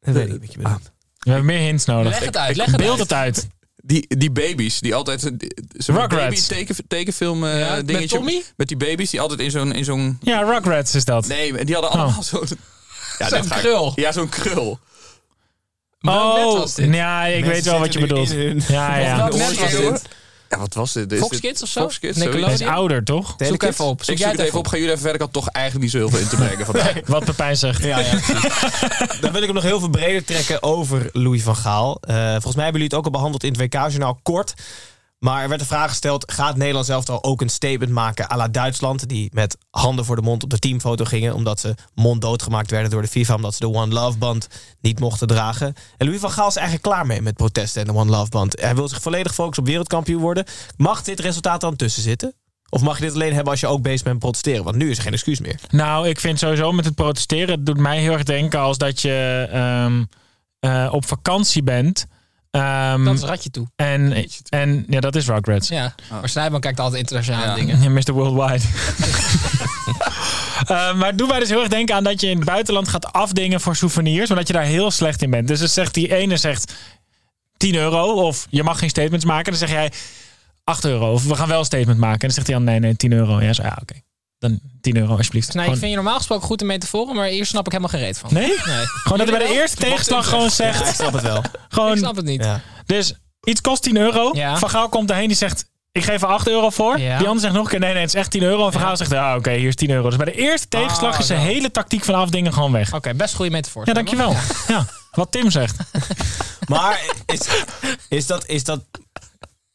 Dat 0.00 0.14
weet 0.14 0.24
ik 0.26 0.30
niet 0.32 0.40
wat 0.40 0.52
je 0.52 0.58
bedoelt. 0.58 0.90
We 1.18 1.30
hebben 1.32 1.46
meer 1.54 1.60
hints 1.66 1.84
nodig. 1.84 2.12
Leg 2.12 2.24
het 2.24 2.36
uit. 2.36 2.56
Leg 2.56 2.66
het 2.66 2.76
Beeld 2.76 2.90
uit. 2.90 3.00
het 3.00 3.12
uit. 3.12 3.46
Die, 3.86 4.16
die 4.18 4.30
baby's, 4.30 4.80
die 4.80 4.94
altijd... 4.94 5.20
Zo'n 5.20 5.94
Rugrats. 5.96 6.46
baby 6.48 6.64
teken, 6.64 6.76
tekenfilm 6.88 7.44
eh, 7.44 7.58
Ja, 7.60 7.74
met 7.74 7.86
dingetje. 7.88 8.16
Tommy? 8.16 8.42
Met 8.56 8.68
die 8.68 8.76
baby's 8.76 9.10
die 9.10 9.20
altijd 9.20 9.40
in 9.40 9.50
zo'n... 9.50 9.72
In 9.72 9.84
zo'n 9.84 10.18
Ja, 10.22 10.40
Rugrats 10.42 10.94
is 10.94 11.04
dat. 11.04 11.26
nee, 11.26 11.64
die 11.64 11.74
hadden 11.74 11.92
allemaal 11.92 12.22
zo'n... 12.22 12.46
Ja, 13.18 13.28
Zo'n 13.28 13.44
ga 13.44 13.54
ik- 13.54 13.60
krul. 13.60 13.92
Ja, 13.94 14.12
zo'n 14.12 14.28
krul. 14.28 14.78
Oh, 16.00 16.58
was 16.58 16.74
dit? 16.74 16.94
ja, 16.94 17.24
ik 17.24 17.34
Mensen 17.34 17.52
weet 17.54 17.64
wel 17.64 17.78
wat 17.78 17.92
je 17.92 17.98
bedoelt. 18.00 18.30
Ja, 18.68 18.96
ja. 18.98 19.28
Net 19.28 19.58
was 19.58 19.70
dit? 19.70 20.02
Ja, 20.48 20.58
wat 20.58 20.74
was 20.74 20.92
dit? 20.92 21.12
Is 21.12 21.20
Fox 21.20 21.40
Kids 21.40 21.62
of 21.62 21.68
zo? 21.68 21.80
Fox 21.80 21.98
Kids, 21.98 22.16
Nickelodeon? 22.18 22.50
Hij 22.50 22.66
is 22.66 22.66
ouder, 22.66 23.04
toch? 23.04 23.34
Zoek 23.38 23.62
even 23.62 23.84
op. 23.84 24.04
Zoek 24.04 24.14
Ik 24.14 24.20
jij 24.20 24.28
zoek 24.28 24.36
het 24.36 24.46
even 24.46 24.58
op. 24.58 24.66
Ga 24.66 24.76
jullie 24.76 24.90
even 24.90 25.02
verder. 25.02 25.20
Ik 25.20 25.26
had 25.26 25.32
toch 25.32 25.48
eigenlijk 25.48 25.84
niet 25.84 25.92
zo 25.92 25.98
heel 25.98 26.08
veel 26.08 26.18
in 26.18 26.28
te 26.28 26.36
brengen 26.36 26.64
vandaag. 26.72 26.94
Wat 27.06 27.24
Pepijn 27.24 27.56
zegt. 27.56 27.82
Ja, 27.82 27.98
ja. 27.98 28.10
Dan 29.20 29.32
wil 29.32 29.40
ik 29.40 29.46
hem 29.46 29.54
nog 29.54 29.62
heel 29.62 29.78
veel 29.78 29.88
breder 29.88 30.24
trekken 30.24 30.62
over 30.62 31.08
Louis 31.12 31.42
van 31.42 31.56
Gaal. 31.56 31.98
Eh, 32.00 32.14
volgens 32.30 32.54
mij 32.54 32.64
hebben 32.64 32.82
jullie 32.82 32.84
het 32.88 32.94
ook 32.94 33.04
al 33.04 33.10
behandeld 33.10 33.44
in 33.44 33.52
het 33.52 33.60
WK-journaal 33.60 34.18
kort. 34.22 34.54
Maar 35.18 35.42
er 35.42 35.48
werd 35.48 35.60
de 35.60 35.66
vraag 35.66 35.88
gesteld: 35.88 36.32
gaat 36.32 36.56
Nederland 36.56 36.86
zelf 36.86 37.08
al 37.08 37.24
ook 37.24 37.40
een 37.40 37.48
statement 37.48 37.90
maken 37.90 38.30
à 38.30 38.36
la 38.36 38.48
Duitsland? 38.48 39.08
Die 39.08 39.30
met 39.34 39.56
handen 39.70 40.04
voor 40.04 40.16
de 40.16 40.22
mond 40.22 40.42
op 40.42 40.50
de 40.50 40.58
teamfoto 40.58 41.04
gingen. 41.04 41.34
Omdat 41.34 41.60
ze 41.60 41.74
monddood 41.94 42.42
gemaakt 42.42 42.70
werden 42.70 42.90
door 42.90 43.02
de 43.02 43.08
FIFA. 43.08 43.34
Omdat 43.34 43.54
ze 43.54 43.60
de 43.60 43.74
One 43.74 43.92
Love 43.94 44.18
band 44.18 44.48
niet 44.80 45.00
mochten 45.00 45.26
dragen. 45.26 45.74
En 45.96 46.06
Louis 46.06 46.20
van 46.20 46.30
Gaal 46.30 46.48
is 46.48 46.56
eigenlijk 46.56 46.86
klaar 46.88 47.06
mee 47.06 47.22
met 47.22 47.36
protesten 47.36 47.80
en 47.80 47.92
de 47.92 47.98
One 48.00 48.10
Love 48.10 48.30
band. 48.30 48.60
Hij 48.60 48.74
wil 48.74 48.88
zich 48.88 49.02
volledig 49.02 49.34
focussen 49.34 49.62
op 49.62 49.68
wereldkampioen 49.68 50.20
worden. 50.20 50.44
Mag 50.76 51.02
dit 51.02 51.20
resultaat 51.20 51.60
dan 51.60 51.76
tussen 51.76 52.02
zitten? 52.02 52.34
Of 52.68 52.82
mag 52.82 52.98
je 52.98 53.04
dit 53.04 53.14
alleen 53.14 53.32
hebben 53.32 53.50
als 53.50 53.60
je 53.60 53.66
ook 53.66 53.82
bezig 53.82 54.02
bent 54.02 54.14
met 54.14 54.18
protesteren? 54.18 54.64
Want 54.64 54.76
nu 54.76 54.90
is 54.90 54.96
er 54.96 55.02
geen 55.02 55.12
excuus 55.12 55.40
meer. 55.40 55.60
Nou, 55.68 56.08
ik 56.08 56.20
vind 56.20 56.38
sowieso 56.38 56.72
met 56.72 56.84
het 56.84 56.94
protesteren, 56.94 57.54
het 57.54 57.66
doet 57.66 57.78
mij 57.78 57.98
heel 58.00 58.12
erg 58.12 58.22
denken 58.22 58.60
als 58.60 58.78
dat 58.78 59.00
je 59.00 59.48
ehm, 59.50 60.04
eh, 60.60 60.92
op 60.92 61.06
vakantie 61.06 61.62
bent. 61.62 62.06
Ehm, 62.60 63.04
Dat 63.04 63.14
is 63.14 63.22
ratje 63.22 63.50
toe. 63.50 63.66
en, 63.76 64.26
en 64.48 64.84
ja, 64.88 65.00
dat 65.00 65.14
is 65.16 65.26
Rugrats. 65.26 65.68
Ja. 65.68 65.94
Maar 66.10 66.28
Snijman 66.28 66.60
kijkt 66.60 66.80
altijd 66.80 67.00
internationale 67.00 67.46
Ja. 67.46 67.54
dingen. 67.54 67.82
Ja, 67.82 67.88
Mr. 67.90 68.12
Worldwide. 68.12 68.64
Eh, 70.66 70.94
maar 70.94 71.16
doet 71.16 71.28
mij 71.28 71.38
dus 71.38 71.48
heel 71.48 71.60
erg 71.60 71.68
denken 71.68 71.94
aan 71.94 72.04
dat 72.04 72.20
je 72.20 72.26
in 72.28 72.36
het 72.36 72.44
buitenland 72.46 72.88
gaat 72.88 73.12
afdingen 73.12 73.60
voor 73.60 73.76
souvenirs, 73.76 74.30
omdat 74.30 74.46
je 74.46 74.52
daar 74.52 74.62
heel 74.62 74.90
slecht 74.90 75.22
in 75.22 75.30
bent. 75.30 75.48
Dus 75.48 75.58
dan 75.58 75.68
zegt 75.68 75.94
die 75.94 76.14
ene 76.14 76.36
zegt 76.36 76.74
10 77.56 77.74
euro 77.74 78.12
of 78.12 78.46
je 78.50 78.62
mag 78.62 78.78
geen 78.78 78.88
statements 78.88 79.24
maken. 79.24 79.44
Dan 79.50 79.58
zeg 79.60 79.70
jij 79.70 79.92
8 80.64 80.84
euro 80.84 81.12
of 81.12 81.24
we 81.24 81.34
gaan 81.36 81.48
wel 81.48 81.58
een 81.58 81.64
statement 81.64 81.98
maken. 81.98 82.20
En 82.20 82.26
dan 82.26 82.30
zegt 82.30 82.46
hij 82.46 82.56
dan 82.56 82.64
nee, 82.64 82.78
nee, 82.78 82.96
10 82.96 83.12
euro. 83.12 83.40
Ja, 83.40 83.52
zo, 83.52 83.62
ja 83.62 83.78
oké. 83.82 83.94
Dan 84.38 84.60
10 84.80 84.96
euro 84.96 85.16
alsjeblieft. 85.16 85.54
Nou, 85.54 85.70
ik 85.72 85.76
vind 85.78 85.90
je 85.90 85.96
normaal 85.96 86.16
gesproken 86.16 86.46
goed 86.46 86.60
in 86.60 86.66
metaforen, 86.66 87.14
maar 87.14 87.26
hier 87.26 87.46
snap 87.46 87.66
ik 87.66 87.72
helemaal 87.72 87.92
geen 87.92 88.06
reet 88.06 88.18
van. 88.18 88.32
Nee? 88.32 88.48
Nee. 88.48 88.56
Gewoon 88.86 89.18
dat 89.18 89.28
hij 89.28 89.38
bij 89.38 89.46
de 89.46 89.54
eerste 89.54 89.76
tegenslag 89.76 90.28
gewoon 90.28 90.50
zegt. 90.50 90.78
Ja, 90.78 90.88
ik 90.88 90.94
snap 90.94 91.12
het 91.12 91.22
wel. 91.22 91.42
Gewoon, 91.68 91.92
Ik 91.92 91.98
snap 91.98 92.16
het 92.16 92.24
niet. 92.24 92.44
Ja. 92.44 92.60
Dus 92.86 93.14
iets 93.44 93.60
kost 93.60 93.82
10 93.82 93.96
euro. 93.96 94.30
Ja. 94.32 94.56
Van 94.58 94.70
Gaal 94.70 94.88
komt 94.88 95.10
erheen 95.10 95.28
die 95.28 95.36
zegt. 95.36 95.64
Ik 95.92 96.04
geef 96.04 96.22
er 96.22 96.28
8 96.28 96.48
euro 96.48 96.70
voor. 96.70 96.98
Ja. 96.98 97.18
Die 97.18 97.26
ander 97.26 97.42
zegt 97.42 97.54
nog 97.54 97.64
een 97.64 97.70
keer: 97.70 97.78
nee, 97.80 97.92
nee, 97.92 98.00
het 98.00 98.14
is 98.14 98.20
echt 98.20 98.30
10 98.30 98.42
euro. 98.42 98.66
En 98.66 98.72
Van 98.72 98.80
Ja. 98.80 98.86
Gaal 98.86 98.96
zegt: 98.96 99.12
ah, 99.12 99.36
oké, 99.36 99.52
hier 99.52 99.68
is 99.68 99.74
10 99.74 99.90
euro. 99.90 100.08
Dus 100.08 100.16
bij 100.16 100.26
de 100.26 100.34
eerste 100.34 100.68
tegenslag 100.68 101.14
Ah, 101.14 101.20
is 101.20 101.26
de 101.26 101.34
hele 101.34 101.70
tactiek 101.70 102.04
van 102.04 102.14
afdingen 102.14 102.52
gewoon 102.52 102.72
weg. 102.72 102.94
Oké, 102.94 103.14
best 103.14 103.34
goede 103.34 103.50
metafoor. 103.50 103.86
Ja, 103.86 103.92
dankjewel. 103.92 104.34
Ja. 104.68 104.86
Wat 105.10 105.32
Tim 105.32 105.50
zegt. 105.50 105.76
Maar 106.68 107.00
is, 107.26 107.40
is, 108.08 108.26
dat, 108.26 108.46
is, 108.46 108.64
dat, 108.64 108.80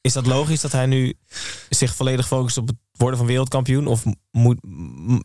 is 0.02 0.14
dat 0.14 0.26
logisch 0.26 0.62
dat 0.62 0.72
hij 0.72 0.86
nu 0.86 1.14
zich 1.70 1.96
volledig 1.96 2.28
focust 2.28 2.58
op 2.58 2.68
het 2.68 2.76
worden 2.92 3.18
van 3.18 3.28
wereldkampioen? 3.28 3.88
Of 3.88 4.04
moet, 4.32 4.58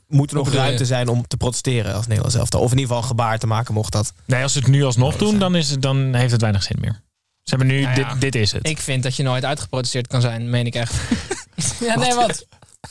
moet 0.07 0.31
er 0.31 0.37
nog 0.37 0.51
je? 0.51 0.57
ruimte 0.57 0.85
zijn 0.85 1.09
om 1.09 1.27
te 1.27 1.37
protesteren 1.37 1.95
als 1.95 2.07
Nederlands 2.07 2.37
elftal? 2.37 2.61
Of 2.61 2.73
in 2.73 2.79
ieder 2.79 2.95
geval 2.95 3.09
gebaar 3.09 3.39
te 3.39 3.47
maken 3.47 3.75
mocht 3.75 3.93
dat? 3.93 4.12
Nee, 4.25 4.43
als 4.43 4.53
ze 4.53 4.59
het 4.59 4.69
nu 4.69 4.85
alsnog 4.85 5.17
doen, 5.17 5.39
dan, 5.39 5.55
is 5.55 5.71
het, 5.71 5.83
dan 5.83 6.15
heeft 6.15 6.33
het 6.33 6.41
weinig 6.41 6.62
zin 6.62 6.77
meer. 6.81 7.05
Ze 7.43 7.55
hebben 7.55 7.67
nu, 7.67 7.83
Nou 7.83 7.99
ja. 7.99 8.12
dit, 8.12 8.21
dit 8.21 8.35
is 8.35 8.53
het. 8.53 8.69
Ik 8.69 8.79
vind 8.79 9.03
dat 9.03 9.17
je 9.17 9.23
nooit 9.23 9.45
uitgeprotesteerd 9.45 10.07
kan 10.07 10.21
zijn, 10.21 10.51
meen 10.51 10.67
ik 10.67 10.75
echt. 10.75 10.95
ja, 11.81 11.99
nee, 11.99 12.15
wat? 12.15 12.47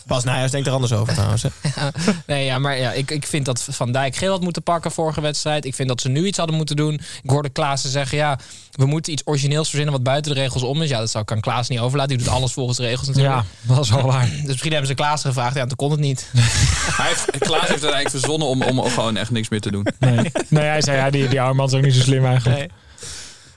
Bas 0.06 0.24
Nijhuis 0.24 0.52
denkt 0.52 0.68
er 0.68 0.74
anders 0.74 0.94
over 0.94 1.14
trouwens. 1.14 1.44
Hè? 1.44 1.50
Nee, 2.28 2.46
ja, 2.46 2.60
maar 2.60 2.78
ja, 2.78 2.92
ik, 2.92 3.12
ik 3.12 3.26
vind 3.28 3.46
dat 3.46 3.68
Van 3.70 3.92
Dijk 3.92 4.16
geel 4.16 4.32
had 4.32 4.42
moeten 4.42 4.64
pakken 4.64 4.92
vorige 4.92 5.22
wedstrijd. 5.22 5.66
Ik 5.66 5.76
vind 5.76 5.88
dat 5.88 6.02
ze 6.02 6.10
nu 6.10 6.26
iets 6.26 6.38
hadden 6.38 6.56
moeten 6.56 6.76
doen. 6.76 6.94
Ik 7.24 7.30
hoorde 7.30 7.50
Klaassen 7.50 7.90
zeggen, 7.90 8.18
ja, 8.18 8.40
we 8.72 8.86
moeten 8.86 9.14
iets 9.14 9.22
origineels 9.26 9.68
verzinnen 9.68 9.94
wat 9.94 10.04
buiten 10.04 10.36
de 10.36 10.42
regels 10.42 10.64
om 10.64 10.82
is. 10.82 10.90
Ja, 10.90 11.00
dat 11.00 11.12
zou 11.12 11.24
kan 11.24 11.40
Klaas 11.40 11.70
niet 11.70 11.80
overlaten. 11.80 12.18
Die 12.18 12.26
doet 12.26 12.36
alles 12.36 12.54
volgens 12.54 12.78
de 12.78 12.84
regels 12.84 13.08
natuurlijk. 13.08 13.36
ja, 13.36 13.46
dat 13.74 13.84
is 13.84 13.90
wel 13.90 14.06
waar. 14.06 14.30
Dus 14.30 14.48
misschien 14.48 14.72
hebben 14.72 14.90
ze 14.90 14.96
Klaassen 14.96 15.34
gevraagd. 15.34 15.56
Ja, 15.56 15.66
toen 15.66 15.78
kon 15.78 15.92
het 15.92 16.00
niet. 16.00 16.30
Hij 16.98 17.08
heeft, 17.08 17.26
Klaas 17.38 17.68
heeft 17.68 17.82
het 17.82 17.92
eigenlijk 17.92 18.10
verzonnen 18.10 18.48
om, 18.48 18.62
om 18.62 18.90
gewoon 18.90 19.18
echt 19.18 19.32
niks 19.32 19.50
meer 19.50 19.62
te 19.62 19.72
doen. 19.72 19.88
Nee, 20.00 20.32
nee 20.50 20.64
hij 20.64 20.82
zei, 20.82 20.98
ja, 20.98 21.10
die, 21.10 21.28
die 21.28 21.42
oude 21.42 21.56
man 21.56 21.68
is 21.68 21.74
ook 21.74 21.82
niet 21.82 21.96
zo 21.96 22.02
slim 22.02 22.26
eigenlijk. 22.26 22.58
Nee. 22.58 22.70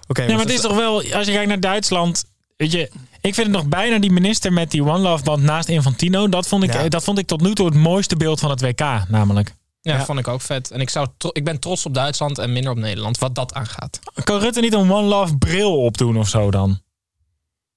Oké, 0.09 0.23
Ja, 0.23 0.29
maar 0.29 0.39
het 0.39 0.51
is 0.51 0.61
toch 0.61 0.77
wel, 0.77 0.95
als 0.95 1.27
je 1.27 1.33
kijkt 1.33 1.49
naar 1.49 1.61
Duitsland, 1.61 2.25
weet 2.59 2.73
je, 2.73 2.91
ik 3.21 3.35
vind 3.35 3.47
het 3.47 3.57
nog 3.57 3.67
bijna 3.67 3.99
die 3.99 4.11
minister 4.11 4.53
met 4.53 4.71
die 4.71 4.83
One 4.85 4.99
Love 4.99 5.25
band 5.25 5.43
naast 5.43 5.69
Infantino. 5.69 6.29
Dat 6.29 6.47
vond 6.49 6.63
ik, 6.65 6.73
Ja. 6.73 6.89
dat 6.89 7.05
vond 7.05 7.19
ik 7.19 7.27
tot 7.27 7.41
nu 7.41 7.55
toe 7.55 7.67
het 7.67 7.75
mooiste 7.75 8.17
beeld 8.17 8.41
van 8.41 8.51
het 8.51 8.61
WK, 8.61 8.81
namelijk. 9.09 9.55
Ja, 9.81 9.95
Ja. 9.97 10.05
vond 10.05 10.19
ik 10.19 10.29
ook 10.29 10.41
vet. 10.41 10.71
En 10.71 10.81
ik, 10.81 10.91
zou 10.91 11.07
tro- 11.17 11.31
ik 11.33 11.45
ben 11.45 11.59
trots 11.61 11.87
op 11.87 11.95
Duitsland 11.95 12.39
en 12.39 12.53
minder 12.53 12.71
op 12.73 12.79
Nederland, 12.79 13.19
wat 13.19 13.35
dat 13.35 13.55
aangaat. 13.55 13.99
Kan 14.25 14.39
Rutte 14.41 14.61
niet 14.61 14.73
een 14.73 14.93
One 14.93 15.07
Love 15.07 15.37
bril 15.37 15.83
opdoen 15.83 16.17
of 16.19 16.29
zo 16.29 16.51
dan? 16.51 16.81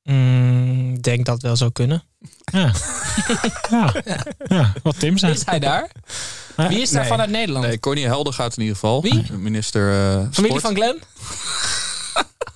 Mm, 0.03 0.93
Ik 0.93 1.03
denk 1.03 1.25
dat 1.25 1.33
het 1.33 1.43
wel 1.43 1.55
zou 1.55 1.71
kunnen. 1.71 2.03
Ja. 2.51 2.71
ja. 3.69 3.93
ja, 4.47 4.73
wat 4.83 4.99
Tim 4.99 5.13
Is 5.13 5.19
zegt. 5.19 5.45
hij 5.45 5.59
daar? 5.59 5.91
Wie 6.55 6.81
is 6.81 6.89
daar 6.89 6.99
Nee. 7.01 7.09
vanuit 7.09 7.29
Nederland? 7.29 7.65
Nee, 7.65 7.79
Connie 7.79 8.05
Helder 8.05 8.33
gaat 8.33 8.53
in 8.57 8.61
ieder 8.61 8.75
geval. 8.77 9.01
Wie? 9.01 9.31
Minister 9.33 9.91
eh 9.91 10.27
Familie 10.31 10.59
Sport. 10.59 10.61
van 10.61 10.75
Glenn? 10.75 11.01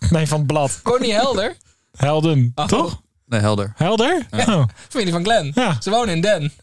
Nee, 0.09 0.27
van 0.27 0.45
blad. 0.45 0.79
Connie 0.83 1.13
Helder? 1.13 1.55
Helden, 1.95 2.51
Oh. 2.55 2.65
toch? 2.65 3.01
Nee, 3.25 3.39
Helder. 3.39 3.73
Helder? 3.75 4.27
Oh. 4.31 4.63
Familie 4.89 5.13
van 5.13 5.23
Glenn? 5.23 5.51
Ja. 5.55 5.77
Ze 5.81 5.89
wonen 5.89 6.15
in 6.15 6.21
Den. 6.21 6.53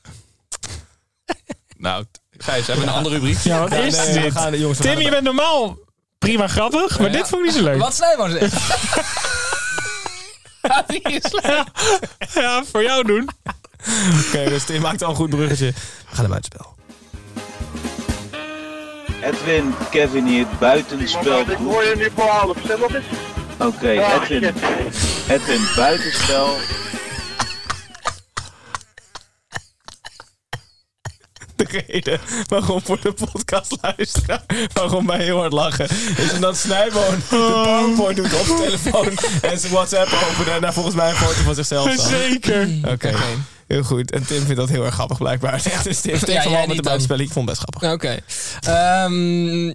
Nou, 1.76 2.04
Gijs, 2.38 2.66
hebben 2.66 2.84
we 2.84 2.90
een 2.90 2.96
andere 2.96 3.14
rubriek? 3.14 3.38
ja, 3.38 3.58
wat 3.60 3.70
Ja, 3.70 3.76
is 3.76 3.96
nee, 3.96 4.20
dit? 4.22 4.32
gaan- 4.32 4.58
jongens, 4.58 4.78
we 4.78 4.84
Tim, 4.84 5.00
je 5.00 5.10
bent 5.10 5.22
normaal 5.24 5.76
prima 6.18 6.48
grappig, 6.48 6.98
maar 6.98 7.10
Ja. 7.10 7.16
dit 7.16 7.28
vond 7.28 7.40
ik 7.40 7.46
niet 7.46 7.56
zo 7.56 7.62
leuk. 7.64 7.78
Wat 7.80 7.94
Snijboon 7.94 8.30
zegt. 8.30 8.54
Ja, 12.34 12.60
is 12.60 12.68
voor 12.72 12.82
jou 12.82 13.04
doen. 13.04 13.28
Oké, 14.28 14.44
dus 14.48 14.64
Tim 14.64 14.80
maakt 14.80 15.02
al 15.02 15.10
een 15.10 15.16
goed 15.16 15.30
bruggetje. 15.30 15.66
We 15.66 15.74
gaan 16.16 16.28
naar 16.28 16.40
buitenspel. 16.40 16.74
Edwin, 19.22 19.74
Kevin 19.90 20.26
hier, 20.26 20.46
buitenspel. 20.60 21.40
Ik 21.40 21.56
hoor 21.56 21.84
je 21.84 21.94
nu 21.96 22.08
voor 22.16 22.24
half. 22.28 22.56
Zeg 22.66 22.78
wat 22.78 22.94
is 22.94 23.02
Oké, 23.58 23.88
Edwin, 23.90 24.54
Edwin, 25.28 25.60
buitenspel. 25.76 26.56
De 31.56 31.82
reden 31.86 32.20
waarom 32.48 32.80
voor 32.84 33.00
de 33.00 33.12
podcastluisteraar, 33.12 34.44
waarom 34.72 35.06
wij 35.06 35.22
heel 35.24 35.38
hard 35.38 35.52
lachen, 35.52 35.88
is 36.16 36.32
omdat 36.32 36.56
Snijboon 36.56 37.14
de 37.14 37.22
PowerPoint 37.28 38.16
doet 38.16 38.40
op 38.40 38.46
zijn 38.46 38.58
telefoon 38.58 39.18
en 39.42 39.58
zijn 39.58 39.72
WhatsApp 39.72 40.12
openen 40.30 40.54
en 40.54 40.60
daar 40.60 40.72
volgens 40.72 40.94
mij 40.94 41.08
een 41.10 41.16
foto 41.16 41.42
van 41.42 41.54
zichzelf 41.54 41.92
staat. 41.92 42.08
Zeker. 42.08 42.68
Oké. 42.88 43.14
Heel 43.66 43.82
goed. 43.82 44.10
En 44.10 44.26
Tim 44.26 44.40
vindt 44.40 44.56
dat 44.56 44.68
heel 44.68 44.84
erg 44.84 44.94
grappig 44.94 45.18
blijkbaar. 45.18 45.62
Dus 45.82 46.00
Tim, 46.00 46.18
Tim 46.18 46.34
Ja, 46.34 46.42
van 46.42 46.52
met 46.52 46.76
de 46.76 46.82
buitenspel. 46.82 47.18
Ik 47.18 47.30
vond 47.30 47.48
het 47.48 47.58
best 47.58 47.68
grappig. 47.68 47.92
Oké. 47.92 48.20
Ehm, 48.60 49.74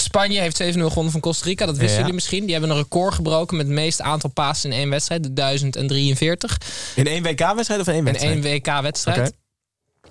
Spanje 0.00 0.40
heeft 0.40 0.62
7-0 0.62 0.64
gewonnen 0.88 1.12
van 1.12 1.20
Costa 1.20 1.44
Rica. 1.46 1.66
Dat 1.66 1.74
wisten 1.76 1.92
Ja. 1.94 1.98
jullie 1.98 2.14
misschien. 2.14 2.42
Die 2.44 2.52
hebben 2.52 2.70
een 2.70 2.76
record 2.76 3.14
gebroken 3.14 3.56
met 3.56 3.66
het 3.66 3.74
meeste 3.74 4.02
aantal 4.02 4.30
passes 4.30 4.64
in 4.64 4.72
één 4.72 4.90
wedstrijd. 4.90 5.22
De 5.22 5.32
1043. 5.32 6.58
In 6.94 7.06
één 7.06 7.22
WK-wedstrijd 7.22 7.80
of 7.80 7.86
in 7.86 7.92
één 7.92 8.06
In 8.06 8.12
wedstrijd? 8.12 8.44
één 8.44 8.54
WK-wedstrijd. 8.62 9.32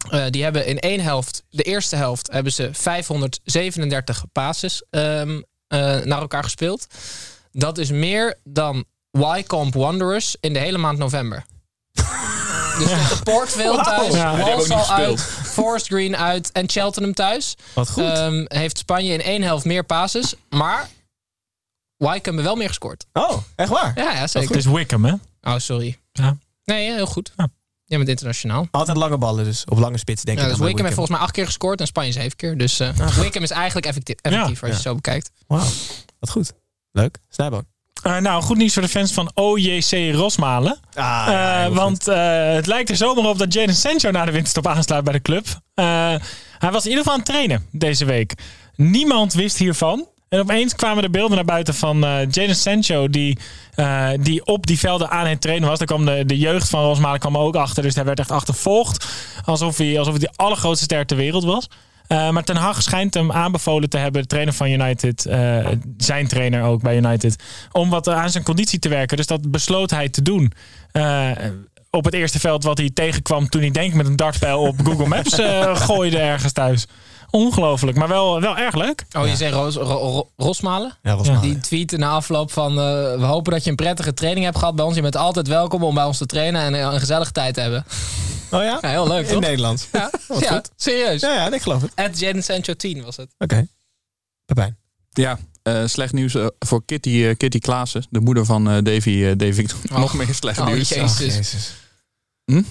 Eh, 0.10 0.26
die 0.30 0.44
hebben 0.44 0.66
in 0.66 0.80
één 0.80 1.00
helft, 1.00 1.44
de 1.50 1.64
eerste 1.64 1.96
helft, 1.96 2.32
hebben 2.32 2.52
ze 2.54 2.70
537 2.74 4.24
passes 4.32 4.84
ehm, 4.90 5.42
eh, 5.68 5.80
naar 6.04 6.22
elkaar 6.22 6.44
gespeeld. 6.44 6.88
Dat 7.52 7.78
is 7.78 7.90
meer 7.92 8.38
dan 8.44 8.86
Wycombe 9.12 9.80
Wanderers 9.80 10.36
in 10.40 10.54
de 10.54 10.60
hele 10.60 10.78
maand 10.78 10.98
november. 10.98 11.46
dus 12.80 12.88
tegen 12.90 13.24
Port 13.24 13.50
Vale 13.52 13.84
thuis, 13.84 14.14
Ja, 14.14 14.32
ook 14.32 14.58
niet 14.58 14.68
Walsall 14.68 15.06
uit. 15.06 15.28
Forest 15.64 15.88
Green 15.88 16.18
uit 16.18 16.52
en 16.52 16.70
Cheltenham 16.70 17.14
thuis. 17.14 17.56
Wat 17.74 17.90
goed. 17.90 18.04
Ehm, 18.04 18.46
heeft 18.48 18.78
Spanje 18.78 19.14
in 19.14 19.22
één 19.22 19.42
helft 19.42 19.66
meer 19.66 19.84
passes, 19.84 20.36
maar 20.50 20.90
Wycombe 21.98 22.22
hebben 22.24 22.44
wel 22.44 22.56
meer 22.56 22.68
gescoord. 22.68 23.06
oh, 23.14 23.38
echt 23.56 23.70
waar? 23.70 23.92
Ja, 23.96 24.12
ja 24.12 24.20
Het 24.20 24.32
zeker. 24.32 24.56
is 24.56 24.66
Wickham, 24.66 25.06
hè? 25.06 25.14
Oh, 25.42 25.58
sorry. 25.58 25.98
Ja. 26.12 26.38
Nee, 26.64 26.92
heel 26.94 27.06
goed. 27.06 27.34
Ja. 27.38 27.48
Jij 27.86 27.98
bent 27.98 28.10
internationaal. 28.10 28.68
Altijd 28.72 28.98
lange 28.98 29.18
ballen 29.18 29.44
dus. 29.46 29.66
Op 29.66 29.78
lange 29.78 29.98
spits 29.98 30.24
denk 30.24 30.38
Ja, 30.38 30.44
ik 30.44 30.50
dus 30.50 30.60
Wickham 30.60 30.84
heeft 30.84 30.96
volgens 30.96 31.18
mij 31.18 31.26
acht 31.26 31.36
keer 31.36 31.46
gescoord 31.46 31.80
en 31.80 31.88
Spanje 31.88 32.12
zeven 32.12 32.36
keer. 32.36 32.58
Dus 32.58 32.80
eh 32.80 32.90
Wickham 33.20 33.44
is 33.44 33.52
eigenlijk 33.52 33.86
effectief, 33.86 34.16
effectief 34.22 34.50
als 34.50 34.60
je 34.60 34.68
ja. 34.68 34.74
het 34.74 34.82
zo 34.82 34.96
bekijkt. 34.96 35.32
Wauw, 35.48 35.68
wat 36.20 36.30
goed. 36.30 36.54
Leuk. 36.92 37.18
Snijboon. 37.30 37.66
Eh, 38.06 38.18
nou, 38.18 38.44
goed 38.44 38.58
nieuws 38.58 38.74
voor 38.74 38.82
de 38.82 38.88
fans 38.88 39.14
van 39.14 39.32
OJC 39.34 40.14
Rosmalen. 40.14 40.78
Ah, 40.94 41.28
Eh, 41.66 41.74
want 41.76 42.08
eh, 42.08 42.54
het 42.54 42.68
lijkt 42.68 42.90
er 42.90 42.96
zomaar 42.96 43.26
op 43.26 43.38
dat 43.38 43.54
Jadon 43.54 43.76
Sancho 43.76 44.12
na 44.12 44.26
de 44.26 44.32
winterstop 44.32 44.68
aansluit 44.68 45.04
bij 45.04 45.14
de 45.14 45.22
club. 45.22 45.46
Hij 46.58 46.72
was 46.72 46.84
in 46.84 46.90
ieder 46.90 46.98
geval 46.98 47.14
aan 47.14 47.20
het 47.20 47.26
trainen 47.28 47.66
deze 47.72 48.06
week. 48.06 48.34
Niemand 48.76 49.34
wist 49.34 49.58
hiervan. 49.58 50.08
En 50.30 50.40
opeens 50.40 50.76
kwamen 50.76 51.04
de 51.04 51.10
beelden 51.10 51.36
naar 51.36 51.46
buiten 51.46 51.74
van 51.74 52.04
eh 52.04 52.18
Jadon 52.30 52.56
Sancho... 52.56 53.10
Die, 53.10 53.38
die 54.20 54.46
op 54.46 54.68
die 54.68 54.80
velden 54.80 55.10
aan 55.10 55.28
het 55.28 55.42
trainen 55.42 55.70
was. 55.70 55.78
Daar 55.78 55.88
kwam 55.88 56.06
de, 56.06 56.26
de 56.26 56.38
jeugd 56.38 56.70
van 56.70 56.84
Rosmalen 56.84 57.20
kwam 57.20 57.36
er 57.36 57.42
ook 57.42 57.56
achter. 57.56 57.84
Dus 57.84 57.96
hij 57.96 58.04
werd 58.06 58.20
echt 58.20 58.32
achtervolgd. 58.32 59.06
Alsof 59.46 59.78
hij, 59.78 60.00
alsof 60.00 60.14
hij 60.14 60.28
de 60.28 60.34
allergrootste 60.36 60.84
ster 60.86 61.06
ter 61.06 61.18
wereld 61.18 61.44
was. 61.44 61.68
Eh, 62.08 62.30
maar 62.30 62.44
Ten 62.44 62.56
Hag 62.56 62.82
schijnt 62.82 63.14
hem 63.14 63.32
aanbevolen 63.32 63.90
te 63.90 63.98
hebben, 63.98 64.22
de 64.22 64.28
trainer 64.28 64.54
van 64.54 64.70
United, 64.70 65.26
eh, 65.26 65.68
zijn 65.98 66.28
trainer 66.28 66.64
ook 66.64 66.82
bij 66.82 66.98
United, 66.98 67.36
om 67.72 67.90
wat 67.90 68.10
aan 68.10 68.30
zijn 68.30 68.44
conditie 68.44 68.80
te 68.80 68.90
werken. 68.90 69.18
Dus 69.18 69.28
dat 69.28 69.52
besloot 69.52 69.90
hij 69.92 70.10
te 70.10 70.22
doen. 70.22 70.52
Eh, 70.92 71.30
op 71.90 72.06
het 72.06 72.14
eerste 72.14 72.40
veld 72.40 72.64
wat 72.64 72.78
hij 72.78 72.90
tegenkwam 72.94 73.50
toen 73.50 73.62
hij 73.62 73.72
denk 73.72 73.90
ik 73.90 73.96
met 73.96 74.06
een 74.08 74.16
dartpijl 74.16 74.60
op 74.60 74.76
Google 74.84 75.08
Maps 75.08 75.40
eh, 75.40 75.76
gooide 75.88 76.18
ergens 76.20 76.52
thuis. 76.54 76.86
Ongelooflijk, 77.30 77.98
maar 77.98 78.08
wel, 78.08 78.42
wel 78.42 78.58
erg 78.58 78.76
leuk. 78.76 79.06
Oh, 79.18 79.28
je 79.28 79.36
zegt 79.36 79.54
Ros, 79.54 79.76
Ro- 79.76 79.84
Ro- 79.84 80.30
Rosmalen? 80.38 80.94
Ja, 81.04 81.12
Rosmalen. 81.14 81.42
Die 81.42 81.58
tweet 81.58 81.98
na 81.98 82.10
afloop 82.10 82.52
van... 82.52 82.72
eh, 82.72 82.76
we 83.18 83.26
hopen 83.26 83.52
dat 83.52 83.64
je 83.64 83.70
een 83.70 83.76
prettige 83.76 84.14
training 84.14 84.46
hebt 84.46 84.58
gehad 84.58 84.76
bij 84.76 84.86
ons. 84.86 84.96
Je 84.96 85.02
bent 85.02 85.16
altijd 85.18 85.48
welkom 85.48 85.84
om 85.84 85.94
bij 85.96 86.04
ons 86.04 86.18
te 86.18 86.26
trainen 86.26 86.62
en 86.62 86.74
eh, 86.76 86.82
een 86.94 87.00
gezellige 87.00 87.32
tijd 87.32 87.54
te 87.54 87.62
hebben. 87.62 87.86
Oh 88.56 88.64
ja? 88.64 88.78
Ja, 88.82 88.90
heel 88.90 89.08
leuk, 89.08 89.26
In 89.28 89.32
toch? 89.34 89.42
Nederland. 89.42 89.88
Ja, 89.92 90.12
Wat 90.28 90.40
ja 90.40 90.54
goed. 90.54 90.70
serieus. 90.76 91.22
Ja, 91.22 91.34
ja, 91.34 91.54
ik 91.54 91.62
geloof 91.62 91.82
het. 91.82 91.92
At 91.96 92.20
Jadon 92.20 92.42
Sancho 92.42 92.74
10 92.74 93.04
was 93.04 93.18
het. 93.18 93.30
Oké. 93.38 93.68
Pepijn. 94.46 94.78
Ja, 95.10 95.40
eh, 95.64 95.84
slecht 95.86 96.14
nieuws 96.14 96.36
eh, 96.36 96.46
voor 96.60 96.86
Kitty, 96.86 97.24
eh, 97.24 97.36
Kitty 97.38 97.60
Klaassen, 97.60 98.06
de 98.10 98.20
moeder 98.20 98.46
van 98.46 98.70
eh, 98.70 98.78
Davy, 98.84 99.36
Davy 99.36 99.54
Victor. 99.54 99.80
Nog 100.00 100.14
meer 100.14 100.34
slecht 100.34 100.60
Oh, 100.60 100.66
nieuws. 100.68 100.90
jezus. 100.90 101.74
Hm? 102.46 102.62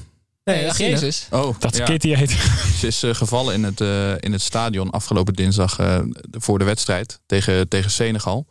Nee, 0.44 0.68
ach, 0.70 0.78
Jezus. 0.78 1.26
Oh, 1.30 1.58
Dat 1.58 1.76
ja. 1.76 1.84
Kitty 1.84 2.14
heet. 2.14 2.30
Ze 2.80 2.86
is 2.86 3.02
gevallen 3.06 3.54
in 3.54 3.62
het, 3.64 3.80
eh, 3.80 4.10
in 4.20 4.32
het 4.32 4.42
stadion 4.42 4.90
afgelopen 4.90 5.34
dinsdag 5.34 5.78
eh, 5.78 6.00
voor 6.30 6.58
de 6.58 6.64
wedstrijd 6.64 7.20
tegen, 7.26 7.68
tegen 7.68 7.90
Senegal. 7.90 8.46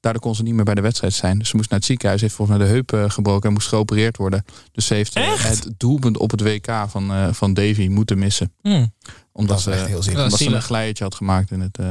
Daardoor 0.00 0.22
kon 0.22 0.34
ze 0.34 0.42
niet 0.42 0.54
meer 0.54 0.64
bij 0.64 0.74
de 0.74 0.80
wedstrijd 0.80 1.12
zijn. 1.12 1.38
Dus 1.38 1.48
ze 1.48 1.56
moest 1.56 1.70
naar 1.70 1.78
het 1.78 1.88
ziekenhuis. 1.88 2.20
Heeft 2.20 2.34
volgens 2.34 2.58
mij 2.58 2.66
de 2.66 2.72
heup 2.72 2.92
eh, 2.92 3.10
gebroken 3.10 3.48
en 3.48 3.54
moest 3.54 3.68
geopereerd 3.68 4.16
worden. 4.16 4.44
Dus 4.72 4.86
ze 4.86 4.94
heeft 4.94 5.14
eh, 5.14 5.32
Echt? 5.32 5.64
het 5.64 5.74
doelpunt 5.76 6.16
op 6.16 6.30
het 6.30 6.40
WK 6.40 6.84
van, 6.88 7.12
eh, 7.12 7.32
van 7.32 7.54
Davy 7.54 7.88
moeten 7.88 8.18
missen. 8.18 8.52
Hmm. 8.62 8.92
Omdat, 9.32 9.60
ze, 9.60 9.70
heel 9.70 10.02
zielig. 10.02 10.24
omdat 10.24 10.38
ze 10.38 10.54
een 10.54 10.62
glijtje 10.62 11.04
had 11.04 11.14
gemaakt 11.14 11.50
in 11.50 11.60
het, 11.60 11.78
eh, 11.78 11.86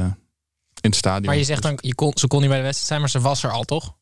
in 0.80 0.90
het 0.90 0.96
stadion. 0.96 1.26
Maar 1.26 1.36
je 1.36 1.44
zegt 1.44 1.62
dan, 1.62 1.78
je 1.80 1.94
kon, 1.94 2.12
ze 2.14 2.26
kon 2.26 2.40
niet 2.40 2.48
bij 2.48 2.58
de 2.58 2.64
wedstrijd 2.64 2.88
zijn, 2.88 3.00
maar 3.00 3.10
ze 3.10 3.20
was 3.20 3.42
er 3.42 3.50
al, 3.50 3.64
toch? 3.64 3.94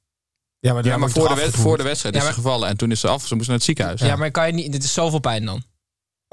Ja, 0.59 0.73
maar, 0.73 0.85
Ja, 0.85 0.97
maar 0.97 1.11
voor 1.11 1.29
de, 1.29 1.53
voor 1.53 1.77
de 1.77 1.83
wedstrijd 1.83 2.15
Ja, 2.15 2.21
is 2.21 2.27
ze 2.27 2.33
gevallen. 2.33 2.69
En 2.69 2.77
toen 2.77 2.91
is 2.91 3.01
ze 3.01 3.09
af. 3.09 3.27
Ze 3.27 3.35
moest 3.35 3.47
naar 3.47 3.57
het 3.57 3.65
ziekenhuis. 3.65 4.01
Ja, 4.01 4.17
maar 4.17 4.31
kan 4.31 4.47
je 4.47 4.53
niet... 4.53 4.73
Dit 4.73 4.85
is 4.85 4.93
zoveel 4.93 5.19
pijn 5.19 5.45
dan. 5.45 5.63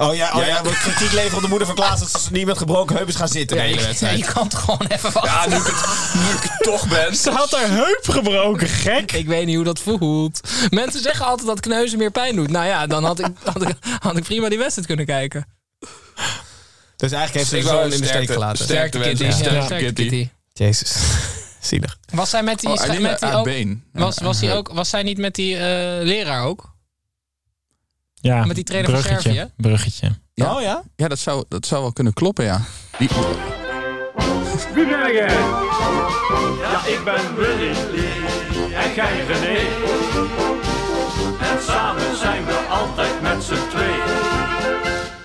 Oh 0.02 0.16
ja, 0.16 0.32
oh, 0.36 0.46
Ja, 0.46 0.62
kritiek 0.62 1.12
leveren 1.12 1.36
op 1.36 1.42
de 1.42 1.48
moeder 1.48 1.68
van 1.68 1.76
Klaas 1.76 2.00
dat 2.00 2.22
ze 2.22 2.32
niet 2.32 2.46
met 2.46 2.58
gebroken 2.58 2.96
heup 2.96 3.08
is 3.08 3.16
gaan 3.16 3.28
zitten 3.28 3.58
de 3.58 3.64
hele 3.64 3.80
je, 3.80 3.86
wedstrijd. 3.86 4.18
je 4.18 4.26
kan 4.34 4.48
toch 4.48 4.60
gewoon 4.60 4.86
even 4.88 5.12
wachten. 5.12 5.32
Ja, 5.32 5.48
nu 5.48 5.56
ik 5.56 5.66
het, 5.66 6.14
nu 6.14 6.30
ik 6.36 6.42
het 6.42 6.58
toch 6.64 6.88
ben. 6.88 7.16
Ze 7.16 7.32
had 7.32 7.52
haar 7.52 7.70
heup 7.70 8.06
gebroken, 8.10 8.68
gek. 8.68 9.12
Ik 9.12 9.28
weet 9.28 9.46
niet 9.46 9.56
hoe 9.56 9.66
dat 9.66 9.80
voelt. 9.80 10.40
Mensen 10.70 11.02
zeggen 11.02 11.26
altijd 11.26 11.48
dat 11.48 11.60
kneuzen 11.60 11.98
meer 11.98 12.12
pijn 12.12 12.36
doet. 12.36 12.50
Nou 12.50 12.66
ja, 12.66 12.88
dan 12.88 13.04
had 13.04 13.20
ik, 13.20 13.28
had 13.44 13.62
ik, 13.62 13.76
had 14.00 14.18
ik 14.18 14.24
prima 14.24 14.50
die 14.50 14.58
wedstrijd 14.58 14.88
kunnen 14.88 15.06
kijken. 15.06 15.46
Dus 16.96 17.12
eigenlijk 17.12 17.34
heeft 17.34 17.64
ze 17.64 17.70
zoon 17.70 17.94
in 17.94 18.02
de 18.02 18.08
steek 18.08 18.32
gelaten. 18.32 18.64
sterkte. 18.64 19.00
Kitty. 19.00 19.32
Sterkte 19.32 19.54
Ja, 19.56 19.64
sterkte 19.64 19.86
Kitty. 19.86 20.02
Kitty. 20.02 20.30
Jezus. 20.54 20.96
Zielig. 21.60 21.98
Was 22.14 22.30
zij 22.30 22.44
met 22.44 22.60
die, 22.60 22.70
Oh, 22.70 22.82
alleen 22.82 23.02
met 23.02 23.20
die 23.20 23.34
ook, 23.34 23.44
been. 23.44 23.84
was, 23.94 24.20
was, 24.20 24.42
hij 24.42 24.56
ook, 24.56 24.72
was 24.74 24.90
zij 24.90 25.04
niet 25.04 25.18
met 25.18 25.36
die 25.36 25.56
eh, 25.58 25.62
leraar 26.06 26.44
ook? 26.44 26.71
Ja, 28.22 28.46
Met 28.46 28.56
die 28.56 28.64
trainer 28.64 28.92
van 28.92 29.00
bruggetje, 29.02 29.30
Servië? 29.34 29.52
Bruggetje. 29.58 30.12
Ja. 30.34 30.56
Oh 30.56 30.62
ja? 30.62 30.84
Ja, 30.96 31.08
dat 31.08 31.20
zou, 31.20 31.44
dat 31.48 31.66
zou 31.66 31.82
wel 31.82 31.94
kunnen 31.94 32.14
kloppen, 32.14 32.46
ja. 32.46 32.62
Die, 32.98 33.10
Wie 34.74 34.86
ben 34.88 35.14
jij? 35.14 35.34
Ja, 36.62 36.86
ik 36.86 37.02
ben 37.06 37.36
Willy 37.36 37.72
en 38.74 38.94
jij 38.96 39.26
René. 39.26 39.60
En 41.42 41.64
samen 41.68 42.18
zijn 42.18 42.46
we 42.46 42.66
altijd 42.70 43.22
met 43.22 43.44
z'n 43.44 43.70
tweeën. 43.70 43.98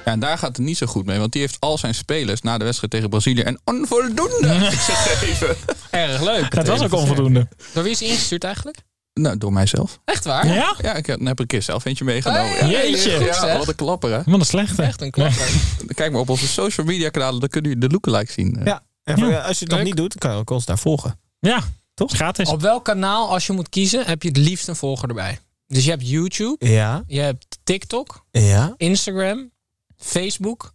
ja, 0.05 0.13
en 0.13 0.21
daar 0.21 0.39
gaat 0.39 0.57
het 0.57 0.67
niet 0.67 0.77
zo 0.77 0.87
goed 0.87 1.07
mee. 1.07 1.19
Want 1.19 1.33
die 1.33 1.41
heeft 1.41 1.57
al 1.61 1.79
zijn 1.79 1.95
spelers 1.95 2.41
na 2.41 2.59
de 2.59 2.65
wedstrijd 2.65 2.93
tegen 2.93 3.09
Brazilië 3.09 3.43
een 3.45 3.59
onvoldoende 3.65 4.49
gegeven. 4.71 5.57
Erg 5.91 6.23
leuk. 6.23 6.55
Dat 6.55 6.67
was 6.67 6.83
ook 6.83 6.93
onvoldoende. 6.93 7.49
Door 7.73 7.83
wie 7.83 7.93
is 7.93 8.01
hij 8.01 8.09
ingestuurd 8.09 8.45
eigenlijk? 8.45 8.79
Nou, 9.21 9.39
door 9.39 9.53
mijzelf. 9.53 10.01
Echt 10.05 10.25
waar? 10.25 10.47
Ja? 10.47 10.75
Ja, 10.83 10.95
ik 10.95 11.07
heb, 11.07 11.17
dan 11.19 11.27
heb 11.27 11.35
ik 11.35 11.41
een 11.41 11.47
keer 11.47 11.63
zelf 11.63 11.85
eentje 11.85 12.05
meegenomen. 12.05 12.51
Hey, 12.59 12.69
ja. 12.71 12.83
jeetje. 12.83 13.17
goed, 13.17 13.27
Ja, 13.27 13.59
wat 13.59 13.69
een 13.69 13.75
klapper, 13.75 14.11
hè? 14.11 14.23
Wat 14.27 14.41
een 14.41 14.47
slechte. 14.47 14.83
Echt 14.83 15.01
een 15.01 15.11
klapper. 15.11 15.49
Kijk 15.95 16.13
maar 16.13 16.21
op 16.21 16.29
onze 16.29 16.47
social 16.49 16.87
media 16.87 17.09
kanalen, 17.09 17.41
dan 17.41 17.49
kunnen 17.49 17.71
jullie 17.71 17.87
de 17.89 17.93
lookalike 17.93 18.33
zien. 18.33 18.61
Ja. 18.65 18.83
En 19.03 19.19
voor- 19.19 19.37
als 19.41 19.59
je 19.59 19.65
het 19.65 19.75
nog 19.75 19.83
niet 19.83 19.97
doet, 19.97 20.19
kan 20.19 20.31
je 20.33 20.37
ook 20.37 20.51
ons 20.51 20.65
daar 20.65 20.79
volgen. 20.79 21.21
Ja, 21.41 21.61
toch? 21.95 22.13
Gratis. 22.13 22.49
Op 22.49 22.61
welk 22.61 22.85
kanaal, 22.85 23.29
als 23.31 23.47
je 23.47 23.53
moet 23.53 23.69
kiezen, 23.69 24.07
heb 24.07 24.23
je 24.23 24.29
het 24.29 24.37
liefst 24.37 24.69
een 24.69 24.77
volger 24.77 25.09
erbij? 25.09 25.39
Dus 25.67 25.85
je 25.85 25.91
hebt 25.91 26.09
YouTube, 26.09 26.67
Ja. 26.71 27.03
je 27.07 27.21
hebt 27.21 27.59
TikTok, 27.65 28.25
Ja. 28.31 28.75
Instagram, 28.77 29.51
Facebook. 29.97 30.75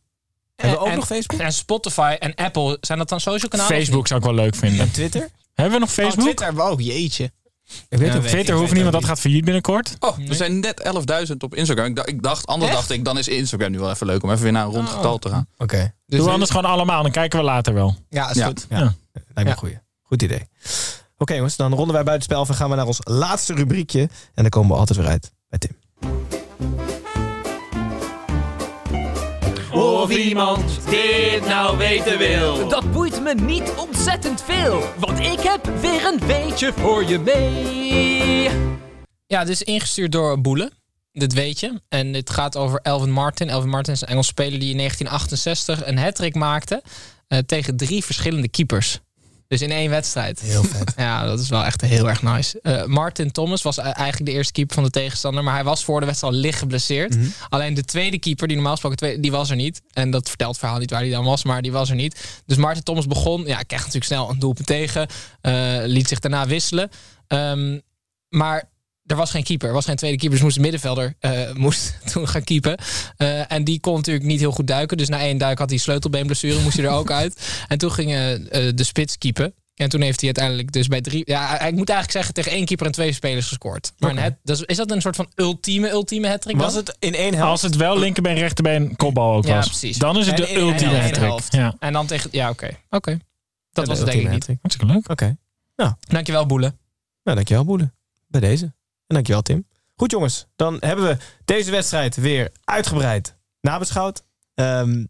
Hebben 0.56 0.80
we 0.80 0.86
ook 0.86 0.92
en, 0.92 0.96
nog 0.98 1.06
Facebook? 1.06 1.40
En 1.40 1.54
Spotify 1.54 2.16
en 2.20 2.36
Apple. 2.36 2.78
Zijn 2.82 2.98
dat 2.98 3.10
dan 3.10 3.20
social 3.20 3.50
kanalen? 3.50 3.76
Facebook 3.76 4.08
zou 4.08 4.20
ik 4.20 4.26
wel 4.26 4.36
leuk 4.36 4.56
vinden. 4.56 4.80
En 4.80 4.92
Twitter? 4.92 5.30
Hebben 5.54 5.74
we 5.74 5.80
nog 5.80 5.88
niet? 5.88 5.98
Facebook? 5.98 6.18
Oh, 6.18 6.24
Twitter 6.24 6.46
hebben 6.46 6.66
we 6.66 6.72
ook. 6.72 6.82
Jeetje. 6.82 7.32
Ik 7.90 7.98
weet 7.98 8.14
weet 8.14 8.28
Twitter 8.28 8.56
hoeft 8.56 8.72
niet, 8.74 8.82
want 8.82 8.94
dat 8.94 9.06
gaat 9.06 9.20
failliet 9.20 9.44
binnenkort. 9.46 9.96
Oh, 10.00 10.18
we 10.18 10.36
zijn 10.36 10.60
net 10.60 10.92
11.000 11.30 11.38
op 11.38 11.56
Instagram. 11.56 11.86
Ik 11.86 11.96
dacht, 11.96 12.10
ik 12.10 12.24
dacht 12.24 12.46
anders 12.48 12.72
Echt? 12.72 12.80
dacht 12.80 12.92
ik, 12.92 13.06
dan 13.06 13.18
is 13.18 13.28
Instagram 13.28 13.72
nu 13.72 13.80
wel 13.80 13.90
even 13.90 14.06
leuk 14.08 14.24
om 14.24 14.30
even 14.32 14.44
weer 14.44 14.52
naar 14.52 14.66
een 14.66 14.72
rond 14.72 14.88
Oh. 14.88 14.94
getal 14.96 15.18
te 15.18 15.30
gaan. 15.30 15.48
Oké. 15.58 15.94
Dus 16.06 16.20
Doe 16.20 16.30
anders 16.30 16.50
gewoon 16.52 16.66
allemaal, 16.72 17.02
dan 17.04 17.12
kijken 17.12 17.40
we 17.40 17.46
later 17.46 17.74
wel. 17.74 17.96
Ja, 18.10 18.30
is 18.30 18.36
Ja. 18.36 18.46
goed. 18.46 18.66
Ja. 18.70 18.78
Ja. 18.78 18.94
Lijkt 19.14 19.34
me 19.36 19.44
Ja. 19.44 19.50
een 19.52 19.58
goeie. 19.58 19.80
Goed 20.02 20.22
idee. 20.22 20.48
Oké 21.18 21.34
jongens, 21.34 21.56
dan 21.56 21.74
ronden 21.74 21.94
wij 21.96 22.04
buitenspel 22.04 22.40
af 22.40 22.50
en 22.50 22.56
gaan 22.56 22.70
we 22.70 22.76
naar 22.76 22.86
ons 22.88 23.00
laatste 23.04 23.54
rubriekje. 23.54 24.02
En 24.02 24.10
dan 24.34 24.50
komen 24.50 24.72
we 24.72 24.78
altijd 24.78 25.00
weer 25.00 25.08
uit 25.08 25.32
bij 25.50 25.60
Tim. 25.60 25.72
Of 30.02 30.18
iemand 30.18 30.90
dit 30.90 31.46
nou 31.46 31.78
weten 31.78 32.18
wil. 32.18 32.68
Dat 32.68 32.92
boeit 32.92 33.22
me 33.22 33.34
niet 33.34 33.74
ontzettend 33.78 34.44
veel, 34.44 34.84
want 34.98 35.20
ik 35.20 35.40
heb 35.40 35.66
weer 35.82 36.06
een 36.06 36.28
weetje 36.28 36.74
voor 36.74 37.04
je 37.06 37.20
mee. 37.20 38.50
Ja, 39.28 39.40
dit 39.40 39.50
is 39.50 39.64
ingestuurd 39.64 40.12
door 40.12 40.42
Boele. 40.42 40.72
Dit 41.12 41.34
weet 41.34 41.60
je. 41.60 41.82
En 41.90 42.12
dit 42.12 42.30
gaat 42.30 42.58
over 42.58 42.80
Elvin 42.80 43.12
Martin. 43.12 43.50
Elvin 43.50 43.70
Martin 43.70 43.94
is 43.94 44.02
een 44.02 44.08
Engels 44.08 44.28
speler 44.28 44.60
die 44.60 44.70
in 44.70 44.78
1968 44.78 45.88
een 45.88 45.98
hat 45.98 46.34
maakte 46.34 46.84
eh, 47.28 47.40
tegen 47.40 47.78
drie 47.78 48.04
verschillende 48.04 48.50
keepers. 48.50 49.00
Dus 49.52 49.62
in 49.62 49.72
één 49.72 49.90
wedstrijd. 49.90 50.40
Heel 50.40 50.64
vet. 50.64 50.94
Ja, 50.98 51.26
dat 51.26 51.40
is 51.40 51.50
wel 51.50 51.64
echt 51.64 51.82
heel 51.82 52.10
erg 52.10 52.22
nice. 52.22 52.60
Eh, 52.62 52.84
Martin 52.86 53.32
Thomas 53.32 53.62
was 53.62 53.78
e- 53.78 53.82
eigenlijk 53.82 54.26
de 54.26 54.32
eerste 54.32 54.54
keeper 54.54 54.76
van 54.76 54.84
de 54.84 54.90
tegenstander. 54.90 55.44
Maar 55.44 55.54
hij 55.54 55.64
was 55.64 55.84
voor 55.84 56.00
de 56.00 56.06
wedstrijd 56.06 56.34
al 56.34 56.40
licht 56.40 56.60
geblesseerd. 56.60 57.16
Alleen 57.50 57.74
de 57.74 57.84
tweede 57.84 58.20
keeper, 58.20 58.48
die 58.48 58.56
normaal 58.56 58.76
gesproken 58.78 59.22
die 59.22 59.32
was 59.32 59.50
er 59.50 59.56
niet. 59.56 59.82
En 59.94 60.12
dat 60.12 60.28
vertelt 60.28 60.50
het 60.52 60.60
verhaal 60.60 60.80
niet 60.80 60.92
waar 60.92 61.00
hij 61.00 61.10
dan 61.10 61.24
was, 61.26 61.44
maar 61.44 61.62
die 61.62 61.72
was 61.72 61.90
er 61.90 61.96
niet. 61.96 62.42
Dus 62.46 62.58
Martin 62.58 62.84
Thomas 62.84 63.08
begon, 63.08 63.46
ja, 63.46 63.58
kreeg 63.62 63.80
natuurlijk 63.80 64.06
snel 64.06 64.30
een 64.30 64.40
doelpunt 64.40 64.68
tegen. 64.68 65.08
eh, 65.42 65.78
liet 65.84 66.08
zich 66.08 66.20
daarna 66.20 66.48
wisselen. 66.48 66.90
Ehm, 67.28 67.80
maar 68.30 68.70
er 69.06 69.16
was 69.16 69.32
geen 69.32 69.44
keeper, 69.44 69.68
er 69.68 69.74
was 69.74 69.86
geen 69.86 69.96
tweede 69.96 70.18
keeper. 70.18 70.36
Dus 70.36 70.44
moest 70.46 70.56
de 70.56 70.62
middenvelder 70.62 71.16
eh, 71.20 71.54
moest 71.54 71.98
toen 72.12 72.28
gaan 72.28 72.44
keepen. 72.44 72.78
Eh, 73.18 73.52
en 73.52 73.64
die 73.64 73.80
kon 73.80 73.96
natuurlijk 73.96 74.26
niet 74.26 74.40
heel 74.40 74.52
goed 74.52 74.68
duiken. 74.68 74.98
Dus 74.98 75.10
na 75.10 75.20
één 75.20 75.38
duik 75.38 75.58
had 75.60 75.70
hij 75.70 75.80
sleutelbeenblessure, 75.80 76.60
moest 76.62 76.76
hij 76.78 76.86
er 76.86 76.92
ook 76.92 77.12
uit. 77.22 77.64
En 77.68 77.78
toen 77.78 77.92
ging 77.92 78.10
eh, 78.12 78.18
de 78.76 78.84
spits 78.84 79.18
keepen. 79.18 79.54
En 79.76 79.90
toen 79.90 80.02
heeft 80.02 80.16
hij 80.22 80.26
uiteindelijk 80.26 80.72
dus 80.72 80.88
bij 80.88 81.02
drie... 81.02 81.22
Ja, 81.26 81.52
ik 81.62 81.76
moet 81.76 81.90
eigenlijk 81.90 82.12
zeggen 82.12 82.34
tegen 82.34 82.52
één 82.52 82.66
keeper 82.66 82.86
en 82.86 82.92
twee 82.92 83.14
spelers 83.14 83.48
gescoord. 83.48 83.94
Maar 83.98 84.20
hat- 84.22 84.60
is, 84.66 84.78
dat 84.78 84.92
een 84.92 85.02
soort 85.02 85.16
van 85.16 85.30
ultieme, 85.36 85.90
ultieme 85.90 86.28
hat 86.28 86.52
Was 86.52 86.74
het 86.74 86.96
in 87.00 87.16
één 87.16 87.34
helft? 87.34 87.50
Als 87.52 87.62
het 87.62 87.76
wel 87.76 88.00
linkerbeen, 88.00 88.36
rechterbeen, 88.36 88.96
kopbal 88.96 89.36
ook 89.36 89.46
Ja, 89.46 89.56
was. 89.56 89.68
precies. 89.68 89.98
Dan 89.98 90.18
is 90.18 90.26
het 90.28 90.40
En 90.40 90.46
de 90.46 90.56
ultieme 90.60 90.94
helft. 90.96 91.54
Ja. 91.54 91.76
En 91.80 91.94
dan 91.94 92.06
tegen... 92.08 92.30
Ja, 92.34 92.50
oké. 92.50 92.78
Oké. 92.90 93.20
Dat 93.72 93.86
Ja, 93.86 93.92
was 93.92 94.00
de 94.00 94.04
het 94.04 94.06
denk 94.06 94.06
ik 94.06 94.06
ultieme 94.06 94.22
niet. 94.24 94.32
hat-trick. 94.32 94.58
Hartstikke 94.62 94.94
leuk. 94.94 95.10
Oké. 95.10 95.38
Nou, 95.76 95.94
Dankjewel, 96.00 96.46
Boele. 96.46 96.76
nou, 97.24 97.36
dankjewel 97.36 97.66
Boele. 97.66 97.92
Bij 98.28 98.42
deze. 98.42 98.74
En 99.12 99.18
dankjewel 99.18 99.42
Tim. 99.42 99.68
Goed 99.96 100.12
jongens, 100.12 100.46
dan 100.56 100.78
hebben 100.80 101.06
we 101.06 101.18
deze 101.46 101.72
wedstrijd 101.72 102.16
weer 102.16 102.52
uitgebreid 102.64 103.36
nabeschouwd. 103.62 104.24
Ehm, 104.54 105.06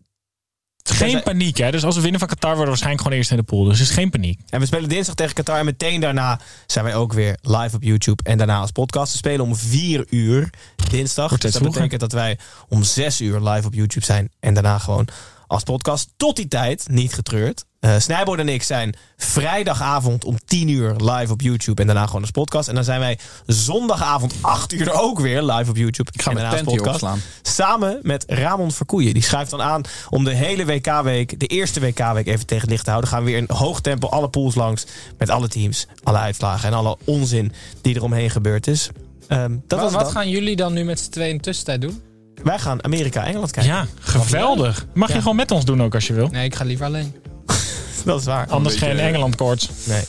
Geen 0.83 1.23
paniek, 1.23 1.57
hè? 1.57 1.71
Dus 1.71 1.83
als 1.83 1.95
we 1.95 2.01
winnen 2.01 2.19
van 2.19 2.29
Qatar, 2.29 2.49
worden 2.49 2.63
we 2.63 2.69
waarschijnlijk 2.69 3.01
gewoon 3.03 3.17
eerst 3.17 3.31
in 3.31 3.37
de 3.37 3.43
pool. 3.43 3.63
Dus 3.63 3.79
is 3.79 3.89
geen 3.89 4.09
paniek. 4.09 4.39
En 4.49 4.59
we 4.59 4.65
spelen 4.65 4.89
dinsdag 4.89 5.15
tegen 5.15 5.33
Qatar. 5.33 5.59
En 5.59 5.65
meteen 5.65 6.01
daarna 6.01 6.39
zijn 6.65 6.85
wij 6.85 6.95
ook 6.95 7.13
weer 7.13 7.37
live 7.41 7.75
op 7.75 7.83
YouTube. 7.83 8.23
En 8.23 8.37
daarna 8.37 8.59
als 8.59 8.71
podcast. 8.71 9.11
We 9.11 9.17
spelen 9.17 9.45
om 9.45 9.55
4 9.55 10.05
uur 10.09 10.49
dinsdag. 10.89 11.37
Dus 11.37 11.53
dat 11.53 11.61
betekent 11.63 11.99
dat 11.99 12.11
wij 12.11 12.37
om 12.67 12.83
6 12.83 13.21
uur 13.21 13.39
live 13.39 13.67
op 13.67 13.73
YouTube 13.73 14.05
zijn. 14.05 14.31
En 14.39 14.53
daarna 14.53 14.77
gewoon 14.77 15.07
als 15.51 15.63
podcast. 15.63 16.09
Tot 16.17 16.35
die 16.35 16.47
tijd, 16.47 16.85
niet 16.89 17.13
getreurd. 17.13 17.65
Eh 17.79 17.95
Snijboord 17.99 18.39
en 18.39 18.49
ik 18.49 18.63
zijn 18.63 18.95
vrijdagavond 19.17 20.25
om 20.25 20.37
10 20.45 20.67
uur 20.67 20.95
live 20.95 21.31
op 21.31 21.41
YouTube. 21.41 21.81
En 21.81 21.87
daarna 21.87 22.05
gewoon 22.05 22.21
als 22.21 22.31
podcast. 22.31 22.67
En 22.67 22.75
dan 22.75 22.83
zijn 22.83 22.99
wij 22.99 23.19
zondagavond 23.45 24.33
8 24.41 24.73
uur 24.73 24.91
ook 25.01 25.19
weer 25.19 25.43
live 25.43 25.69
op 25.69 25.77
YouTube. 25.77 26.09
Ik 26.13 26.21
ga 26.21 26.29
en 26.29 26.35
daarna 26.35 26.51
als 26.59 26.71
hier 26.71 26.87
opslaan. 26.87 27.21
Samen 27.41 27.99
met 28.01 28.23
Ramon 28.27 28.71
Verkoeien. 28.71 29.13
Die 29.13 29.23
schuift 29.23 29.51
dan 29.51 29.61
aan 29.61 29.81
om 30.09 30.23
de 30.23 30.33
hele 30.33 30.65
WK-week, 30.65 31.39
de 31.39 31.47
eerste 31.47 31.79
WK-week 31.79 32.27
even 32.27 32.45
tegen 32.45 32.61
het 32.61 32.69
licht 32.69 32.83
te 32.83 32.89
houden. 32.89 33.09
Gaan 33.11 33.23
we 33.23 33.29
weer 33.29 33.37
in 33.39 33.49
hoog 33.55 33.81
tempo 33.81 34.07
alle 34.07 34.29
pools 34.29 34.55
langs. 34.55 34.85
Met 35.17 35.29
alle 35.29 35.47
teams, 35.47 35.87
alle 36.03 36.17
uitslagen 36.17 36.69
en 36.69 36.75
alle 36.75 36.97
onzin 37.05 37.51
die 37.81 37.95
er 37.95 38.03
omheen 38.03 38.29
gebeurd 38.29 38.67
is. 38.67 38.89
Ehm, 39.27 39.51
dat 39.67 39.79
Wat, 39.79 39.79
was 39.79 39.91
wat 39.91 40.01
dan. 40.03 40.11
gaan 40.11 40.29
jullie 40.29 40.55
dan 40.55 40.73
nu 40.73 40.83
met 40.83 40.99
z'n 40.99 41.09
tweeën 41.09 41.29
in 41.29 41.37
de 41.37 41.43
tussentijd 41.43 41.81
doen? 41.81 42.01
Wij 42.43 42.59
gaan 42.59 42.83
Amerika-Engeland 42.83 43.51
kijken. 43.51 43.73
Ja, 43.73 43.85
geweldig. 43.99 44.85
Mag 44.93 45.13
je 45.13 45.17
gewoon 45.17 45.35
met 45.35 45.51
ons 45.51 45.65
doen 45.65 45.83
ook 45.83 45.93
als 45.93 46.07
je 46.07 46.13
wil. 46.13 46.27
Nee, 46.27 46.45
ik 46.45 46.55
ga 46.55 46.63
liever 46.63 46.85
alleen. 46.85 47.15
Dat 48.05 48.19
is 48.19 48.25
waar. 48.25 48.47
Anders 48.49 48.73
beetje, 48.73 48.89
geen 48.89 48.99
eh, 48.99 49.07
Engeland 49.07 49.35
koorts. 49.35 49.69
Nee. 49.83 50.03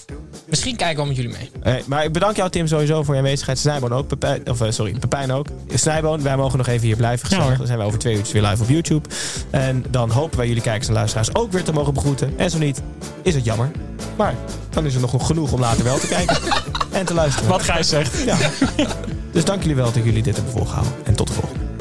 Misschien 0.47 0.77
kijken 0.77 1.03
we 1.03 1.09
met 1.09 1.17
jullie 1.17 1.37
mee. 1.39 1.51
Eh, 1.63 1.85
maar 1.87 2.05
ik 2.05 2.13
bedank 2.13 2.37
jou 2.37 2.51
Tim 2.51 2.67
sowieso 2.67 3.03
voor 3.03 3.15
je 3.15 3.21
aanwezigheid. 3.21 3.59
Snijboon 3.59 3.93
ook. 3.93 4.07
Pepijn, 4.07 4.51
of, 4.51 4.61
eh, 4.61 4.71
sorry, 4.71 4.99
Pepijn 4.99 5.33
ook. 5.33 5.47
Snijboon, 5.75 6.23
wij 6.23 6.37
mogen 6.37 6.59
nog 6.59 6.67
even 6.67 6.87
hier 6.87 6.97
blijven. 6.97 7.27
Gezellig. 7.29 7.59
dan 7.59 7.67
zijn 7.67 7.79
we 7.79 7.85
over 7.85 7.99
twee 7.99 8.15
uurtjes 8.15 8.33
weer 8.33 8.43
live 8.43 8.63
op 8.63 8.69
YouTube. 8.69 9.09
En 9.51 9.85
dan 9.91 10.11
hopen 10.11 10.39
wij 10.39 10.47
jullie 10.47 10.63
kijkers 10.63 10.89
en 10.89 10.95
luisteraars 10.95 11.35
ook 11.35 11.53
weer 11.53 11.63
te 11.63 11.73
mogen 11.73 11.95
begroeten. 11.95 12.39
En 12.39 12.51
zo 12.51 12.59
niet, 12.59 12.83
is 13.23 13.35
het 13.35 13.45
jammer. 13.45 13.71
Maar 14.17 14.35
dan 14.71 14.87
is 14.87 14.95
er 14.95 15.01
nog 15.01 15.27
genoeg 15.27 15.53
om 15.53 15.61
later 15.61 15.85
wel 15.85 15.99
te 15.99 16.09
kijken 16.09 16.37
en 16.99 17.07
te 17.07 17.15
luisteren. 17.15 17.49
Wat 17.49 17.63
Gijs 17.63 17.89
zegt. 17.89 18.25
Ja. 18.25 18.37
Dus 19.33 19.45
dank 19.45 19.61
jullie 19.61 19.77
wel 19.77 19.93
dat 19.93 20.05
jullie 20.05 20.23
dit 20.23 20.35
hebben 20.35 20.53
volgehouden. 20.53 20.93
En 21.05 21.15
tot 21.15 21.27
de 21.27 21.33
volgende. 21.33 21.72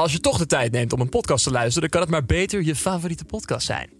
Als 0.00 0.12
je 0.12 0.20
toch 0.20 0.38
de 0.38 0.46
tijd 0.46 0.72
neemt 0.72 0.92
om 0.92 1.00
een 1.00 1.08
podcast 1.08 1.44
te 1.44 1.50
luisteren, 1.50 1.80
dan 1.80 1.90
kan 1.90 2.00
het 2.00 2.10
maar 2.10 2.36
beter 2.36 2.62
je 2.62 2.76
favoriete 2.76 3.24
podcast 3.24 3.66
zijn. 3.66 3.99